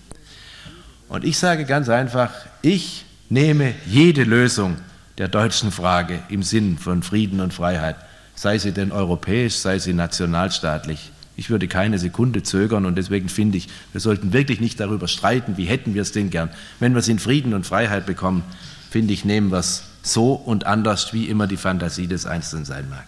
Und 1.09 1.25
ich 1.25 1.37
sage 1.39 1.65
ganz 1.65 1.89
einfach, 1.89 2.29
ich 2.61 3.03
nehme 3.29 3.73
jede 3.87 4.23
Lösung 4.23 4.77
der 5.17 5.27
deutschen 5.27 5.71
Frage 5.71 6.19
im 6.29 6.43
Sinn 6.43 6.77
von 6.77 7.01
Frieden 7.01 7.39
und 7.39 7.51
Freiheit, 7.51 7.95
sei 8.35 8.59
sie 8.59 8.71
denn 8.73 8.91
europäisch, 8.91 9.55
sei 9.55 9.79
sie 9.79 9.93
nationalstaatlich. 9.93 11.11
Ich 11.35 11.49
würde 11.49 11.67
keine 11.67 11.97
Sekunde 11.97 12.43
zögern 12.43 12.85
und 12.85 12.95
deswegen 12.95 13.27
finde 13.27 13.57
ich, 13.57 13.69
wir 13.91 14.01
sollten 14.01 14.33
wirklich 14.33 14.61
nicht 14.61 14.79
darüber 14.79 15.07
streiten, 15.07 15.57
wie 15.57 15.65
hätten 15.65 15.95
wir 15.95 16.03
es 16.03 16.11
denn 16.11 16.29
gern. 16.29 16.49
Wenn 16.79 16.93
wir 16.93 16.99
es 16.99 17.07
in 17.07 17.17
Frieden 17.17 17.55
und 17.55 17.65
Freiheit 17.65 18.05
bekommen, 18.05 18.43
finde 18.91 19.13
ich, 19.13 19.25
nehmen 19.25 19.51
wir 19.51 19.57
es 19.57 19.83
so 20.03 20.33
und 20.33 20.65
anders, 20.65 21.13
wie 21.13 21.29
immer 21.29 21.47
die 21.47 21.57
Fantasie 21.57 22.07
des 22.07 22.25
Einzelnen 22.25 22.65
sein 22.65 22.89
mag. 22.89 23.05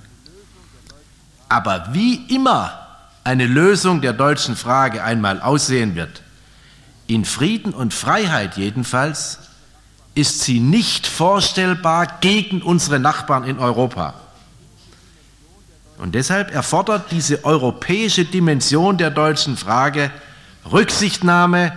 Aber 1.50 1.90
wie 1.92 2.16
immer 2.34 2.80
eine 3.24 3.46
Lösung 3.46 4.02
der 4.02 4.14
deutschen 4.14 4.56
Frage 4.56 5.04
einmal 5.04 5.42
aussehen 5.42 5.96
wird, 5.96 6.24
in 7.08 7.26
Frieden 7.26 7.74
und 7.74 7.94
Freiheit 7.94 8.58
jedenfalls, 8.58 9.40
ist 10.16 10.42
sie 10.42 10.60
nicht 10.60 11.06
vorstellbar 11.06 12.08
gegen 12.22 12.62
unsere 12.62 13.00
Nachbarn 13.00 13.44
in 13.44 13.60
Europa. 13.60 14.14
Und 15.98 16.16
deshalb 16.16 16.54
erfordert 16.54 17.12
diese 17.12 17.44
europäische 17.44 18.26
Dimension 18.26 18.98
der 18.98 19.12
deutschen 19.12 19.58
Frage 19.58 20.12
Rücksichtnahme 20.72 21.74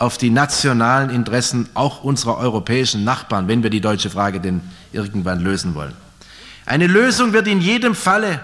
auf 0.00 0.16
die 0.16 0.30
nationalen 0.30 1.10
Interessen 1.10 1.68
auch 1.74 2.02
unserer 2.02 2.38
europäischen 2.38 3.04
Nachbarn, 3.04 3.48
wenn 3.48 3.62
wir 3.62 3.68
die 3.68 3.82
deutsche 3.82 4.08
Frage 4.08 4.40
denn 4.40 4.62
irgendwann 4.92 5.40
lösen 5.40 5.74
wollen. 5.74 5.92
Eine 6.64 6.86
Lösung 6.86 7.34
wird 7.34 7.46
in 7.46 7.60
jedem 7.60 7.94
Falle 7.94 8.40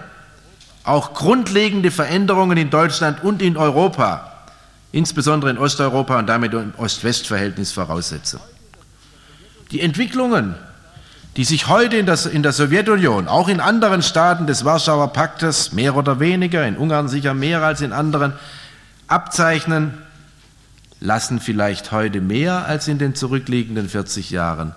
auch 0.83 1.15
grundlegende 1.15 1.89
Veränderungen 1.89 2.57
in 2.57 2.69
Deutschland 2.69 3.23
und 3.23 3.41
in 3.41 3.57
Europa, 3.57 4.31
insbesondere 4.91 5.49
in 5.49 5.57
Osteuropa 5.57 6.19
und 6.19 6.27
damit 6.27 6.53
im 6.53 6.73
Ost-West-Verhältnis 6.77 7.71
voraussetzen. 7.71 8.39
Die 9.71 9.81
Entwicklungen, 9.81 10.53
die 11.37 11.43
sich 11.43 11.67
heute 11.67 11.97
in, 11.97 12.05
das, 12.05 12.27
in 12.27 12.43
der 12.43 12.53
Sowjetunion, 12.53 13.27
auch 13.27 13.47
in 13.47 13.59
anderen 13.61 14.03
Staaten 14.03 14.45
des 14.45 14.63
Warschauer 14.63 15.11
Paktes, 15.11 15.71
mehr 15.73 15.95
oder 15.95 16.19
weniger, 16.19 16.67
in 16.67 16.77
Ungarn 16.77 17.07
sicher 17.07 17.33
mehr 17.33 17.63
als 17.63 17.81
in 17.81 17.93
anderen, 17.93 18.33
abzeichnen, 19.07 20.03
lassen 20.99 21.39
vielleicht 21.39 21.91
heute 21.91 22.21
mehr 22.21 22.65
als 22.65 22.87
in 22.87 22.97
den 22.97 23.15
zurückliegenden 23.15 23.89
40 23.89 24.31
Jahren 24.31 24.73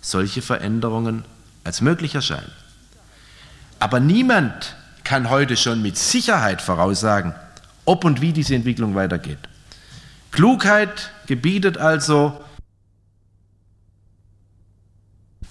solche 0.00 0.42
Veränderungen 0.42 1.24
als 1.64 1.80
möglich 1.80 2.14
erscheinen. 2.14 2.52
Aber 3.78 4.00
niemand 4.00 4.76
kann 5.02 5.30
heute 5.30 5.56
schon 5.56 5.82
mit 5.82 5.96
Sicherheit 5.96 6.62
voraussagen, 6.62 7.34
ob 7.84 8.04
und 8.04 8.20
wie 8.20 8.32
diese 8.32 8.54
Entwicklung 8.54 8.94
weitergeht. 8.94 9.38
Klugheit 10.30 11.10
gebietet 11.26 11.78
also, 11.78 12.40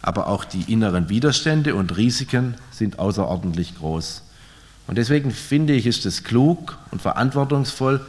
aber 0.01 0.28
auch 0.28 0.43
die 0.43 0.71
inneren 0.71 1.09
Widerstände 1.09 1.76
und 1.76 1.95
Risiken 1.95 2.55
sind 2.71 2.99
außerordentlich 2.99 3.78
groß. 3.78 4.24
Und 4.88 4.97
deswegen 4.97 5.32
finde 5.32 5.74
ich, 5.74 5.86
ist 5.86 6.05
es 6.05 6.24
klug 6.24 6.78
und 6.91 7.01
verantwortungsvoll, 7.01 8.05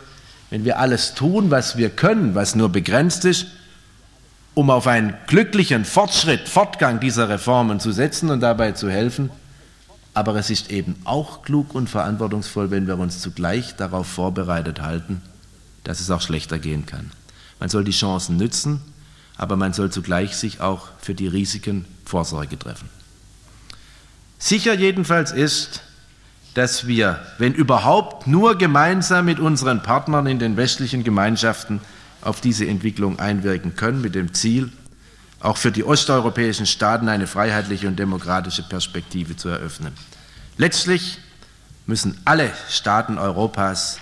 wenn 0.55 0.65
wir 0.65 0.79
alles 0.79 1.15
tun, 1.15 1.51
was 1.51 1.77
wir 1.77 1.91
können, 1.91 2.37
was 2.37 2.55
nur 2.55 2.69
begrenzt 2.69 3.25
ist, 3.25 3.47
um 4.55 4.71
auf 4.71 4.87
einen 4.87 5.13
glücklichen 5.27 5.85
Fortschritt, 5.85 6.49
Fortgang 6.49 7.01
dieser 7.01 7.29
Reformen 7.29 7.81
zu 7.81 7.91
setzen 7.91 8.31
und 8.31 8.39
dabei 8.39 8.71
zu 8.71 8.89
helfen. 8.89 9.31
Aber 10.15 10.37
es 10.37 10.51
ist 10.51 10.71
eben 10.71 10.95
auch 11.03 11.43
klug 11.43 11.75
und 11.75 11.91
verantwortungsvoll, 11.91 12.71
wenn 12.71 12.87
wir 12.87 12.97
uns 13.01 13.21
zugleich 13.21 13.75
darauf 13.75 14.07
vorbereitet 14.07 14.81
halten, 14.81 15.23
dass 15.83 15.99
es 15.99 16.13
auch 16.13 16.21
schlechter 16.21 16.61
gehen 16.61 16.87
kann. 16.87 17.11
Man 17.59 17.69
soll 17.69 17.83
die 17.83 17.91
Chancen 17.91 18.37
nützen 18.37 18.81
aber 19.37 19.57
man 19.57 19.73
soll 19.73 19.91
zugleich 19.91 20.37
sich 20.37 20.61
auch 20.61 20.87
für 21.01 21.13
die 21.15 21.27
Risiken 21.27 21.87
Vorsorge 22.05 22.57
treffen. 22.57 22.89
Sicher 24.39 24.75
jedenfalls 24.75 25.33
ist, 25.33 25.81
dass 26.55 26.87
wir, 26.87 27.21
wenn 27.39 27.53
überhaupt, 27.53 28.27
nur 28.27 28.57
gemeinsam 28.57 29.27
mit 29.27 29.41
unseren 29.41 29.83
Partnern 29.83 30.27
in 30.27 30.39
den 30.39 30.57
westlichen 30.57 31.03
Gemeinschaften 31.03 31.81
auf 32.23 32.41
diese 32.41 32.67
Entwicklung 32.67 33.19
einwirken 33.19 33.75
können, 33.75 34.01
mit 34.01 34.15
dem 34.15 34.33
Ziel, 34.33 34.73
auch 35.41 35.57
für 35.57 35.73
die 35.73 35.85
osteuropäischen 35.85 36.65
Staaten 36.65 37.09
eine 37.09 37.27
freiheitliche 37.27 37.89
und 37.89 37.99
demokratische 37.99 38.63
Perspektive 38.63 39.37
zu 39.37 39.49
eröffnen. 39.49 39.93
Letztlich 40.57 41.19
müssen 41.87 42.19
alle 42.25 42.51
Staaten 42.71 43.19
Europas 43.19 43.99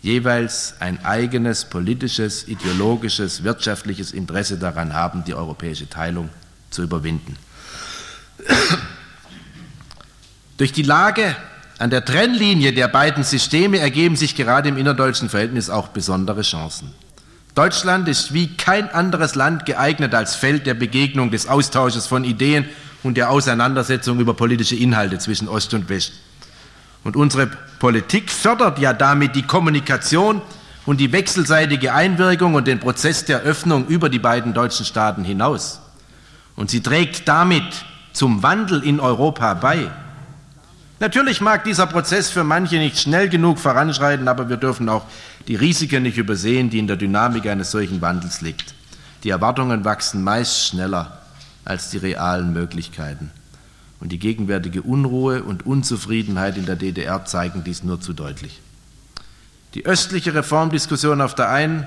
jeweils 0.00 0.74
ein 0.80 1.04
eigenes 1.04 1.66
politisches, 1.66 2.48
ideologisches, 2.48 3.44
wirtschaftliches 3.44 4.12
Interesse 4.12 4.56
daran 4.56 4.94
haben, 4.94 5.24
die 5.24 5.34
europäische 5.34 5.90
Teilung 5.90 6.30
zu 6.70 6.82
überwinden. 6.82 7.36
Durch 10.56 10.72
die 10.72 10.82
Lage 10.82 11.36
an 11.80 11.88
der 11.88 12.04
Trennlinie 12.04 12.74
der 12.74 12.88
beiden 12.88 13.24
Systeme 13.24 13.78
ergeben 13.78 14.14
sich 14.14 14.36
gerade 14.36 14.68
im 14.68 14.76
innerdeutschen 14.76 15.30
Verhältnis 15.30 15.70
auch 15.70 15.88
besondere 15.88 16.42
Chancen. 16.42 16.92
Deutschland 17.54 18.06
ist 18.06 18.34
wie 18.34 18.54
kein 18.54 18.90
anderes 18.90 19.34
Land 19.34 19.64
geeignet 19.64 20.14
als 20.14 20.34
Feld 20.34 20.66
der 20.66 20.74
Begegnung, 20.74 21.30
des 21.30 21.48
Austausches 21.48 22.06
von 22.06 22.24
Ideen 22.24 22.66
und 23.02 23.16
der 23.16 23.30
Auseinandersetzung 23.30 24.20
über 24.20 24.34
politische 24.34 24.76
Inhalte 24.76 25.18
zwischen 25.18 25.48
Ost 25.48 25.72
und 25.72 25.88
West. 25.88 26.12
Und 27.02 27.16
unsere 27.16 27.48
Politik 27.78 28.30
fördert 28.30 28.78
ja 28.78 28.92
damit 28.92 29.34
die 29.34 29.42
Kommunikation 29.42 30.42
und 30.84 31.00
die 31.00 31.12
wechselseitige 31.12 31.94
Einwirkung 31.94 32.54
und 32.54 32.66
den 32.66 32.78
Prozess 32.78 33.24
der 33.24 33.40
Öffnung 33.40 33.86
über 33.86 34.10
die 34.10 34.18
beiden 34.18 34.52
deutschen 34.52 34.84
Staaten 34.84 35.24
hinaus. 35.24 35.80
Und 36.56 36.68
sie 36.68 36.82
trägt 36.82 37.26
damit 37.26 37.64
zum 38.12 38.42
Wandel 38.42 38.84
in 38.84 39.00
Europa 39.00 39.54
bei. 39.54 39.90
Natürlich 41.00 41.40
mag 41.40 41.64
dieser 41.64 41.86
Prozess 41.86 42.28
für 42.28 42.44
manche 42.44 42.76
nicht 42.76 42.98
schnell 42.98 43.30
genug 43.30 43.58
voranschreiten, 43.58 44.28
aber 44.28 44.50
wir 44.50 44.58
dürfen 44.58 44.90
auch 44.90 45.06
die 45.48 45.56
Risiken 45.56 46.02
nicht 46.02 46.18
übersehen, 46.18 46.68
die 46.68 46.78
in 46.78 46.86
der 46.86 46.96
Dynamik 46.96 47.46
eines 47.46 47.70
solchen 47.70 48.02
Wandels 48.02 48.42
liegt. 48.42 48.74
Die 49.24 49.30
Erwartungen 49.30 49.86
wachsen 49.86 50.22
meist 50.22 50.66
schneller 50.66 51.22
als 51.64 51.88
die 51.88 51.96
realen 51.96 52.52
Möglichkeiten. 52.52 53.30
Und 53.98 54.12
die 54.12 54.18
gegenwärtige 54.18 54.82
Unruhe 54.82 55.42
und 55.42 55.64
Unzufriedenheit 55.64 56.58
in 56.58 56.66
der 56.66 56.76
DDR 56.76 57.24
zeigen 57.24 57.64
dies 57.64 57.82
nur 57.82 58.02
zu 58.02 58.12
deutlich. 58.12 58.60
Die 59.72 59.86
östliche 59.86 60.34
Reformdiskussion 60.34 61.22
auf 61.22 61.34
der 61.34 61.48
einen, 61.48 61.86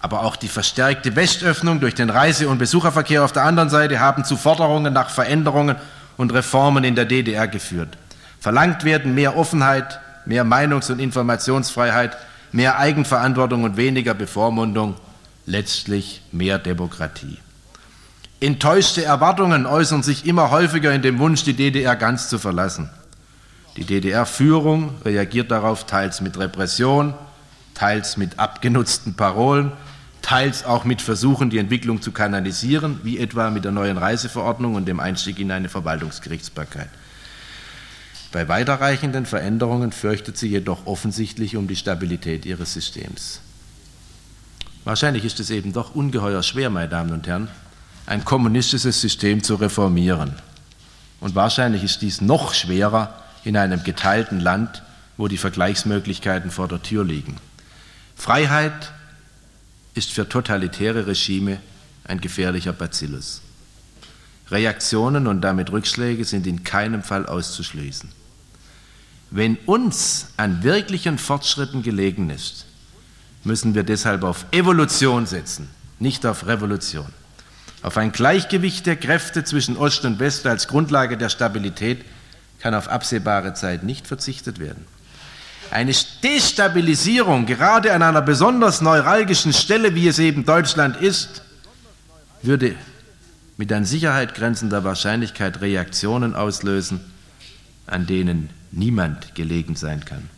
aber 0.00 0.22
auch 0.22 0.34
die 0.34 0.48
verstärkte 0.48 1.14
Westöffnung 1.14 1.78
durch 1.78 1.94
den 1.94 2.10
Reise- 2.10 2.48
und 2.48 2.58
Besucherverkehr 2.58 3.24
auf 3.24 3.32
der 3.32 3.44
anderen 3.44 3.70
Seite 3.70 4.00
haben 4.00 4.24
zu 4.24 4.36
Forderungen 4.36 4.92
nach 4.92 5.10
Veränderungen 5.10 5.76
und 6.16 6.32
Reformen 6.32 6.82
in 6.82 6.96
der 6.96 7.04
DDR 7.04 7.46
geführt. 7.46 7.96
Verlangt 8.44 8.84
werden 8.84 9.14
mehr 9.14 9.38
Offenheit, 9.38 10.00
mehr 10.26 10.44
Meinungs- 10.44 10.92
und 10.92 10.98
Informationsfreiheit, 10.98 12.14
mehr 12.52 12.78
Eigenverantwortung 12.78 13.64
und 13.64 13.78
weniger 13.78 14.12
Bevormundung, 14.12 14.96
letztlich 15.46 16.20
mehr 16.30 16.58
Demokratie. 16.58 17.38
Enttäuschte 18.40 19.02
Erwartungen 19.02 19.64
äußern 19.64 20.02
sich 20.02 20.26
immer 20.26 20.50
häufiger 20.50 20.92
in 20.92 21.00
dem 21.00 21.18
Wunsch, 21.20 21.44
die 21.44 21.54
DDR 21.54 21.96
ganz 21.96 22.28
zu 22.28 22.38
verlassen. 22.38 22.90
Die 23.78 23.84
DDR-Führung 23.84 24.90
reagiert 25.06 25.50
darauf 25.50 25.86
teils 25.86 26.20
mit 26.20 26.38
Repression, 26.38 27.14
teils 27.72 28.18
mit 28.18 28.38
abgenutzten 28.38 29.14
Parolen, 29.14 29.72
teils 30.20 30.66
auch 30.66 30.84
mit 30.84 31.00
Versuchen, 31.00 31.48
die 31.48 31.56
Entwicklung 31.56 32.02
zu 32.02 32.12
kanalisieren, 32.12 33.00
wie 33.04 33.16
etwa 33.16 33.48
mit 33.48 33.64
der 33.64 33.72
neuen 33.72 33.96
Reiseverordnung 33.96 34.74
und 34.74 34.84
dem 34.84 35.00
Einstieg 35.00 35.38
in 35.38 35.50
eine 35.50 35.70
Verwaltungsgerichtsbarkeit. 35.70 36.90
Bei 38.34 38.48
weiterreichenden 38.48 39.26
Veränderungen 39.26 39.92
fürchtet 39.92 40.36
sie 40.36 40.48
jedoch 40.48 40.88
offensichtlich 40.88 41.54
um 41.54 41.68
die 41.68 41.76
Stabilität 41.76 42.44
ihres 42.44 42.74
Systems. 42.74 43.38
Wahrscheinlich 44.82 45.24
ist 45.24 45.38
es 45.38 45.50
eben 45.50 45.72
doch 45.72 45.94
ungeheuer 45.94 46.42
schwer, 46.42 46.68
meine 46.68 46.88
Damen 46.88 47.12
und 47.12 47.28
Herren, 47.28 47.46
ein 48.06 48.24
kommunistisches 48.24 49.00
System 49.00 49.44
zu 49.44 49.54
reformieren. 49.54 50.34
Und 51.20 51.36
wahrscheinlich 51.36 51.84
ist 51.84 52.02
dies 52.02 52.20
noch 52.20 52.54
schwerer 52.54 53.22
in 53.44 53.56
einem 53.56 53.84
geteilten 53.84 54.40
Land, 54.40 54.82
wo 55.16 55.28
die 55.28 55.38
Vergleichsmöglichkeiten 55.38 56.50
vor 56.50 56.66
der 56.66 56.82
Tür 56.82 57.04
liegen. 57.04 57.36
Freiheit 58.16 58.90
ist 59.94 60.10
für 60.10 60.28
totalitäre 60.28 61.06
Regime 61.06 61.60
ein 62.02 62.20
gefährlicher 62.20 62.72
Bacillus. 62.72 63.42
Reaktionen 64.50 65.28
und 65.28 65.40
damit 65.40 65.70
Rückschläge 65.70 66.24
sind 66.24 66.48
in 66.48 66.64
keinem 66.64 67.04
Fall 67.04 67.26
auszuschließen. 67.26 68.23
Wenn 69.30 69.56
uns 69.66 70.28
an 70.36 70.62
wirklichen 70.62 71.18
Fortschritten 71.18 71.82
gelegen 71.82 72.30
ist, 72.30 72.66
müssen 73.42 73.74
wir 73.74 73.82
deshalb 73.82 74.22
auf 74.22 74.46
Evolution 74.52 75.26
setzen, 75.26 75.68
nicht 75.98 76.24
auf 76.24 76.46
Revolution. 76.46 77.06
Auf 77.82 77.96
ein 77.98 78.12
Gleichgewicht 78.12 78.86
der 78.86 78.96
Kräfte 78.96 79.44
zwischen 79.44 79.76
Ost 79.76 80.04
und 80.04 80.18
West 80.18 80.46
als 80.46 80.68
Grundlage 80.68 81.18
der 81.18 81.28
Stabilität 81.28 82.04
kann 82.58 82.74
auf 82.74 82.88
absehbare 82.88 83.52
Zeit 83.52 83.82
nicht 83.82 84.06
verzichtet 84.06 84.58
werden. 84.58 84.86
Eine 85.70 85.92
Destabilisierung, 86.22 87.46
gerade 87.46 87.92
an 87.92 88.02
einer 88.02 88.22
besonders 88.22 88.80
neuralgischen 88.80 89.52
Stelle, 89.52 89.94
wie 89.94 90.08
es 90.08 90.18
eben 90.18 90.44
Deutschland 90.44 90.96
ist, 90.96 91.42
würde 92.42 92.74
mit 93.56 93.72
an 93.72 93.84
Sicherheit 93.84 94.34
grenzender 94.34 94.84
Wahrscheinlichkeit 94.84 95.60
Reaktionen 95.60 96.34
auslösen, 96.34 97.00
an 97.86 98.06
denen 98.06 98.50
niemand 98.76 99.34
gelegen 99.34 99.76
sein 99.76 100.04
kann. 100.04 100.28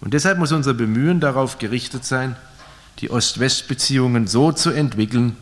Und 0.00 0.14
deshalb 0.14 0.38
muss 0.38 0.52
unser 0.52 0.74
Bemühen 0.74 1.20
darauf 1.20 1.58
gerichtet 1.58 2.04
sein, 2.04 2.36
die 3.00 3.10
Ost-West-Beziehungen 3.10 4.26
so 4.26 4.52
zu 4.52 4.70
entwickeln, 4.70 5.36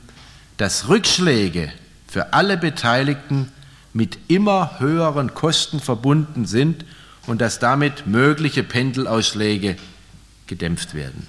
dass 0.56 0.88
Rückschläge 0.88 1.72
für 2.06 2.32
alle 2.32 2.56
Beteiligten 2.56 3.52
mit 3.92 4.18
immer 4.28 4.78
höheren 4.78 5.34
Kosten 5.34 5.80
verbunden 5.80 6.46
sind 6.46 6.84
und 7.26 7.40
dass 7.40 7.58
damit 7.58 8.06
mögliche 8.06 8.62
Pendelausschläge 8.62 9.76
gedämpft 10.46 10.94
werden. 10.94 11.26